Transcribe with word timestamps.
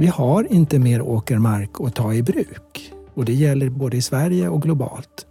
Vi 0.00 0.06
har 0.06 0.52
inte 0.52 0.78
mer 0.78 1.02
åkermark 1.02 1.70
att 1.80 1.94
ta 1.94 2.14
i 2.14 2.22
bruk 2.22 2.92
och 3.14 3.24
det 3.24 3.32
gäller 3.32 3.68
både 3.68 3.96
i 3.96 4.02
Sverige 4.02 4.48
och 4.48 4.62
globalt. 4.62 5.26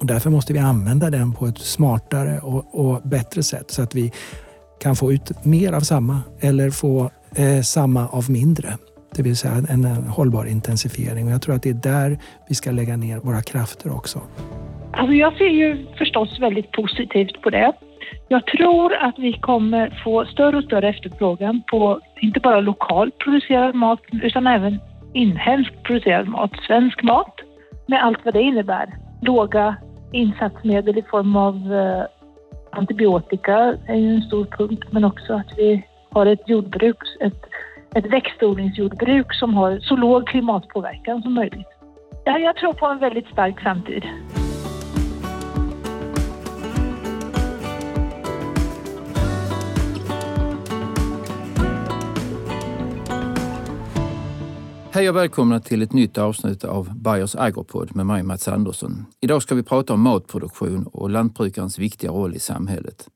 Och 0.00 0.06
därför 0.06 0.30
måste 0.30 0.52
vi 0.52 0.58
använda 0.58 1.10
den 1.10 1.32
på 1.32 1.46
ett 1.46 1.58
smartare 1.58 2.38
och, 2.38 2.90
och 2.90 3.02
bättre 3.02 3.42
sätt 3.42 3.70
så 3.70 3.82
att 3.82 3.94
vi 3.94 4.12
kan 4.80 4.96
få 4.96 5.12
ut 5.12 5.44
mer 5.44 5.72
av 5.72 5.80
samma 5.80 6.20
eller 6.40 6.70
få 6.70 7.10
eh, 7.36 7.60
samma 7.62 8.08
av 8.08 8.30
mindre. 8.30 8.68
Det 9.14 9.22
vill 9.22 9.36
säga 9.36 9.54
en, 9.54 9.84
en 9.84 10.04
hållbar 10.04 10.44
intensifiering. 10.44 11.26
Och 11.26 11.32
jag 11.32 11.42
tror 11.42 11.54
att 11.54 11.62
det 11.62 11.70
är 11.70 11.74
där 11.74 12.18
vi 12.48 12.54
ska 12.54 12.70
lägga 12.70 12.96
ner 12.96 13.18
våra 13.18 13.42
krafter 13.42 13.96
också. 13.96 14.20
Alltså 14.92 15.12
jag 15.12 15.36
ser 15.36 15.48
ju 15.48 15.86
förstås 15.98 16.40
väldigt 16.40 16.72
positivt 16.72 17.42
på 17.42 17.50
det. 17.50 17.72
Jag 18.28 18.46
tror 18.46 18.94
att 18.94 19.18
vi 19.18 19.32
kommer 19.32 20.00
få 20.04 20.24
större 20.24 20.56
och 20.56 20.64
större 20.64 20.88
efterfrågan 20.88 21.62
på 21.70 22.00
inte 22.20 22.40
bara 22.40 22.60
lokalt 22.60 23.18
producerad 23.18 23.74
mat 23.74 24.00
utan 24.22 24.46
även 24.46 24.80
inhemskt 25.12 25.82
producerad 25.82 26.28
mat, 26.28 26.50
svensk 26.66 27.02
mat 27.02 27.34
med 27.86 28.04
allt 28.04 28.24
vad 28.24 28.34
det 28.34 28.42
innebär. 28.42 28.94
Låga 29.22 29.76
insatsmedel 30.12 30.98
i 30.98 31.02
form 31.02 31.36
av 31.36 31.54
eh, 31.74 32.04
antibiotika 32.70 33.76
är 33.86 33.96
ju 33.96 34.14
en 34.14 34.22
stor 34.22 34.44
punkt 34.44 34.84
men 34.90 35.04
också 35.04 35.34
att 35.34 35.58
vi 35.58 35.84
har 36.10 36.26
ett 36.26 36.48
jordbruk, 36.48 36.96
ett, 37.20 37.42
ett 37.94 38.12
växtodlingsjordbruk 38.12 39.34
som 39.34 39.54
har 39.54 39.80
så 39.80 39.96
låg 39.96 40.26
klimatpåverkan 40.26 41.22
som 41.22 41.34
möjligt. 41.34 41.68
Jag 42.24 42.56
tror 42.56 42.72
på 42.72 42.86
en 42.86 42.98
väldigt 42.98 43.26
stark 43.26 43.60
framtid. 43.60 44.04
Hej 54.90 55.08
och 55.08 55.16
välkomna 55.16 55.60
till 55.60 55.82
ett 55.82 55.92
nytt 55.92 56.18
avsnitt 56.18 56.64
av 56.64 56.98
Bayers 56.98 57.36
Agropod 57.36 57.96
med 57.96 58.06
mig 58.06 58.22
Mats 58.22 58.48
Andersson. 58.48 59.06
Idag 59.20 59.42
ska 59.42 59.54
vi 59.54 59.62
prata 59.62 59.92
om 59.92 60.00
matproduktion 60.00 60.86
och 60.86 61.10
lantbrukarens 61.10 61.78
viktiga 61.78 62.10
roll 62.10 62.34
i 62.34 62.38
samhället. 62.38 63.08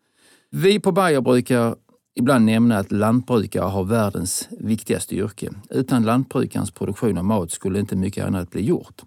Vi 0.51 0.81
på 0.81 0.93
Bayer 0.93 1.21
brukar 1.21 1.77
ibland 2.15 2.45
nämna 2.45 2.79
att 2.79 2.93
lantbrukare 2.93 3.65
har 3.65 3.85
världens 3.85 4.49
viktigaste 4.51 5.17
yrke. 5.17 5.51
Utan 5.71 6.03
lantbrukarens 6.03 6.71
produktion 6.71 7.19
av 7.19 7.25
mat 7.25 7.51
skulle 7.51 7.81
inte 7.81 7.97
mycket 7.97 8.27
annat 8.27 8.51
bli 8.51 8.65
gjort. 8.65 9.03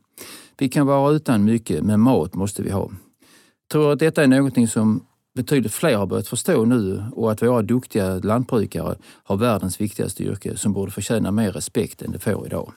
Vi 0.57 0.69
kan 0.69 0.87
vara 0.87 1.11
utan 1.11 1.43
mycket, 1.43 1.83
men 1.83 1.99
mat 1.99 2.33
måste 2.33 2.63
vi 2.63 2.71
ha. 2.71 2.81
Jag 2.81 3.69
tror 3.71 3.93
att 3.93 3.99
detta 3.99 4.23
är 4.23 4.27
någonting 4.27 4.67
som 4.67 5.05
betydligt 5.35 5.73
fler 5.73 5.97
har 5.97 6.05
börjat 6.05 6.27
förstå 6.27 6.65
nu 6.65 7.03
och 7.11 7.31
att 7.31 7.41
våra 7.41 7.61
duktiga 7.61 8.19
lantbrukare 8.19 8.95
har 9.23 9.37
världens 9.37 9.81
viktigaste 9.81 10.23
yrke 10.23 10.57
som 10.57 10.73
borde 10.73 10.91
förtjäna 10.91 11.31
mer 11.31 11.51
respekt 11.51 12.01
än 12.01 12.11
det 12.11 12.19
får 12.19 12.45
idag. 12.45 12.71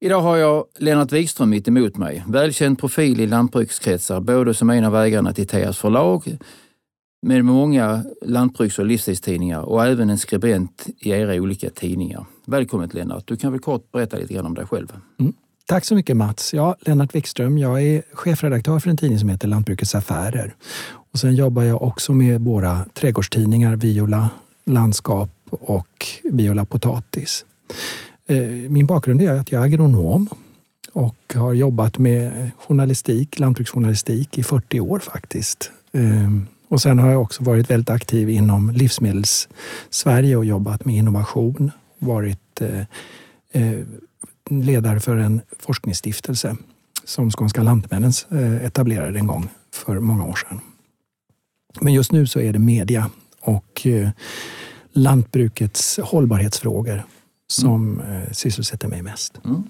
Idag 0.00 0.20
har 0.20 0.36
jag 0.36 0.64
Lennart 0.78 1.12
Wikström 1.12 1.50
mitt 1.50 1.68
emot 1.68 1.96
mig. 1.96 2.24
Välkänd 2.28 2.78
profil 2.78 3.20
i 3.20 3.26
lantbrukskretsar, 3.26 4.20
både 4.20 4.54
som 4.54 4.70
en 4.70 4.84
av 4.84 4.96
ägarna 4.96 5.32
till 5.32 5.46
TS 5.46 5.78
förlag 5.78 6.38
med 7.22 7.44
många 7.44 8.04
lantbruks 8.22 8.78
och 8.78 8.86
livsstilstidningar 8.86 9.62
och 9.62 9.86
även 9.86 10.10
en 10.10 10.18
skribent 10.18 10.86
i 10.98 11.10
era 11.10 11.34
olika 11.34 11.70
tidningar. 11.70 12.26
Välkommen 12.46 12.90
Lennart. 12.92 13.26
Du 13.26 13.36
kan 13.36 13.52
väl 13.52 13.60
kort 13.60 13.92
berätta 13.92 14.16
lite 14.16 14.34
grann 14.34 14.46
om 14.46 14.54
dig 14.54 14.66
själv? 14.66 14.92
Mm. 15.20 15.32
Tack 15.68 15.84
så 15.84 15.94
mycket 15.94 16.16
Mats. 16.16 16.54
Ja, 16.54 16.76
Lennart 16.80 17.14
Wikström. 17.14 17.58
Jag 17.58 17.82
är 17.82 18.02
chefredaktör 18.12 18.78
för 18.78 18.90
en 18.90 18.96
tidning 18.96 19.18
som 19.18 19.28
heter 19.28 19.48
Lantbrukets 19.48 19.94
Affärer. 19.94 20.54
Och 21.12 21.18
sen 21.18 21.34
jobbar 21.34 21.62
jag 21.62 21.82
också 21.82 22.12
med 22.12 22.40
våra 22.40 22.84
trädgårdstidningar 22.94 23.76
Viola 23.76 24.30
Landskap 24.64 25.30
och 25.50 26.06
Viola 26.24 26.64
Potatis. 26.64 27.44
Eh, 28.26 28.40
min 28.48 28.86
bakgrund 28.86 29.22
är 29.22 29.32
att 29.32 29.52
jag 29.52 29.62
är 29.62 29.66
agronom 29.66 30.28
och 30.92 31.34
har 31.34 31.52
jobbat 31.52 31.98
med 31.98 32.50
journalistik, 32.58 33.38
lantbruksjournalistik 33.38 34.38
i 34.38 34.42
40 34.42 34.80
år 34.80 34.98
faktiskt. 34.98 35.70
Ehm, 35.92 36.46
och 36.68 36.80
sen 36.80 36.98
har 36.98 37.10
jag 37.10 37.22
också 37.22 37.44
varit 37.44 37.70
väldigt 37.70 37.90
aktiv 37.90 38.30
inom 38.30 38.70
livsmedels-Sverige 38.70 40.36
och 40.36 40.44
jobbat 40.44 40.84
med 40.84 40.94
innovation. 40.94 41.70
Varit 41.98 42.60
eh, 42.60 42.80
eh, 43.62 43.80
ledare 44.50 45.00
för 45.00 45.16
en 45.16 45.40
forskningsstiftelse 45.58 46.56
som 47.04 47.30
Skånska 47.30 47.62
Lantmännen 47.62 48.12
etablerade 48.62 49.18
en 49.18 49.26
gång 49.26 49.48
för 49.72 50.00
många 50.00 50.24
år 50.24 50.34
sedan. 50.34 50.60
Men 51.80 51.92
just 51.92 52.12
nu 52.12 52.26
så 52.26 52.40
är 52.40 52.52
det 52.52 52.58
media 52.58 53.10
och 53.40 53.86
eh, 53.86 54.08
lantbrukets 54.92 55.98
hållbarhetsfrågor 56.02 57.02
som 57.46 58.00
mm. 58.00 58.22
eh, 58.22 58.30
sysselsätter 58.32 58.88
mig 58.88 59.02
mest. 59.02 59.40
Mm. 59.44 59.62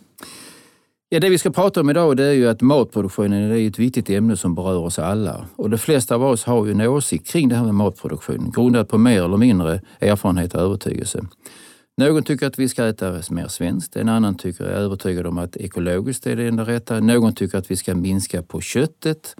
Ja, 1.11 1.21
det 1.21 1.31
vi 1.31 1.39
ska 1.39 1.51
prata 1.51 1.81
om 1.81 1.91
idag 1.91 2.17
det 2.17 2.25
är 2.25 2.33
ju 2.33 2.49
att 2.49 2.61
matproduktionen 2.61 3.51
är 3.51 3.69
ett 3.69 3.79
viktigt 3.79 4.11
ämne 4.11 4.37
som 4.37 4.55
berör 4.55 4.79
oss 4.79 4.99
alla. 4.99 5.47
Och 5.57 5.71
de 5.71 5.79
flesta 5.79 6.15
av 6.15 6.25
oss 6.25 6.45
har 6.45 6.67
ju 6.67 6.73
en 6.73 6.81
åsikt 6.81 7.27
kring 7.27 7.49
det 7.49 7.57
här 7.57 7.65
med 7.65 7.75
matproduktion 7.75 8.53
grundad 8.55 8.89
på 8.89 8.99
mer 8.99 9.23
eller 9.23 9.37
mindre 9.37 9.81
erfarenhet 10.01 10.55
och 10.55 10.61
övertygelse. 10.61 11.25
Någon 11.99 12.23
tycker 12.23 12.47
att 12.47 12.59
vi 12.59 12.69
ska 12.69 12.87
äta 12.87 13.23
mer 13.31 13.49
svenskt, 13.49 13.97
en 13.97 14.09
annan 14.09 14.35
tycker 14.35 14.65
är 14.65 14.69
övertygad 14.69 15.27
om 15.27 15.39
att 15.39 15.57
ekologiskt 15.57 16.27
är 16.27 16.37
det 16.37 16.49
enda 16.49 16.65
rätta. 16.65 17.01
Någon 17.01 17.35
tycker 17.35 17.59
att 17.59 17.71
vi 17.71 17.77
ska 17.77 17.95
minska 17.95 18.43
på 18.43 18.61
köttet 18.61 19.35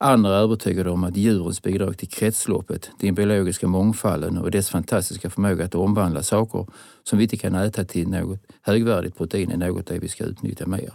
Andra 0.00 0.36
är 0.36 0.42
övertygade 0.42 0.90
om 0.90 1.04
att 1.04 1.16
djurens 1.16 1.62
bidrag 1.62 1.98
till 1.98 2.08
kretsloppet, 2.08 2.90
den 3.00 3.14
biologiska 3.14 3.66
mångfalden 3.66 4.38
och 4.38 4.50
dess 4.50 4.70
fantastiska 4.70 5.30
förmåga 5.30 5.64
att 5.64 5.74
omvandla 5.74 6.22
saker 6.22 6.66
som 7.02 7.18
vi 7.18 7.24
inte 7.24 7.36
kan 7.36 7.54
äta 7.54 7.84
till 7.84 8.08
något 8.08 8.40
högvärdigt 8.62 9.16
protein 9.16 9.50
är 9.50 9.56
något 9.56 9.86
det 9.86 9.98
vi 9.98 10.08
ska 10.08 10.24
utnyttja 10.24 10.66
mer. 10.66 10.92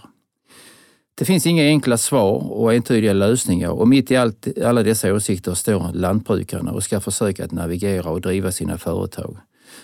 Det 1.15 1.25
finns 1.25 1.45
inga 1.45 1.63
enkla 1.63 1.97
svar 1.97 2.51
och 2.51 2.73
entydiga 2.73 3.13
lösningar 3.13 3.69
och 3.69 3.87
mitt 3.87 4.11
i 4.11 4.15
allt, 4.15 4.47
alla 4.63 4.83
dessa 4.83 5.13
åsikter 5.13 5.53
står 5.53 5.93
lantbrukarna 5.93 6.71
och 6.71 6.83
ska 6.83 6.99
försöka 6.99 7.45
att 7.45 7.51
navigera 7.51 8.09
och 8.09 8.21
driva 8.21 8.51
sina 8.51 8.77
företag. 8.77 9.37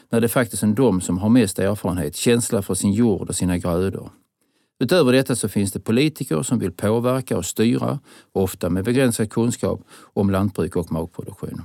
När 0.09 0.21
det 0.21 0.29
faktiskt 0.29 0.63
är 0.63 0.67
de 0.67 1.01
som 1.01 1.17
har 1.17 1.29
mest 1.29 1.59
erfarenhet, 1.59 2.15
känsla 2.15 2.61
för 2.61 2.73
sin 2.73 2.91
jord 2.91 3.29
och 3.29 3.35
sina 3.35 3.57
grödor. 3.57 4.09
Utöver 4.79 5.11
detta 5.11 5.35
så 5.35 5.49
finns 5.49 5.71
det 5.71 5.79
politiker 5.79 6.43
som 6.43 6.59
vill 6.59 6.71
påverka 6.71 7.37
och 7.37 7.45
styra, 7.45 7.99
ofta 8.31 8.69
med 8.69 8.83
begränsad 8.83 9.29
kunskap 9.29 9.81
om 10.13 10.29
lantbruk 10.29 10.75
och 10.75 10.91
matproduktion. 10.91 11.61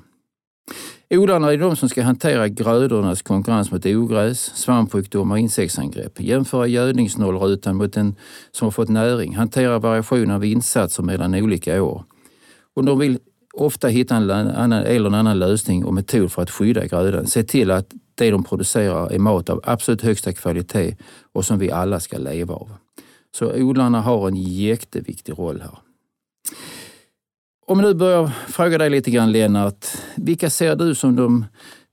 Odlarna 1.11 1.53
är 1.53 1.59
de 1.59 1.77
som 1.77 1.89
ska 1.89 2.03
hantera 2.03 2.49
grödornas 2.49 3.23
konkurrens 3.23 3.71
mot 3.71 3.87
ogräs, 3.87 4.41
svampsjukdomar 4.55 5.35
och 5.35 5.39
insektsangrepp, 5.39 6.21
jämföra 6.21 6.67
gödningsnollrutan 6.67 7.77
mot 7.77 7.93
den 7.93 8.15
som 8.53 8.67
har 8.67 8.71
fått 8.71 8.89
näring, 8.89 9.37
hantera 9.37 9.79
variation 9.79 10.31
av 10.31 10.45
insatser 10.45 11.03
mellan 11.03 11.35
olika 11.35 11.83
år. 11.83 12.05
Och 12.75 12.85
de 12.85 12.99
vill 12.99 13.19
ofta 13.57 13.89
hitta 13.89 14.17
en 14.17 14.31
annan, 14.31 14.73
eller 14.73 15.07
en 15.07 15.15
annan 15.15 15.39
lösning 15.39 15.85
och 15.85 15.95
metod 15.95 16.33
för 16.33 16.43
att 16.43 16.51
skydda 16.51 16.87
grödan. 16.87 17.27
Se 17.27 17.43
till 17.43 17.71
att 17.71 17.93
det 18.15 18.31
de 18.31 18.45
producerar 18.45 19.13
är 19.13 19.19
mat 19.19 19.51
av 19.51 19.61
absolut 19.65 20.03
högsta 20.03 20.33
kvalitet 20.33 20.97
och 21.33 21.45
som 21.45 21.59
vi 21.59 21.71
alla 21.71 22.01
ska 22.01 22.19
leva 22.19 22.55
av. 22.55 22.71
Så 23.37 23.53
odlarna 23.55 24.01
har 24.01 24.29
en 24.29 24.37
jätteviktig 24.37 25.39
roll 25.39 25.61
här. 25.61 25.79
Om 27.67 27.81
jag 27.81 27.89
nu 27.89 27.95
börjar 27.95 28.31
fråga 28.49 28.79
dig 28.79 28.91
lite 28.91 29.11
grann 29.11 29.33
Lennart, 29.33 29.87
vilka 30.17 30.51
ser 30.51 30.77
du 30.77 30.95
som 30.95 31.17
de 31.17 31.45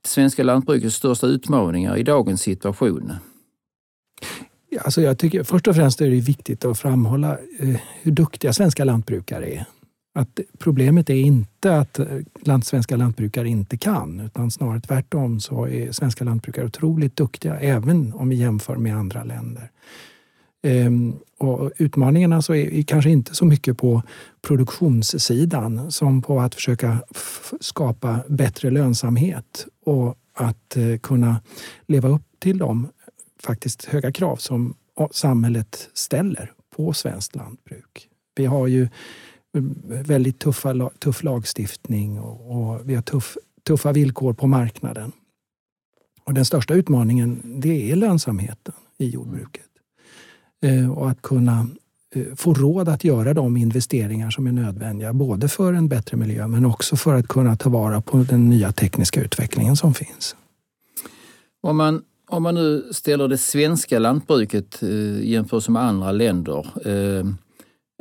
svenska 0.04 0.42
lantbrukets 0.42 0.96
största 0.96 1.26
utmaningar 1.26 1.96
i 1.96 2.02
dagens 2.02 2.42
situation? 2.42 3.12
Alltså 4.80 5.02
jag 5.02 5.18
tycker, 5.18 5.44
först 5.44 5.68
och 5.68 5.74
främst 5.74 6.00
är 6.00 6.10
det 6.10 6.20
viktigt 6.20 6.64
att 6.64 6.78
framhålla 6.78 7.38
eh, 7.58 7.76
hur 8.02 8.12
duktiga 8.12 8.52
svenska 8.52 8.84
lantbrukare 8.84 9.46
är. 9.46 9.64
Att 10.14 10.40
problemet 10.58 11.10
är 11.10 11.14
inte 11.14 11.76
att 11.76 11.98
eh, 11.98 12.06
land, 12.40 12.66
svenska 12.66 12.96
lantbrukare 12.96 13.48
inte 13.48 13.76
kan, 13.76 14.20
utan 14.20 14.50
snarare 14.50 14.80
tvärtom 14.80 15.40
så 15.40 15.68
är 15.68 15.92
svenska 15.92 16.24
lantbrukare 16.24 16.66
otroligt 16.66 17.16
duktiga, 17.16 17.60
även 17.60 18.12
om 18.12 18.28
vi 18.28 18.36
jämför 18.36 18.76
med 18.76 18.96
andra 18.96 19.24
länder. 19.24 19.70
Ehm, 20.62 21.14
och 21.38 21.72
utmaningarna 21.78 22.42
så 22.42 22.54
är 22.54 22.82
kanske 22.82 23.10
inte 23.10 23.34
så 23.34 23.44
mycket 23.44 23.78
på 23.78 24.02
produktionssidan 24.42 25.92
som 25.92 26.22
på 26.22 26.40
att 26.40 26.54
försöka 26.54 27.02
skapa 27.60 28.20
bättre 28.28 28.70
lönsamhet 28.70 29.66
och 29.84 30.18
att 30.34 30.76
eh, 30.76 30.98
kunna 30.98 31.40
leva 31.86 32.08
upp 32.08 32.22
till 32.38 32.58
de 32.58 32.88
faktiskt 33.42 33.84
höga 33.84 34.12
krav 34.12 34.36
som 34.36 34.74
samhället 35.10 35.88
ställer 35.94 36.52
på 36.76 36.92
svenskt 36.92 37.36
lantbruk. 37.36 38.08
Vi 38.36 38.46
har 38.46 38.66
ju 38.66 38.88
väldigt 39.88 40.38
tuffa, 40.38 40.90
tuff 40.98 41.22
lagstiftning 41.22 42.20
och, 42.20 42.50
och 42.50 42.80
vi 42.84 42.94
har 42.94 43.02
tuff, 43.02 43.36
tuffa 43.66 43.92
villkor 43.92 44.32
på 44.32 44.46
marknaden. 44.46 45.12
Och 46.24 46.34
den 46.34 46.44
största 46.44 46.74
utmaningen 46.74 47.42
det 47.44 47.90
är 47.90 47.96
lönsamheten 47.96 48.74
i 48.98 49.08
jordbruket. 49.08 49.66
Eh, 50.62 50.92
och 50.92 51.10
att 51.10 51.22
kunna 51.22 51.66
eh, 52.14 52.34
få 52.36 52.54
råd 52.54 52.88
att 52.88 53.04
göra 53.04 53.34
de 53.34 53.56
investeringar 53.56 54.30
som 54.30 54.46
är 54.46 54.52
nödvändiga. 54.52 55.12
Både 55.12 55.48
för 55.48 55.72
en 55.72 55.88
bättre 55.88 56.16
miljö 56.16 56.46
men 56.48 56.66
också 56.66 56.96
för 56.96 57.14
att 57.14 57.28
kunna 57.28 57.56
ta 57.56 57.70
vara 57.70 58.00
på 58.00 58.16
den 58.16 58.48
nya 58.48 58.72
tekniska 58.72 59.22
utvecklingen 59.22 59.76
som 59.76 59.94
finns. 59.94 60.36
Om 61.60 61.76
man, 61.76 62.02
Om 62.28 62.42
man 62.42 62.54
nu 62.54 62.88
ställer 62.92 63.28
det 63.28 63.38
svenska 63.38 63.98
lantbruket 63.98 64.82
eh, 64.82 65.24
jämfört 65.24 65.68
med 65.68 65.82
andra 65.82 66.12
länder. 66.12 66.88
Eh, 66.88 67.24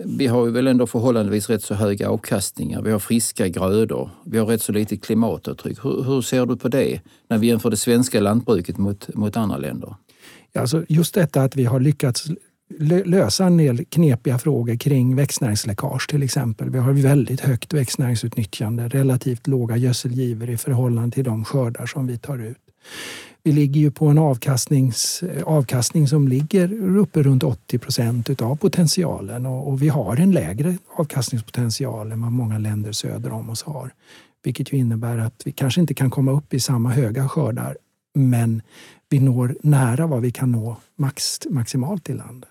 vi 0.05 0.27
har 0.27 0.45
ju 0.45 0.51
väl 0.51 0.67
ändå 0.67 0.87
förhållandevis 0.87 1.49
rätt 1.49 1.63
så 1.63 1.73
höga 1.73 2.09
avkastningar. 2.09 2.81
Vi 2.81 2.91
har 2.91 2.99
friska 2.99 3.47
grödor. 3.47 4.09
Vi 4.25 4.37
har 4.37 4.45
rätt 4.45 4.61
så 4.61 4.71
lite 4.71 4.97
klimatavtryck. 4.97 5.85
Hur, 5.85 6.03
hur 6.03 6.21
ser 6.21 6.45
du 6.45 6.57
på 6.57 6.67
det 6.67 7.01
när 7.29 7.37
vi 7.37 7.47
jämför 7.47 7.69
det 7.69 7.77
svenska 7.77 8.19
lantbruket 8.19 8.77
mot, 8.77 9.15
mot 9.15 9.37
andra 9.37 9.57
länder? 9.57 9.95
Ja, 10.51 10.61
alltså 10.61 10.85
just 10.89 11.13
detta 11.13 11.41
att 11.41 11.55
vi 11.55 11.65
har 11.65 11.79
lyckats 11.79 12.27
lösa 13.05 13.45
en 13.45 13.57
del 13.57 13.85
knepiga 13.85 14.39
frågor 14.39 14.75
kring 14.75 15.15
växtnäringsläckage 15.15 16.09
till 16.09 16.23
exempel. 16.23 16.69
Vi 16.69 16.77
har 16.77 16.93
väldigt 16.93 17.41
högt 17.41 17.73
växtnäringsutnyttjande, 17.73 18.87
relativt 18.87 19.47
låga 19.47 19.77
gödselgivor 19.77 20.49
i 20.49 20.57
förhållande 20.57 21.15
till 21.15 21.23
de 21.23 21.45
skördar 21.45 21.85
som 21.85 22.07
vi 22.07 22.17
tar 22.17 22.37
ut. 22.37 22.57
Vi 23.43 23.51
ligger 23.51 23.81
ju 23.81 23.91
på 23.91 24.07
en 24.07 24.17
avkastnings, 24.17 25.23
avkastning 25.45 26.07
som 26.07 26.27
ligger 26.27 26.97
uppe 26.97 27.23
runt 27.23 27.43
80 27.43 27.77
procent 27.77 28.41
av 28.41 28.55
potentialen 28.55 29.45
och, 29.45 29.67
och, 29.67 29.81
vi 29.81 29.89
har 29.89 30.17
en 30.17 30.31
lägre 30.31 30.77
avkastningspotential 30.95 32.11
än 32.11 32.21
vad 32.21 32.31
många 32.31 32.57
länder 32.57 32.91
söder 32.91 33.31
om 33.31 33.49
oss 33.49 33.63
har. 33.63 33.93
Vilket 34.43 34.73
ju 34.73 34.77
innebär 34.77 35.17
att 35.17 35.41
vi 35.45 35.51
kanske 35.51 35.81
inte 35.81 35.93
kan 35.93 36.09
komma 36.09 36.31
upp 36.31 36.53
i 36.53 36.59
samma 36.59 36.89
höga 36.89 37.29
skördar 37.29 37.77
men 38.13 38.61
vi 39.09 39.19
når 39.19 39.55
nära 39.63 40.07
vad 40.07 40.21
vi 40.21 40.31
kan 40.31 40.51
nå 40.51 40.77
max, 40.95 41.39
maximalt 41.49 42.09
i 42.09 42.13
landet. 42.13 42.49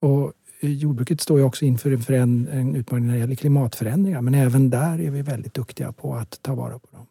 Och 0.00 0.32
eh, 0.60 0.70
jordbruket 0.70 1.20
står 1.20 1.38
ju 1.38 1.44
också 1.44 1.64
inför 1.64 2.12
en, 2.12 2.48
en 2.48 2.76
utmaning 2.76 3.06
när 3.06 3.14
det 3.14 3.20
gäller 3.20 3.34
klimatförändringar 3.34 4.22
men 4.22 4.34
även 4.34 4.70
där 4.70 5.00
är 5.00 5.10
vi 5.10 5.22
väldigt 5.22 5.54
duktiga 5.54 5.92
på 5.92 6.14
att 6.14 6.38
ta 6.42 6.54
vara 6.54 6.78
på 6.78 6.88
dem. 6.92 7.06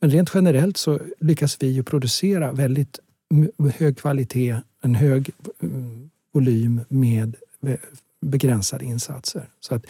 Men 0.00 0.10
rent 0.10 0.30
generellt 0.34 0.76
så 0.76 1.00
lyckas 1.20 1.56
vi 1.60 1.66
ju 1.66 1.82
producera 1.82 2.52
väldigt 2.52 2.98
hög 3.74 3.98
kvalitet, 3.98 4.56
en 4.82 4.94
hög 4.94 5.30
eh, 5.60 5.68
volym 6.32 6.80
med 6.88 7.36
eh, 7.66 7.76
begränsade 8.20 8.84
insatser. 8.84 9.48
Så 9.60 9.74
att 9.74 9.86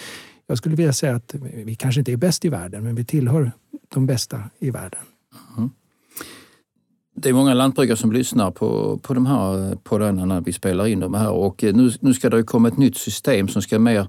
jag 0.47 0.59
skulle 0.59 0.77
vilja 0.77 0.93
säga 0.93 1.17
att 1.17 1.35
vi 1.53 1.75
kanske 1.75 2.01
inte 2.01 2.13
är 2.13 2.17
bäst 2.17 2.45
i 2.45 2.49
världen 2.49 2.85
men 2.85 2.95
vi 2.95 3.05
tillhör 3.05 3.53
de 3.95 4.07
bästa 4.07 4.43
i 4.59 4.71
världen. 4.71 5.01
Mm. 5.57 5.71
Det 7.17 7.29
är 7.29 7.33
många 7.33 7.55
lantbrukare 7.55 7.97
som 7.97 8.13
lyssnar 8.13 8.51
på, 8.51 8.99
på 8.99 9.15
de 9.15 9.27
här 9.27 9.77
poddarna 9.77 10.25
när 10.25 10.41
vi 10.41 10.53
spelar 10.53 10.87
in 10.87 11.01
de 11.01 11.15
här 11.15 11.31
och 11.31 11.65
eh, 11.65 11.75
nu, 11.75 11.93
nu 12.01 12.15
ska 12.15 12.31
det 12.31 12.43
komma 12.43 12.69
ett 12.69 12.77
nytt 12.77 12.97
system 12.97 13.49
som 13.49 13.63
ska 13.63 13.79
mer 13.79 14.09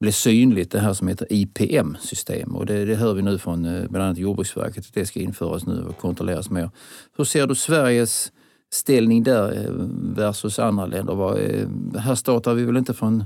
blir 0.00 0.12
synligt, 0.12 0.70
det 0.72 0.80
här 0.80 0.92
som 0.92 1.08
heter 1.08 1.26
IPM-system. 1.30 2.56
Och 2.56 2.66
det, 2.66 2.84
det 2.84 2.94
hör 2.94 3.14
vi 3.14 3.22
nu 3.22 3.38
från 3.38 3.64
eh, 3.64 3.88
bland 3.88 4.04
annat 4.04 4.18
Jordbruksverket 4.18 4.86
att 4.86 4.94
det 4.94 5.06
ska 5.06 5.20
införas 5.20 5.66
nu 5.66 5.84
och 5.88 5.98
kontrolleras 5.98 6.50
mer. 6.50 6.70
Hur 7.16 7.24
ser 7.24 7.46
du 7.46 7.54
Sveriges 7.54 8.32
ställning 8.72 9.22
där 9.22 9.52
eh, 9.52 9.72
versus 10.16 10.58
andra 10.58 10.86
länder? 10.86 11.14
Var, 11.14 11.38
eh, 11.38 12.00
här 12.00 12.14
startar 12.14 12.54
vi 12.54 12.64
väl 12.64 12.76
inte 12.76 12.94
från, 12.94 13.24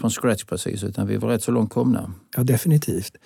från 0.00 0.10
scratch 0.10 0.44
precis 0.44 0.84
utan 0.84 1.06
vi 1.06 1.16
var 1.16 1.28
rätt 1.28 1.42
så 1.42 1.50
långt 1.52 1.70
komna. 1.70 2.12
Ja, 2.36 2.42
definitivt. 2.42 3.16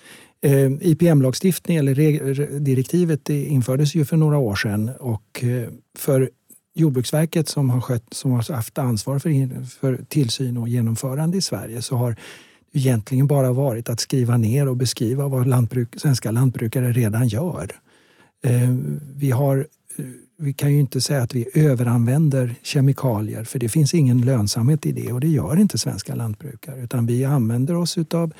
IPM-lagstiftning 0.81 1.77
eller 1.77 2.59
direktivet 2.59 3.29
infördes 3.29 3.95
ju 3.95 4.05
för 4.05 4.17
några 4.17 4.37
år 4.37 4.55
sedan 4.55 4.91
och 4.99 5.43
för 5.97 6.29
Jordbruksverket 6.75 7.47
som 7.47 7.69
har, 7.69 7.81
skött, 7.81 8.13
som 8.13 8.31
har 8.31 8.53
haft 8.53 8.77
ansvar 8.77 9.19
för, 9.19 9.65
för 9.65 10.05
tillsyn 10.07 10.57
och 10.57 10.69
genomförande 10.69 11.37
i 11.37 11.41
Sverige 11.41 11.81
så 11.81 11.95
har 11.95 12.15
egentligen 12.73 13.27
bara 13.27 13.51
varit 13.51 13.89
att 13.89 13.99
skriva 13.99 14.37
ner 14.37 14.67
och 14.67 14.77
beskriva 14.77 15.27
vad 15.27 15.47
lantbruk, 15.47 15.99
svenska 15.99 16.31
lantbrukare 16.31 16.91
redan 16.91 17.27
gör. 17.27 17.71
Eh, 18.43 18.75
vi, 19.15 19.31
har, 19.31 19.67
eh, 19.97 20.05
vi 20.37 20.53
kan 20.53 20.73
ju 20.73 20.79
inte 20.79 21.01
säga 21.01 21.21
att 21.21 21.35
vi 21.35 21.47
överanvänder 21.53 22.55
kemikalier 22.61 23.43
för 23.43 23.59
det 23.59 23.69
finns 23.69 23.93
ingen 23.93 24.21
lönsamhet 24.21 24.85
i 24.85 24.91
det 24.91 25.13
och 25.13 25.19
det 25.19 25.27
gör 25.27 25.59
inte 25.59 25.77
svenska 25.77 26.15
lantbrukare 26.15 26.83
utan 26.83 27.05
vi 27.05 27.25
använder 27.25 27.75
oss 27.75 27.97
utav 27.97 28.33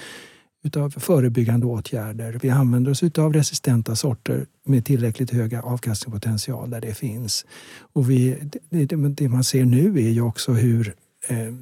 utav 0.63 0.89
förebyggande 0.89 1.65
åtgärder. 1.65 2.39
Vi 2.41 2.49
använder 2.49 2.91
oss 2.91 3.03
utav 3.03 3.33
resistenta 3.33 3.95
sorter 3.95 4.45
med 4.65 4.85
tillräckligt 4.85 5.31
höga 5.31 5.61
avkastningspotential 5.61 6.69
där 6.69 6.81
det 6.81 6.93
finns. 6.93 7.45
Och 7.93 8.09
vi, 8.09 8.37
det, 8.69 8.85
det, 8.85 9.29
man 9.29 9.43
ser 9.43 9.65
nu 9.65 9.97
är 9.97 10.09
ju 10.09 10.21
också 10.21 10.51
hur 10.51 10.95
eh, 11.27 11.53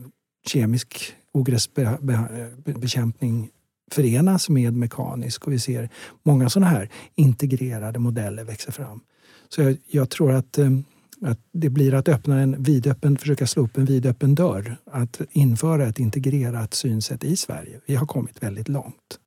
kemisk 0.48 1.16
ogräsbekämpning 1.36 3.50
förenas 3.92 4.50
med 4.50 4.74
mekanisk 4.74 5.48
och 5.48 5.54
vi 5.54 5.60
ser 5.60 5.90
många 6.24 6.50
sådana 6.50 6.72
här 6.72 6.90
integrerade 7.16 8.00
modeller 8.00 8.44
växa 8.44 8.72
fram. 8.72 9.00
Så 9.50 9.62
jag, 9.62 9.78
jag 9.88 10.10
tror 10.10 10.32
att, 10.32 10.58
eh, 10.58 10.70
att 11.22 11.40
det 11.52 11.70
blir 11.70 11.94
att 11.94 12.08
öppna 12.08 12.42
en 12.42 12.64
vidöppen, 12.64 13.18
försöka 13.18 13.48
slå 13.48 13.64
upp 13.64 13.78
en 13.78 13.86
vidöppen 13.86 14.36
dörr. 14.36 14.78
Att 14.92 15.22
införa 15.32 15.88
ett 15.88 16.00
integrerat 16.00 16.74
synsätt 16.74 17.24
i 17.24 17.36
Sverige. 17.36 17.82
Vi 17.86 17.96
har 17.96 18.06
kommit 18.06 18.44
väldigt 18.44 18.70
långt. 18.70 19.20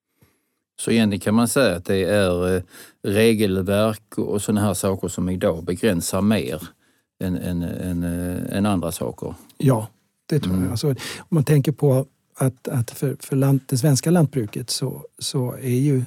Så 0.81 0.91
egentligen 0.91 1.21
kan 1.21 1.35
man 1.35 1.49
säga 1.49 1.77
att 1.77 1.85
det 1.85 2.05
är 2.05 2.57
eh, 2.57 2.63
regelverk 3.03 4.19
och 4.19 4.43
sådana 4.43 4.61
här 4.61 4.75
saker 4.75 5.09
som 5.09 5.29
idag 5.29 5.65
begränsar 5.65 6.23
mer 6.23 6.63
än, 7.21 7.37
än, 7.37 7.63
än, 7.63 8.03
eh, 8.03 8.57
än 8.57 8.67
andra 8.67 8.93
saker? 8.93 9.35
Ja, 9.57 9.89
det 10.29 10.41
tror 10.41 10.53
mm. 10.53 10.65
jag. 10.65 10.71
Alltså, 10.71 10.89
om 10.89 11.29
man 11.29 11.45
tänker 11.45 11.73
på 11.73 12.07
att, 12.35 12.69
att 12.69 12.91
för, 12.91 13.17
för 13.21 13.37
land, 13.37 13.61
det 13.67 13.79
svenska 13.79 14.11
lantbruket 14.11 14.71
så, 14.71 15.05
så 15.19 15.53
är 15.53 15.79
ju 15.79 16.05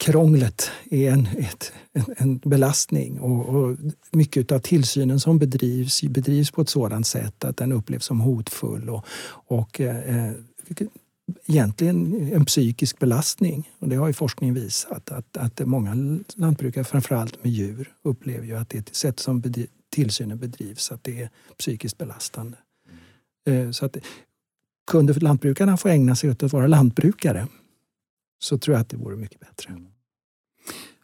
krånglet 0.00 0.70
är 0.90 1.12
en, 1.12 1.26
ett, 1.26 1.72
en, 1.92 2.04
en 2.16 2.38
belastning 2.38 3.20
och, 3.20 3.48
och, 3.48 3.76
mycket 4.10 4.52
av 4.52 4.58
tillsynen 4.58 5.20
som 5.20 5.38
bedrivs 5.38 6.02
bedrivs 6.02 6.50
på 6.50 6.62
ett 6.62 6.68
sådant 6.68 7.06
sätt 7.06 7.44
att 7.44 7.56
den 7.56 7.72
upplevs 7.72 8.04
som 8.04 8.20
hotfull 8.20 8.90
och, 8.90 9.04
och 9.46 9.80
eh, 9.80 10.32
egentligen 11.46 12.30
en 12.32 12.44
psykisk 12.44 12.98
belastning. 12.98 13.70
Och 13.78 13.88
det 13.88 13.96
har 13.96 14.06
ju 14.06 14.12
forskningen 14.12 14.54
visat 14.54 15.10
att, 15.10 15.36
att 15.36 15.66
många 15.66 16.18
lantbrukare, 16.34 16.84
framförallt 16.84 17.44
med 17.44 17.52
djur, 17.52 17.92
upplever 18.02 18.46
ju 18.46 18.56
att 18.56 18.68
det 18.68 18.94
sätt 18.94 19.20
som 19.20 19.40
bedriv, 19.40 19.68
tillsynen 19.90 20.38
bedrivs 20.38 20.92
att 20.92 21.04
det 21.04 21.22
är 21.22 21.30
psykiskt 21.58 21.98
belastande. 21.98 22.56
Eh, 23.50 23.70
så 23.70 23.86
att 23.86 23.96
kunde 24.90 25.12
lantbrukarna 25.12 25.76
få 25.76 25.88
ägna 25.88 26.16
sig 26.16 26.30
åt 26.30 26.42
att 26.42 26.52
vara 26.52 26.66
lantbrukare 26.66 27.46
så 28.42 28.58
tror 28.58 28.74
jag 28.74 28.80
att 28.80 28.88
det 28.88 28.96
vore 28.96 29.16
mycket 29.16 29.40
bättre. 29.40 29.70
Mm. 29.70 29.86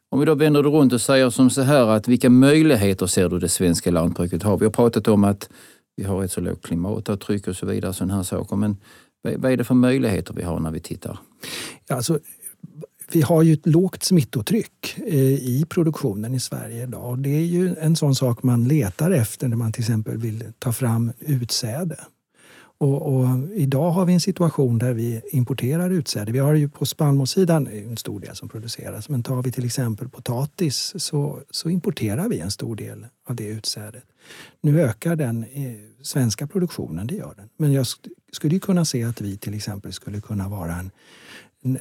Om 0.09 0.21
vi 0.21 0.27
då 0.27 0.35
vänder 0.35 0.63
det 0.63 0.69
runt 0.69 0.93
och 0.93 1.01
säger 1.01 1.31
som 1.31 1.51
så 1.51 1.63
här 1.63 1.87
att 1.87 2.09
vilka 2.09 2.31
möjligheter 2.31 3.07
ser 3.07 3.29
du 3.29 3.39
det 3.39 3.49
svenska 3.49 3.91
lantbruket 3.91 4.43
har? 4.43 4.59
Vi 4.59 4.65
har 4.65 4.73
pratat 4.73 5.09
om 5.09 5.25
att 5.25 5.49
vi 5.97 6.05
har 6.05 6.25
ett 6.25 6.33
så 6.33 6.41
lågt 6.41 6.63
klimatavtryck 6.63 7.49
och 7.49 7.57
så 7.57 7.67
vidare, 7.67 7.93
sådana 7.93 8.15
här 8.15 8.23
saker. 8.23 8.57
Men 8.57 8.77
vad 9.23 9.53
är 9.53 9.57
det 9.57 9.65
för 9.65 9.75
möjligheter 9.75 10.35
vi 10.35 10.43
har 10.43 10.61
när 10.61 10.71
vi 10.71 10.81
tittar? 10.81 11.19
Ja, 11.89 11.97
alltså, 11.97 12.19
vi 13.13 13.23
har 13.23 13.43
ju 13.43 13.53
ett 13.53 13.67
lågt 13.67 14.05
smittotryck 14.05 14.99
eh, 14.99 15.15
i 15.35 15.67
produktionen 15.69 16.35
i 16.35 16.41
Sverige 16.41 16.83
idag. 16.83 17.19
Det 17.19 17.37
är 17.37 17.45
ju 17.45 17.77
en 17.81 17.97
sån 17.97 18.15
sak 18.15 18.43
man 18.43 18.69
letar 18.69 19.11
efter 19.11 19.49
när 19.49 19.57
man 19.57 19.73
till 19.73 19.83
exempel 19.83 20.17
vill 20.17 20.45
ta 20.59 20.73
fram 20.73 21.13
utsäde. 21.19 21.97
Och, 22.79 23.15
och, 23.15 23.29
idag 23.55 23.91
har 23.91 24.05
vi 24.05 24.13
en 24.13 24.21
situation 24.21 24.79
där 24.79 24.93
vi 24.93 25.21
importerar 25.31 25.91
utsäde. 25.91 26.33
Vi 26.33 26.39
har 26.39 26.55
ju 26.55 26.69
på 26.69 26.87
spannmålssidan 26.87 27.67
en 27.67 27.97
stor 27.97 28.21
del 28.21 28.37
som 28.37 28.49
produceras. 28.49 29.09
Men 29.09 29.23
tar 29.23 29.43
vi 29.43 29.53
till 29.53 29.65
exempel 29.65 30.09
potatis 30.09 30.93
så, 30.97 31.41
så 31.51 31.71
importerar 31.71 32.29
vi 32.29 32.39
en 32.39 32.51
stor 32.51 32.77
del 32.77 33.07
av 33.29 33.37
det 33.37 33.47
utsädet. 33.47 34.05
Nu 34.61 34.81
ökar 34.81 35.17
den 35.17 35.45
eh, 35.45 35.73
svenska 36.03 36.47
produktionen, 36.47 37.07
det 37.07 37.15
gör 37.15 37.35
den. 37.37 37.49
Men 37.57 37.73
jag 37.73 37.87
skulle 38.33 38.55
ju 38.55 38.61
kunna 38.61 38.85
se 38.85 39.05
att 39.05 39.21
vi 39.21 39.37
till 39.37 39.55
exempel 39.55 39.93
skulle 39.93 40.21
kunna 40.21 40.49
vara 40.49 40.75
en, 40.75 40.91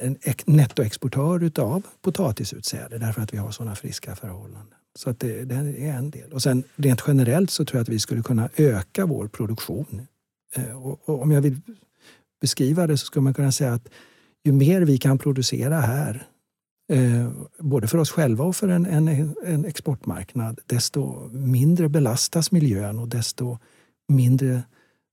en, 0.00 0.16
nettoexportör 0.44 1.44
utav 1.44 1.82
potatisutsäde 2.02 2.98
därför 2.98 3.22
att 3.22 3.34
vi 3.34 3.38
har 3.38 3.50
sådana 3.50 3.76
friska 3.76 4.16
förhållanden. 4.16 4.74
Så 4.94 5.10
att 5.10 5.20
det, 5.20 5.44
det 5.44 5.54
är 5.54 5.92
en 5.92 6.10
del. 6.10 6.32
Och 6.32 6.42
sen 6.42 6.64
rent 6.76 7.02
generellt 7.06 7.50
så 7.50 7.64
tror 7.64 7.78
jag 7.78 7.82
att 7.82 7.88
vi 7.88 7.98
skulle 7.98 8.22
kunna 8.22 8.48
öka 8.56 9.06
vår 9.06 9.28
produktion 9.28 10.06
Eh, 10.58 10.86
och, 10.86 11.08
och 11.08 11.22
om 11.22 11.30
jag 11.30 11.42
vill 11.42 11.60
beskriva 12.40 12.86
det 12.86 12.98
så 12.98 13.06
skulle 13.06 13.22
man 13.22 13.34
kunna 13.34 13.52
säga 13.52 13.72
att 13.72 13.88
ju 14.44 14.52
mer 14.52 14.80
vi 14.80 14.98
kan 14.98 15.18
producera 15.18 15.80
här, 15.80 16.26
eh, 16.92 17.30
både 17.58 17.88
för 17.88 17.98
oss 17.98 18.10
själva 18.10 18.44
och 18.44 18.56
för 18.56 18.68
en, 18.68 18.86
en, 18.86 19.34
en, 19.44 19.64
exportmarknad, 19.64 20.60
desto 20.66 21.28
mindre 21.32 21.88
belastas 21.88 22.52
miljön 22.52 22.98
och 22.98 23.08
desto 23.08 23.58
mindre 24.08 24.62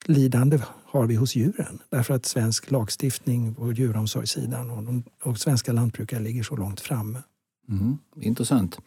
lidande 0.05 0.59
har 0.85 1.07
vi 1.07 1.15
hos 1.15 1.35
djuren. 1.35 1.79
Därför 1.89 2.13
att 2.13 2.25
svensk 2.25 2.71
lagstiftning 2.71 3.55
på 3.55 3.71
djuromsorgssidan 3.71 4.69
och, 4.69 4.83
de, 4.83 5.03
och 5.23 5.37
svenska 5.37 5.71
lantbrukare 5.71 6.19
ligger 6.19 6.43
så 6.43 6.55
långt 6.55 6.79
framme. 6.79 7.21
Mm, 7.69 7.97
intressant. 8.21 8.77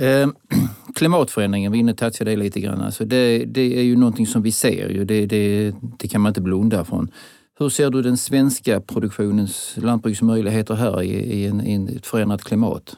Eh, 0.00 0.28
klimatförändringen, 0.94 1.72
vi 1.72 1.78
inne 1.78 1.94
touchade 1.94 2.30
det 2.30 2.36
lite 2.36 2.60
grann. 2.60 2.80
Alltså 2.80 3.04
det, 3.04 3.44
det, 3.44 3.78
är 3.78 3.82
ju 3.82 3.96
någonting 3.96 4.26
som 4.26 4.42
vi 4.42 4.52
ser, 4.52 4.88
ju. 4.88 5.04
Det, 5.04 5.26
det, 5.26 5.74
det, 5.98 6.08
kan 6.08 6.20
man 6.20 6.30
inte 6.30 6.40
blunda 6.40 6.84
från. 6.84 7.10
Hur 7.58 7.68
ser 7.68 7.90
du 7.90 8.02
den 8.02 8.16
svenska 8.16 8.80
produktionens 8.80 9.74
lantbruksmöjligheter 9.76 10.74
här 10.74 11.02
i, 11.02 11.12
i, 11.12 11.46
en, 11.46 11.60
i 11.60 11.96
ett 11.96 12.06
förändrat 12.06 12.44
klimat? 12.44 12.96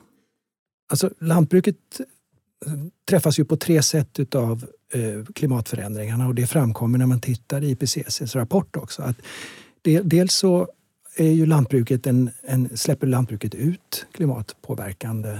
Alltså 0.90 1.10
lantbruket 1.20 1.76
alltså, 2.66 2.90
träffas 3.08 3.38
ju 3.38 3.44
på 3.44 3.56
tre 3.56 3.82
sätt 3.82 4.34
av 4.34 4.66
eh, 4.92 5.24
klimatförändringarna 5.34 6.26
och 6.28 6.34
det 6.34 6.46
framkommer 6.46 6.98
när 6.98 7.06
man 7.06 7.20
tittar 7.20 7.64
i 7.64 7.70
IPCCs 7.70 8.34
rapport 8.34 8.76
också. 8.76 9.02
Att 9.02 9.16
dels 10.02 10.34
så 10.34 10.68
är 11.16 11.30
ju 11.32 11.46
lantbruket 11.46 12.06
en, 12.06 12.30
en, 12.42 12.76
släpper 12.76 13.06
lantbruket 13.06 13.54
ut 13.54 14.06
klimatpåverkande 14.12 15.30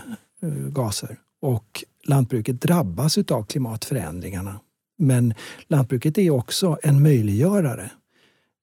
eh, 0.43 0.49
gaser 0.49 1.19
och 1.41 1.85
lantbruket 2.05 2.61
drabbas 2.61 3.19
av 3.19 3.43
klimatförändringarna. 3.43 4.61
Men 4.99 5.35
lantbruket 5.69 6.19
är 6.19 6.31
också 6.31 6.79
en 6.83 7.03
möjliggörare. 7.03 7.91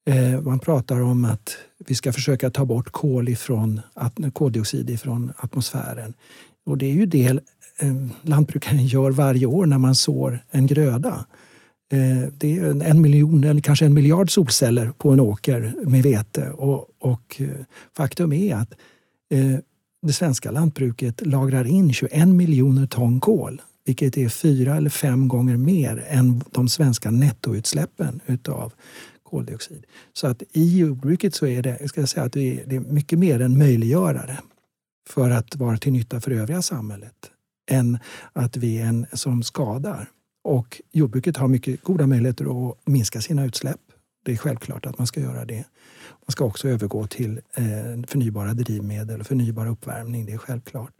Eh, 0.07 0.41
man 0.41 0.59
pratar 0.59 1.01
om 1.01 1.25
att 1.25 1.57
vi 1.87 1.95
ska 1.95 2.13
försöka 2.13 2.49
ta 2.49 2.65
bort 2.65 2.91
kol 2.91 3.29
ifrån, 3.29 3.81
koldioxid 4.33 4.99
från 4.99 5.33
atmosfären. 5.37 6.13
Och 6.65 6.77
det 6.77 6.85
är 6.85 6.93
ju 6.93 7.05
det 7.05 7.39
eh, 7.79 7.95
lantbrukaren 8.21 8.85
gör 8.85 9.11
varje 9.11 9.45
år 9.45 9.65
när 9.65 9.77
man 9.77 9.95
sår 9.95 10.39
en 10.51 10.67
gröda. 10.67 11.25
Eh, 11.91 12.29
det 12.37 12.57
är 12.57 12.83
en 12.83 13.01
miljon 13.01 13.43
eller 13.43 13.61
kanske 13.61 13.85
en 13.85 13.93
miljard 13.93 14.31
solceller 14.31 14.91
på 14.97 15.11
en 15.11 15.19
åker 15.19 15.73
med 15.83 16.03
vete. 16.03 16.49
Och, 16.49 16.89
och 16.99 17.41
faktum 17.97 18.33
är 18.33 18.55
att 18.55 18.73
det 20.07 20.13
svenska 20.13 20.51
lantbruket 20.51 21.25
lagrar 21.25 21.65
in 21.65 21.93
21 21.93 22.27
miljoner 22.27 22.87
ton 22.87 23.19
kol 23.19 23.61
vilket 23.85 24.17
är 24.17 24.29
fyra 24.29 24.75
eller 24.75 24.89
fem 24.89 25.27
gånger 25.27 25.57
mer 25.57 26.05
än 26.07 26.43
de 26.51 26.69
svenska 26.69 27.11
nettoutsläppen 27.11 28.19
utav 28.25 28.73
koldioxid. 29.23 29.85
Så 30.13 30.27
att 30.27 30.43
i 30.51 30.77
jordbruket 30.77 31.35
så 31.35 31.47
är 31.47 31.61
det, 31.61 31.89
ska 31.89 31.99
jag 31.99 32.09
säga, 32.09 32.25
att 32.25 32.33
det 32.33 32.75
är 32.75 32.79
mycket 32.79 33.19
mer 33.19 33.39
en 33.39 33.57
möjliggörare 33.57 34.39
för 35.09 35.29
att 35.29 35.55
vara 35.55 35.77
till 35.77 35.91
nytta 35.91 36.21
för 36.21 36.31
övriga 36.31 36.61
samhället 36.61 37.31
än 37.71 37.99
att 38.33 38.57
vi 38.57 38.77
är 38.77 38.85
en 38.85 39.05
som 39.13 39.43
skadar. 39.43 40.09
Och 40.43 40.81
jordbruket 40.91 41.37
har 41.37 41.47
mycket 41.47 41.83
goda 41.83 42.07
möjligheter 42.07 42.69
att 42.69 42.77
minska 42.85 43.21
sina 43.21 43.45
utsläpp. 43.45 43.81
Det 44.25 44.31
är 44.31 44.37
självklart 44.37 44.85
att 44.85 44.97
man 44.97 45.07
ska 45.07 45.19
göra 45.19 45.45
det. 45.45 45.63
Man 46.27 46.31
ska 46.31 46.45
också 46.45 46.67
övergå 46.69 47.07
till 47.07 47.41
eh, 47.53 47.63
förnybara 48.07 48.53
drivmedel 48.53 49.19
och 49.19 49.27
förnybar 49.27 49.67
uppvärmning, 49.67 50.25
det 50.25 50.33
är 50.33 50.37
självklart. 50.37 50.93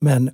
Men 0.00 0.30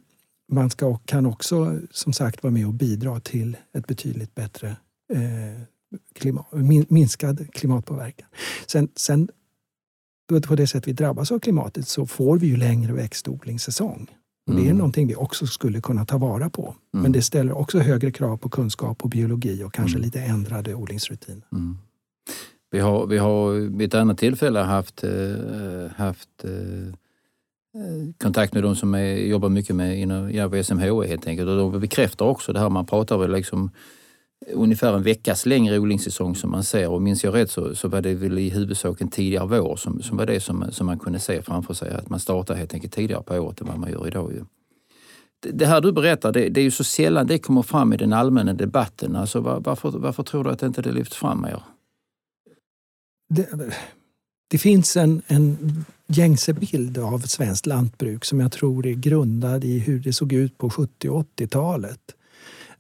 man 0.53 0.71
ska, 0.71 0.97
kan 0.97 1.27
också 1.27 1.79
som 1.91 2.13
sagt 2.13 2.43
vara 2.43 2.51
med 2.51 2.67
och 2.67 2.75
bidra 2.75 3.21
till 3.21 3.57
ett 3.73 3.87
betydligt 3.87 4.35
bättre 4.35 4.77
eh, 5.13 5.63
klimat, 6.15 6.47
minskad 6.89 7.53
klimatpåverkan. 7.53 8.29
Sen, 8.67 8.89
sen 8.97 9.29
på 10.47 10.57
det 10.57 10.67
sätt 10.67 10.89
vi 10.89 10.93
drabbas 10.93 11.33
av 11.33 11.39
klimatet 11.39 11.89
så 11.89 12.07
får 12.07 12.39
vi 12.39 12.47
ju 12.47 12.57
längre 12.57 12.93
växtodlingssäsong. 12.93 14.11
Mm. 14.49 14.63
Det 14.63 14.71
är 14.71 14.75
någonting 14.75 15.07
vi 15.07 15.15
också 15.15 15.47
skulle 15.47 15.81
kunna 15.81 16.07
ta 16.07 16.19
vara 16.19 16.51
på. 16.51 16.63
Mm. 16.95 17.03
Men 17.03 17.13
det 17.13 17.23
ställer 17.23 17.53
också 17.53 17.79
högre 17.79 18.13
krav 18.13 18.37
på 18.37 18.49
kunskap 18.49 19.03
och 19.03 19.11
biologi 19.11 19.65
och 19.65 19.75
kanske 19.75 19.97
mm. 19.97 20.05
lite 20.05 20.21
ändrade 20.21 20.75
odlingsrutiner. 20.75 21.47
Vi 22.71 22.79
har, 22.79 23.07
vi 23.07 23.19
har 23.19 23.53
vid 23.53 23.89
ett 23.89 23.95
annat 23.95 24.19
tillfälle 24.19 24.59
haft, 24.59 25.05
eh, 25.05 25.91
haft 25.97 26.45
eh, 26.45 26.89
eh 27.75 28.13
kontakt 28.23 28.55
med 28.55 28.63
de 28.63 28.77
som 28.77 28.95
är, 28.95 29.17
jobbar 29.17 29.49
mycket 29.49 29.77
med 29.77 29.99
inom 29.99 30.33
ja, 30.33 30.63
SMHI 30.63 31.09
helt 31.09 31.27
enkelt. 31.27 31.49
Och 31.49 31.57
de 31.57 31.81
bekräftar 31.81 32.25
också 32.25 32.53
det 32.53 32.61
här, 32.61 32.69
man 32.69 32.87
pratar 32.87 33.19
väl 33.19 33.33
liksom 33.33 33.71
ungefär 34.47 34.93
en 34.93 35.03
veckas 35.03 35.47
längre 35.47 35.79
odlingssäsong 35.79 36.35
som 36.35 36.51
man 36.51 36.65
ser 36.65 36.89
och 36.89 37.03
minns 37.03 37.25
jag 37.25 37.35
rätt 37.35 37.51
så, 37.51 37.75
så 37.75 37.89
var 37.89 38.01
det 38.01 38.15
väl 38.15 38.39
i 38.39 38.49
huvudsak 38.49 39.01
en 39.01 39.09
tidigare 39.09 39.47
vår 39.47 39.77
som, 39.77 40.03
som 40.03 40.17
var 40.17 40.27
det 40.27 40.41
som, 40.41 40.65
som 40.71 40.87
man 40.87 40.99
kunde 40.99 41.19
se 41.19 41.43
framför 41.43 41.75
sig. 41.75 41.91
Att 41.91 42.09
man 42.09 42.21
startar 42.21 42.55
helt 42.55 42.75
enkelt 42.75 42.93
tidigare 42.93 43.23
på 43.23 43.35
året 43.35 43.61
än 43.61 43.67
vad 43.67 43.79
man 43.79 43.91
gör 43.91 44.07
idag. 44.07 44.33
Ju. 44.33 44.45
Det, 45.41 45.51
det 45.51 45.67
här 45.67 45.81
du 45.81 45.93
berättar, 45.93 46.33
det, 46.33 46.49
det, 46.49 46.61
är 46.61 46.65
ju 46.65 46.71
så 46.71 46.85
sällan 46.85 47.27
det 47.27 47.39
kommer 47.39 47.63
fram 47.63 47.93
i 47.93 47.97
den 47.97 48.13
allmänna 48.13 48.55
debatten. 48.55 49.17
Alltså, 49.17 49.41
var, 49.41 49.61
varför, 49.61 49.91
varför 49.91 50.23
tror 50.23 50.45
du 50.45 50.51
att 50.51 50.59
det 50.59 50.67
inte 50.67 50.83
det 50.83 50.93
lyfts 50.93 51.17
fram 51.17 51.43
mer? 51.43 51.63
Det, 53.29 53.73
det 54.51 54.59
finns 54.59 54.97
en, 54.97 55.23
en 55.27 55.85
gängse 56.07 56.53
bild 56.53 56.99
av 56.99 57.19
svenskt 57.19 57.67
lantbruk 57.67 58.25
som 58.25 58.41
jag 58.41 58.53
tror 58.53 58.87
är 58.87 58.95
grundad 58.95 59.65
i 59.65 59.79
hur 59.79 60.01
det 60.01 60.13
såg 60.13 60.33
ut 60.33 60.59
på 60.59 60.71
70 60.71 61.09
och 61.09 61.27
80-talet. 61.37 62.01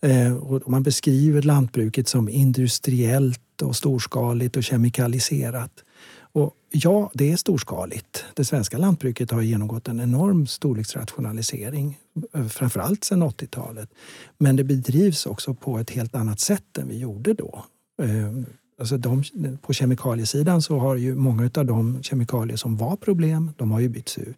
Eh, 0.00 0.36
och 0.36 0.70
man 0.70 0.82
beskriver 0.82 1.42
lantbruket 1.42 2.08
som 2.08 2.28
industriellt 2.28 3.62
och 3.62 3.76
storskaligt 3.76 4.56
och 4.56 4.64
kemikaliserat. 4.64 5.84
Och 6.32 6.54
ja, 6.70 7.10
det 7.14 7.32
är 7.32 7.36
storskaligt. 7.36 8.24
Det 8.34 8.44
svenska 8.44 8.78
lantbruket 8.78 9.30
har 9.30 9.42
genomgått 9.42 9.88
en 9.88 10.00
enorm 10.00 10.46
storleksrationalisering, 10.46 11.98
eh, 12.34 12.46
framförallt 12.46 13.04
sedan 13.04 13.22
80-talet. 13.22 13.90
Men 14.38 14.56
det 14.56 14.64
bedrivs 14.64 15.26
också 15.26 15.54
på 15.54 15.78
ett 15.78 15.90
helt 15.90 16.14
annat 16.14 16.40
sätt 16.40 16.78
än 16.78 16.88
vi 16.88 16.98
gjorde 16.98 17.34
då. 17.34 17.64
Eh, 18.02 18.32
Alltså 18.78 18.96
de, 18.96 19.22
på 19.62 19.72
kemikaliesidan 19.72 20.62
så 20.62 20.78
har 20.78 20.96
ju 20.96 21.14
många 21.14 21.50
av 21.54 21.66
de 21.66 22.02
kemikalier 22.02 22.56
som 22.56 22.76
var 22.76 22.96
problem, 22.96 23.50
de 23.56 23.70
har 23.70 23.80
ju 23.80 23.88
bytts 23.88 24.18
ut. 24.18 24.36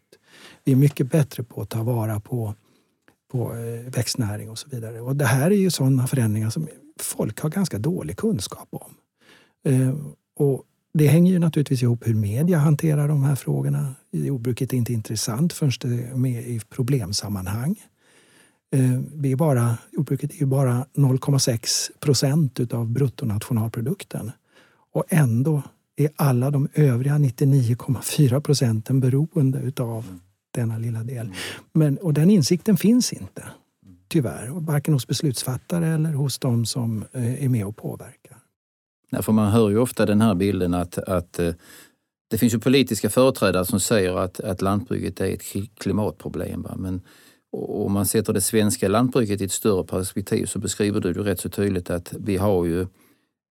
Vi 0.64 0.72
är 0.72 0.76
mycket 0.76 1.10
bättre 1.10 1.42
på 1.42 1.62
att 1.62 1.68
ta 1.68 1.82
vara 1.82 2.20
på, 2.20 2.54
på 3.32 3.54
eh, 3.54 3.92
växtnäring 3.92 4.50
och 4.50 4.58
så 4.58 4.68
vidare. 4.68 5.00
Och 5.00 5.16
det 5.16 5.24
här 5.24 5.50
är 5.50 5.56
ju 5.56 5.70
sådana 5.70 6.06
förändringar 6.06 6.50
som 6.50 6.68
folk 7.00 7.40
har 7.40 7.50
ganska 7.50 7.78
dålig 7.78 8.16
kunskap 8.16 8.68
om. 8.70 8.94
Eh, 9.72 9.94
och 10.38 10.64
det 10.94 11.06
hänger 11.06 11.32
ju 11.32 11.38
naturligtvis 11.38 11.82
ihop 11.82 12.06
hur 12.06 12.14
media 12.14 12.58
hanterar 12.58 13.08
de 13.08 13.24
här 13.24 13.34
frågorna. 13.34 13.94
Jordbruket 14.10 14.72
är 14.72 14.76
inte 14.76 14.92
intressant 14.92 15.52
förrän 15.52 15.72
det 15.80 16.04
är 16.04 16.14
med 16.14 16.46
i 16.46 16.60
problemsammanhang. 16.68 17.80
Eh, 18.72 19.00
vi 19.14 19.32
är 19.32 19.36
bara, 19.36 19.78
jordbruket 19.92 20.30
är 20.30 20.36
ju 20.36 20.46
bara 20.46 20.86
0,6 20.94 21.90
procent 22.00 22.72
av 22.72 22.88
bruttonationalprodukten. 22.88 24.32
Och 24.92 25.04
ändå 25.08 25.62
är 25.96 26.10
alla 26.16 26.50
de 26.50 26.68
övriga 26.74 27.14
99,4 27.14 28.40
procenten 28.40 29.00
beroende 29.00 29.72
av 29.78 30.04
mm. 30.04 30.20
denna 30.50 30.78
lilla 30.78 31.02
del. 31.02 31.26
Mm. 31.26 31.34
Men, 31.72 31.98
och 31.98 32.14
den 32.14 32.30
insikten 32.30 32.76
finns 32.76 33.12
inte, 33.12 33.44
tyvärr. 34.08 34.48
Varken 34.48 34.94
hos 34.94 35.06
beslutsfattare 35.06 35.86
eller 35.86 36.12
hos 36.12 36.38
de 36.38 36.66
som 36.66 37.04
eh, 37.12 37.44
är 37.44 37.48
med 37.48 37.64
och 37.64 37.76
påverkar. 37.76 38.36
Ja, 39.10 39.22
för 39.22 39.32
man 39.32 39.52
hör 39.52 39.70
ju 39.70 39.78
ofta 39.78 40.06
den 40.06 40.20
här 40.20 40.34
bilden 40.34 40.74
att, 40.74 40.98
att 40.98 41.38
eh, 41.38 41.52
det 42.30 42.38
finns 42.38 42.54
ju 42.54 42.58
politiska 42.58 43.10
företrädare 43.10 43.64
som 43.64 43.80
säger 43.80 44.16
att, 44.16 44.40
att 44.40 44.62
lantbruket 44.62 45.20
är 45.20 45.34
ett 45.34 45.42
klimatproblem. 45.78 46.62
Va? 46.62 46.74
Men 46.78 47.00
och 47.52 47.86
om 47.86 47.92
man 47.92 48.06
sätter 48.06 48.32
det 48.32 48.40
svenska 48.40 48.88
lantbruket 48.88 49.40
i 49.40 49.44
ett 49.44 49.52
större 49.52 49.84
perspektiv 49.84 50.46
så 50.46 50.58
beskriver 50.58 51.00
du 51.00 51.12
det 51.12 51.20
rätt 51.20 51.40
så 51.40 51.48
tydligt 51.48 51.90
att 51.90 52.12
vi 52.18 52.36
har 52.36 52.64
ju 52.64 52.86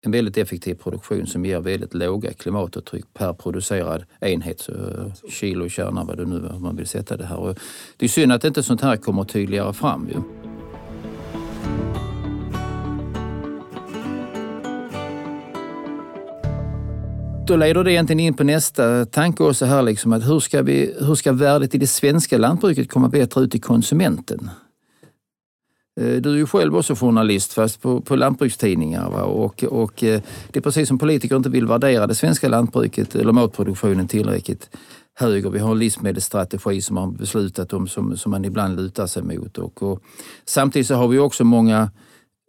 en 0.06 0.12
väldigt 0.12 0.36
effektiv 0.36 0.74
produktion 0.74 1.26
som 1.26 1.44
ger 1.44 1.60
väldigt 1.60 1.94
låga 1.94 2.32
klimatavtryck 2.32 3.04
per 3.14 3.32
producerad 3.32 4.04
enhet, 4.20 4.68
eh, 4.68 5.30
kilo, 5.30 5.68
kärna, 5.68 6.04
vad 6.04 6.16
det 6.16 6.24
nu 6.24 6.36
är 6.36 6.58
man 6.58 6.76
vill 6.76 6.86
sätta 6.86 7.16
det 7.16 7.26
här. 7.26 7.36
Och 7.36 7.58
det 7.96 8.04
är 8.06 8.08
synd 8.08 8.32
att 8.32 8.44
inte 8.44 8.62
sånt 8.62 8.80
här 8.80 8.96
kommer 8.96 9.24
tydligare 9.24 9.72
fram. 9.72 10.08
Ju. 10.08 10.20
Då 17.46 17.56
leder 17.56 17.84
det 17.84 17.92
egentligen 17.92 18.20
in 18.20 18.34
på 18.34 18.44
nästa 18.44 19.06
tanke 19.06 19.42
också 19.42 19.64
här, 19.64 19.82
liksom, 19.82 20.12
att 20.12 20.28
hur 20.28 20.40
ska, 20.40 20.62
vi, 20.62 20.94
hur 21.00 21.14
ska 21.14 21.32
värdet 21.32 21.74
i 21.74 21.78
det 21.78 21.86
svenska 21.86 22.38
lantbruket 22.38 22.90
komma 22.90 23.08
bättre 23.08 23.40
ut 23.40 23.50
till 23.50 23.62
konsumenten? 23.62 24.50
Eh, 26.00 26.14
du 26.14 26.30
är 26.30 26.36
ju 26.36 26.46
själv 26.46 26.76
också 26.76 26.94
journalist, 26.94 27.52
fast 27.52 27.82
på, 27.82 28.00
på 28.00 28.16
lantbrukstidningar. 28.16 29.10
Va? 29.10 29.22
Och, 29.22 29.64
och 29.64 30.04
eh, 30.04 30.20
det 30.50 30.58
är 30.58 30.60
precis 30.60 30.88
som 30.88 30.98
politiker 30.98 31.36
inte 31.36 31.48
vill 31.48 31.66
värdera 31.66 32.06
det 32.06 32.14
svenska 32.14 32.48
lantbruket 32.48 33.14
eller 33.14 33.32
matproduktionen 33.32 34.08
tillräckligt 34.08 34.70
högre. 35.14 35.50
vi 35.50 35.58
har 35.58 35.70
en 35.70 35.78
livsmedelsstrategi 35.78 36.80
som 36.80 36.94
man 36.94 37.14
beslutat 37.14 37.72
om 37.72 37.88
som, 37.88 38.16
som 38.16 38.30
man 38.30 38.44
ibland 38.44 38.76
lutar 38.76 39.06
sig 39.06 39.22
mot. 39.22 39.58
Och, 39.58 39.82
och 39.82 40.02
samtidigt 40.44 40.86
så 40.86 40.94
har 40.94 41.08
vi 41.08 41.18
också 41.18 41.44
många 41.44 41.90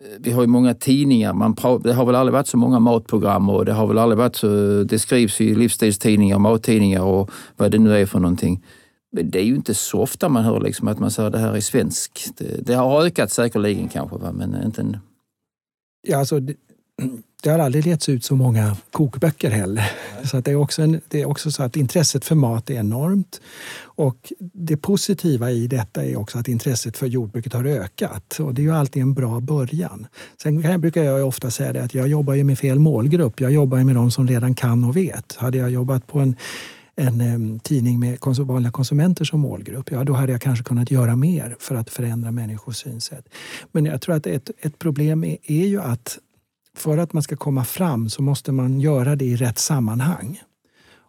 Eh, 0.04 0.18
vi 0.20 0.32
har 0.32 0.42
ju 0.42 0.48
många 0.48 0.74
tidningar. 0.74 1.34
Man 1.34 1.56
det 1.84 1.94
har 1.94 2.06
väl 2.06 2.16
aldrig 2.16 2.34
varit 2.34 2.48
så 2.48 2.58
många 2.58 2.80
matprogram 2.80 3.50
och 3.50 3.66
det 3.66 3.74
har 3.74 3.88
väl 3.88 3.98
aldrig 3.98 4.18
varit 4.18 4.36
så... 4.36 4.84
Det 4.84 5.00
skrivs 5.00 5.42
i 5.42 5.56
livsstilstidningar, 5.56 6.39
mattidningar 6.39 7.01
och 7.01 7.32
vad 7.56 7.72
det 7.72 7.80
nu 7.80 7.98
är 7.98 8.06
för 8.06 8.20
någonting. 8.20 8.63
Men 9.12 9.30
det 9.30 9.39
är 9.39 9.44
ju 9.44 9.56
inte 9.56 9.74
så 9.74 10.01
ofta 10.01 10.30
man 10.30 10.44
hör 10.44 10.60
liksom 10.60 10.88
att 10.88 11.00
man 11.00 11.12
säger 11.12 11.27
att 11.27 11.34
det 11.34 11.39
här 11.39 11.56
är 11.56 11.62
svenskt. 11.62 12.38
Det, 12.38 12.66
det 12.66 12.74
har 12.74 13.06
ökat 13.06 13.32
säkerligen 13.32 13.88
kanske, 13.88 14.18
va? 14.18 14.32
men 14.32 14.63
inte 14.66 14.82
en... 14.82 14.98
Ja, 16.08 16.18
alltså, 16.18 16.39
det, 16.39 16.56
det 17.44 17.50
har 17.50 17.60
aldrig 17.60 17.86
letts 17.86 18.10
ut 18.10 18.24
så 18.24 18.36
många 18.36 18.77
kokböcker 18.91 19.50
heller. 19.50 19.91
Så 20.24 20.41
det, 20.41 20.51
är 20.51 20.56
också 20.56 20.82
en, 20.82 21.01
det 21.08 21.22
är 21.22 21.25
också 21.25 21.51
så 21.51 21.63
att 21.63 21.75
intresset 21.75 22.25
för 22.25 22.36
mat 22.36 22.70
är 22.70 22.74
enormt. 22.74 23.41
Och 23.82 24.34
det 24.39 24.77
positiva 24.77 25.51
i 25.51 25.67
detta 25.67 26.06
är 26.06 26.15
också 26.15 26.39
att 26.39 26.48
intresset 26.48 26.98
för 26.98 27.08
jordbruket 27.08 27.53
har 27.53 27.65
ökat. 27.65 28.39
Och 28.39 28.53
det 28.53 28.62
är 28.62 28.63
ju 28.63 28.74
alltid 28.74 29.01
en 29.01 29.13
bra 29.13 29.39
början. 29.39 30.08
Sen 30.41 30.82
brukar 30.82 31.03
jag 31.03 31.27
ofta 31.27 31.51
säga 31.51 31.74
det 31.74 31.84
att 31.84 31.94
jag 31.94 32.08
jobbar 32.08 32.34
ju 32.34 32.44
med 32.44 32.60
fel 32.60 32.79
målgrupp. 32.79 33.39
Jag 33.39 33.51
jobbar 33.51 33.84
med 33.84 33.96
de 33.96 34.12
som 34.12 34.27
redan 34.27 34.56
kan 34.56 34.84
och 34.84 34.98
vet. 34.98 35.36
Hade 35.38 35.58
jag 35.58 35.72
jobbat 35.72 36.08
på 36.08 36.20
en 36.20 36.36
en 37.00 37.22
um, 37.22 37.60
tidning 37.60 38.00
med 38.00 38.17
vanliga 38.39 38.72
konsumenter 38.72 39.25
som 39.25 39.39
målgrupp, 39.39 39.91
ja 39.91 40.03
då 40.03 40.13
hade 40.13 40.32
jag 40.32 40.41
kanske 40.41 40.63
kunnat 40.63 40.91
göra 40.91 41.15
mer 41.15 41.56
för 41.60 41.75
att 41.75 41.89
förändra 41.89 42.32
människors 42.32 42.75
synsätt. 42.75 43.29
Men 43.72 43.86
jag 43.86 44.01
tror 44.01 44.15
att 44.15 44.27
ett, 44.27 44.51
ett 44.60 44.79
problem 44.79 45.24
är, 45.24 45.38
är 45.44 45.65
ju 45.65 45.82
att 45.82 46.17
för 46.79 46.98
att 46.98 47.13
man 47.13 47.24
ska 47.24 47.36
komma 47.36 47.63
fram 47.65 48.10
så 48.10 48.22
måste 48.22 48.51
man 48.51 48.79
göra 48.79 49.15
det 49.15 49.25
i 49.25 49.36
rätt 49.36 49.60
sammanhang. 49.60 50.41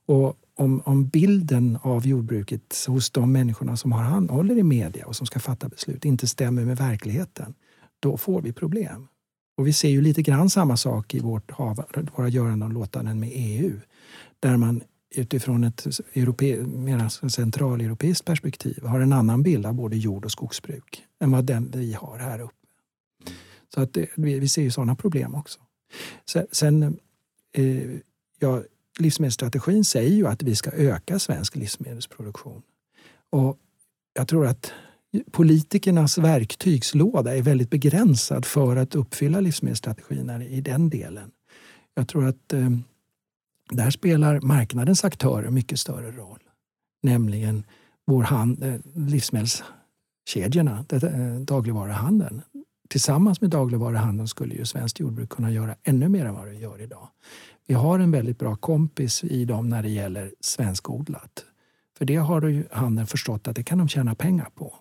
Och 0.07 0.37
om, 0.57 0.83
om 0.85 1.09
bilden 1.09 1.79
av 1.83 2.07
jordbruket 2.07 2.85
hos 2.89 3.11
de 3.11 3.33
människorna 3.33 3.77
som 3.77 3.93
har 3.93 4.03
hand, 4.03 4.31
håller 4.31 4.59
i 4.59 4.63
media 4.63 5.07
och 5.07 5.17
som 5.17 5.27
ska 5.27 5.41
fatta 5.41 5.69
beslut 5.69 6.05
inte 6.05 6.29
stämmer 6.29 6.65
med 6.65 6.77
verkligheten, 6.77 7.55
då 8.01 8.17
får 8.17 8.43
vi 8.43 8.53
problem. 8.53 9.09
Och 9.57 9.67
vi 9.67 9.73
ser 9.73 9.89
ju 9.89 10.01
lite 10.01 10.23
grann 10.23 10.51
samma 10.51 10.77
sak 10.77 11.15
i 11.15 11.21
vårt, 11.21 11.53
våra 12.17 12.29
göranden 12.29 12.69
och 12.69 12.75
låtanden 12.75 13.21
med 13.21 13.31
EU. 13.33 13.81
Där 14.41 14.57
man 14.57 14.83
utifrån 15.15 15.65
ett 15.65 15.87
europe, 16.15 16.63
mer 16.63 17.29
centraleuropeiskt 17.29 18.25
perspektiv 18.25 18.85
har 18.85 19.01
en 19.01 19.13
annan 19.13 19.43
bild 19.43 19.67
av 19.67 19.75
både 19.75 19.97
jord 19.97 20.25
och 20.25 20.31
skogsbruk 20.31 21.05
än 21.21 21.31
vad 21.31 21.45
den 21.45 21.71
vi 21.75 21.93
har 21.93 22.19
här 22.19 22.41
uppe. 22.41 22.58
Så 23.75 23.81
att 23.81 23.95
det, 23.95 24.09
vi, 24.17 24.39
vi 24.39 24.49
ser 24.49 24.63
ju 24.63 24.71
sådana 24.71 24.97
problem 24.97 25.35
också. 25.35 25.61
Sen, 26.31 26.47
sen 26.53 26.99
eh, 27.53 27.91
ja, 28.39 28.63
livsmedelsstrategin 28.99 29.85
säger 29.85 30.11
ju 30.11 30.27
att 30.27 30.43
vi 30.43 30.57
ska 30.57 30.71
öka 30.71 31.19
svensk 31.19 31.57
livsmedelsproduktion. 31.57 32.63
Och 33.31 33.59
jag 34.15 34.29
tror 34.29 34.47
att 34.47 34.73
politikernas 35.31 36.19
verktygslåda 36.19 37.37
är 37.37 37.43
väldigt 37.43 37.71
begränsad 37.71 38.45
för 38.45 38.77
att 38.77 38.95
uppfylla 38.95 39.41
livsmedelsstrategin 39.41 40.31
i 40.31 40.61
den 40.61 40.91
delen. 40.91 41.31
Jag 41.95 42.09
tror 42.09 42.27
att 42.27 42.53
eh, 42.53 42.71
där 43.71 43.91
spelar 43.91 44.41
marknadens 44.41 45.05
aktörer 45.05 45.51
mycket 45.51 45.81
större 45.81 46.11
roll. 46.11 46.43
Nämligen 47.03 47.65
vår 48.07 48.23
hand, 48.23 48.63
eh, 48.63 48.75
livsmedelskedjorna, 48.95 50.85
eh, 50.91 51.41
dagligvaruhandeln. 51.41 52.43
Tillsammans 52.89 53.41
med 53.41 53.51
dagligvaruhandeln 53.51 54.29
skulle 54.29 54.55
ju 54.55 54.65
svenskt 54.65 55.01
jordbruk 55.01 55.29
kunna 55.29 55.51
göra 55.51 55.77
ännu 55.83 56.09
mer 56.09 56.25
än 56.25 56.35
vad 56.35 56.47
det 56.47 56.55
gör 56.55 56.81
idag. 56.81 57.09
Vi 57.67 57.75
har 57.75 57.99
en 57.99 58.11
väldigt 58.11 58.39
bra 58.39 58.57
kompis 58.57 59.25
i 59.25 59.45
dem 59.45 59.69
när 59.69 59.83
det 59.83 59.89
gäller 59.89 60.35
svenskodlat. 60.41 61.45
För 61.99 62.05
det 62.05 62.17
har 62.17 62.43
ju 62.43 62.65
handeln 62.73 63.07
förstått 63.07 63.49
att 63.49 63.57
det 63.57 63.63
kan 63.63 63.79
de 63.79 63.89
tjäna 63.89 64.15
pengar 64.15 64.49
på. 64.55 64.75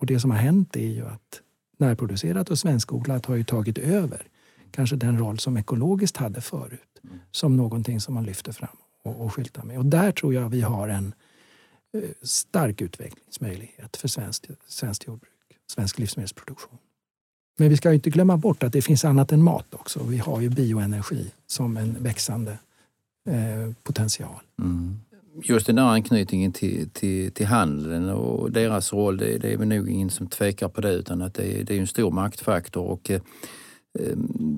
Och 0.00 0.06
det 0.06 0.20
som 0.20 0.30
har 0.30 0.38
hänt 0.38 0.76
är 0.76 0.88
ju 0.88 1.06
att 1.06 1.40
närproducerat 1.78 2.50
och 2.50 2.58
svenskodlat 2.58 3.26
har 3.26 3.36
ju 3.36 3.44
tagit 3.44 3.78
över 3.78 4.22
kanske 4.70 4.96
den 4.96 5.18
roll 5.18 5.38
som 5.38 5.56
ekologiskt 5.56 6.16
hade 6.16 6.40
förut. 6.40 7.00
Som 7.30 7.56
någonting 7.56 8.00
som 8.00 8.14
man 8.14 8.24
lyfter 8.24 8.52
fram 8.52 8.76
och, 9.02 9.24
och 9.24 9.34
skyltar 9.34 9.62
med. 9.62 9.78
Och 9.78 9.86
där 9.86 10.12
tror 10.12 10.34
jag 10.34 10.48
vi 10.48 10.60
har 10.60 10.88
en 10.88 11.14
eh, 11.94 12.10
stark 12.22 12.80
utvecklingsmöjlighet 12.80 13.96
för 13.96 14.08
svenskt, 14.08 14.46
svenskt 14.66 15.06
jordbruk, 15.06 15.30
svensk 15.66 15.98
livsmedelsproduktion. 15.98 16.78
Men 17.56 17.68
vi 17.68 17.76
ska 17.76 17.92
inte 17.92 18.10
glömma 18.10 18.36
bort 18.36 18.62
att 18.62 18.72
det 18.72 18.82
finns 18.82 19.04
annat 19.04 19.32
än 19.32 19.42
mat 19.42 19.74
också. 19.74 20.02
Vi 20.02 20.18
har 20.18 20.40
ju 20.40 20.48
bioenergi 20.48 21.30
som 21.46 21.76
en 21.76 21.96
växande 22.00 22.58
eh, 23.28 23.74
potential. 23.82 24.40
Mm. 24.62 25.00
Just 25.42 25.66
den 25.66 25.76
där 25.76 25.82
anknytningen 25.82 26.52
till, 26.52 26.90
till, 26.90 27.32
till 27.32 27.46
handeln 27.46 28.10
och 28.10 28.52
deras 28.52 28.92
roll, 28.92 29.16
det, 29.16 29.38
det 29.38 29.52
är 29.52 29.56
väl 29.56 29.68
nog 29.68 29.88
ingen 29.88 30.10
som 30.10 30.26
tvekar 30.26 30.68
på 30.68 30.80
det 30.80 30.92
utan 30.92 31.22
att 31.22 31.34
det, 31.34 31.62
det 31.62 31.76
är 31.76 31.80
en 31.80 31.86
stor 31.86 32.10
maktfaktor. 32.10 32.82
Och, 32.82 33.10
eh, 33.10 33.20
eh 33.98 34.16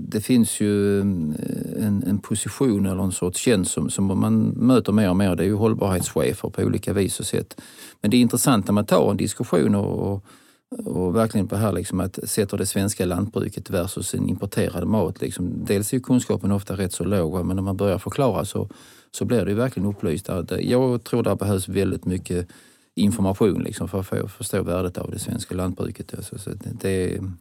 det 0.08 0.20
finns 0.20 0.60
ju 0.60 0.98
eh, 0.98 1.86
en, 1.86 2.04
en, 2.06 2.18
position 2.18 2.86
eller 2.86 3.02
en 3.02 3.12
sorts 3.12 3.40
tjänst 3.40 3.72
som, 3.72 3.90
som 3.90 4.20
man 4.20 4.48
möter 4.48 4.92
mer 4.92 5.10
och 5.10 5.16
mer. 5.16 5.36
Det 5.36 5.42
är 5.42 5.46
ju 5.46 5.54
hållbarhetschefer 5.54 6.48
på 6.48 6.62
olika 6.62 6.92
vis 6.92 7.20
och 7.20 7.26
sätt. 7.26 7.60
Men 8.00 8.10
det 8.10 8.16
är 8.16 8.20
intressant 8.20 8.66
när 8.66 8.72
man 8.72 8.86
tar 8.86 9.10
en 9.10 9.16
diskussion 9.16 9.74
och, 9.74 10.12
och 10.12 10.24
och 10.70 11.16
verkligen 11.16 11.48
på 11.48 11.54
det 11.54 11.60
här 11.60 11.72
liksom 11.72 12.00
att 12.00 12.18
sätter 12.24 12.58
det 12.58 12.66
svenska 12.66 13.04
lantbruket 13.04 13.70
versus 13.70 14.14
en 14.14 14.28
importerad 14.28 14.86
mat. 14.86 15.20
Liksom. 15.20 15.64
Dels 15.64 15.92
är 15.92 15.98
kunskapen 15.98 16.52
ofta 16.52 16.76
rätt 16.76 16.92
så 16.92 17.04
låg, 17.04 17.46
men 17.46 17.56
när 17.56 17.62
man 17.62 17.76
börjar 17.76 17.98
förklara 17.98 18.44
så, 18.44 18.68
så 19.10 19.24
blir 19.24 19.44
det 19.44 19.54
verkligen 19.54 19.88
upplyst. 19.88 20.28
Eh, 20.28 20.42
jag 20.58 21.04
tror 21.04 21.22
det 21.22 21.36
behövs 21.36 21.68
väldigt 21.68 22.04
mycket 22.04 22.48
information 22.94 23.62
liksom, 23.62 23.88
för 23.88 24.00
att 24.00 24.06
få 24.06 24.28
förstå 24.28 24.62
värdet 24.62 24.98
av 24.98 25.10
det 25.10 25.18
svenska 25.18 25.54
lantbruket. 25.54 26.14
Alltså, 26.14 26.38
så 26.38 26.50
det, 26.80 26.88
är, 26.88 27.32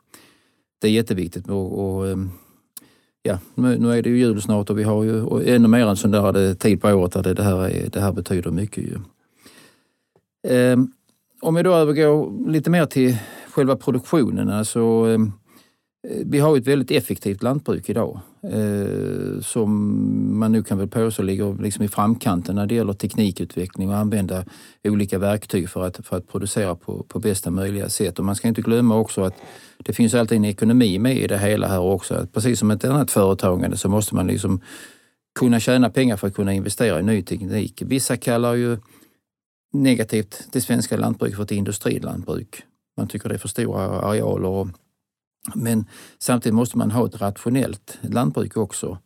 det 0.82 0.88
är 0.88 0.92
jätteviktigt. 0.92 1.50
Och, 1.50 1.98
och, 1.98 2.08
eh, 2.08 2.18
ja, 3.24 3.40
nu, 3.56 3.78
nu 3.78 3.98
är 3.98 4.02
det 4.02 4.10
ju 4.10 4.18
jul 4.18 4.42
snart 4.42 4.70
och 4.70 4.80
vi 4.80 4.84
har 4.84 5.04
ju 5.04 5.22
och 5.22 5.48
ännu 5.48 5.68
mer 5.68 5.88
en 5.88 5.98
sån 5.98 6.12
där 6.12 6.54
tid 6.54 6.82
på 6.82 6.90
året 6.90 7.12
där 7.12 7.24
det, 7.24 7.34
det, 7.34 7.44
här, 7.44 7.70
är, 7.70 7.90
det 7.90 8.00
här 8.00 8.12
betyder 8.12 8.52
mycket. 8.52 8.84
Ju. 8.84 9.00
Um, 10.74 10.92
om 11.46 11.56
vi 11.56 11.64
då 11.64 11.74
övergår 11.74 12.50
lite 12.50 12.70
mer 12.70 12.86
till 12.86 13.18
själva 13.50 13.76
produktionen. 13.76 14.50
Alltså, 14.50 14.80
eh, 15.10 15.20
vi 16.26 16.40
har 16.40 16.58
ett 16.58 16.68
väldigt 16.68 16.92
effektivt 16.92 17.44
lantbruk 17.44 17.90
idag 17.90 18.20
eh, 18.44 19.42
som 19.42 20.40
man 20.40 20.52
nu 20.52 20.64
kan 20.64 20.78
väl 20.78 20.88
påstå 20.88 21.24
ligger 21.24 21.64
liksom 21.64 21.84
i 21.84 21.88
framkanten 21.88 22.56
när 22.56 22.66
det 22.66 22.76
gäller 22.76 22.94
teknikutveckling 22.94 23.90
och 23.90 23.96
använda 23.96 24.46
olika 24.84 25.20
verktyg 25.20 25.70
för 25.70 25.88
att, 25.88 26.08
för 26.08 26.18
att 26.18 26.28
producera 26.28 26.76
på, 26.76 27.04
på 27.04 27.20
bästa 27.20 27.52
möjliga 27.52 27.90
sätt. 27.90 28.20
Och 28.20 28.26
man 28.26 28.36
ska 28.36 28.48
inte 28.48 28.62
glömma 28.62 28.98
också 28.98 29.22
att 29.22 29.36
det 29.78 29.94
finns 29.94 30.14
alltid 30.14 30.36
en 30.36 30.46
ekonomi 30.46 31.00
med 31.00 31.18
i 31.18 31.28
det 31.28 31.38
hela 31.38 31.68
här 31.68 31.80
också. 31.80 32.14
Att 32.14 32.34
precis 32.34 32.60
som 32.60 32.72
ett 32.72 32.86
annat 32.86 33.12
företagande 33.12 33.78
så 33.78 33.90
måste 33.90 34.16
man 34.16 34.28
liksom 34.28 34.62
kunna 35.40 35.60
tjäna 35.60 35.90
pengar 35.90 36.18
för 36.18 36.28
att 36.28 36.36
kunna 36.36 36.54
investera 36.54 37.00
i 37.00 37.04
ny 37.04 37.22
teknik. 37.22 37.82
Vissa 37.86 38.18
kallar 38.18 38.54
ju 38.54 38.78
negativt 39.84 40.48
det 40.52 40.62
svenska 40.62 40.98
lantbruket 40.98 41.36
för 41.36 41.44
ett 41.44 41.52
industrilantbruk. 41.52 42.64
Man 42.98 43.08
tycker 43.08 43.30
det 43.30 43.36
är 43.36 43.40
för 43.40 43.48
stora 43.48 43.82
arealer. 43.82 44.70
men 45.56 45.86
samtidigt 46.20 46.56
måste 46.56 46.78
man 46.78 46.92
ha 46.92 47.06
ett 47.06 47.22
rationellt 47.22 47.98
lantbruk 48.02 48.58
också. 48.58 48.98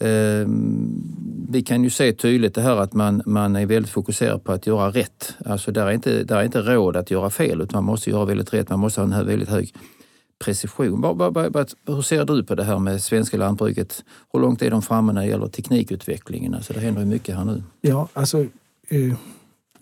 Ehm, 0.00 1.02
vi 1.48 1.62
kan 1.62 1.84
ju 1.84 1.90
se 1.90 2.12
tydligt 2.12 2.54
det 2.54 2.62
här 2.62 2.76
att 2.76 2.92
man, 2.92 3.22
man 3.26 3.56
är 3.56 3.66
väldigt 3.66 3.92
fokuserad 3.92 4.44
på 4.44 4.52
att 4.52 4.66
göra 4.66 4.90
rätt. 4.90 5.34
Alltså 5.44 5.72
där 5.72 5.86
är, 5.86 5.92
inte, 5.92 6.24
där 6.24 6.36
är 6.36 6.44
inte 6.44 6.60
råd 6.60 6.96
att 6.96 7.10
göra 7.10 7.30
fel 7.30 7.60
utan 7.60 7.84
man 7.84 7.92
måste 7.92 8.10
göra 8.10 8.24
väldigt 8.24 8.54
rätt. 8.54 8.68
Man 8.68 8.80
måste 8.80 9.00
ha 9.00 9.14
en 9.14 9.26
väldigt 9.26 9.48
hög 9.48 9.74
precision. 10.44 11.04
Hur 11.86 12.02
ser 12.02 12.24
du 12.24 12.44
på 12.44 12.54
det 12.54 12.64
här 12.64 12.78
med 12.78 13.02
svenska 13.02 13.36
lantbruket? 13.36 14.04
Hur 14.32 14.40
långt 14.40 14.62
är 14.62 14.70
de 14.70 14.82
framme 14.82 15.12
när 15.12 15.20
det 15.20 15.26
gäller 15.26 15.48
teknikutvecklingen? 15.48 16.54
Alltså 16.54 16.72
det 16.72 16.80
händer 16.80 17.00
ju 17.00 17.06
mycket 17.06 17.36
här 17.36 17.44
nu. 17.44 17.62
Ja, 17.80 18.08
alltså 18.12 18.40
eh, 18.88 19.14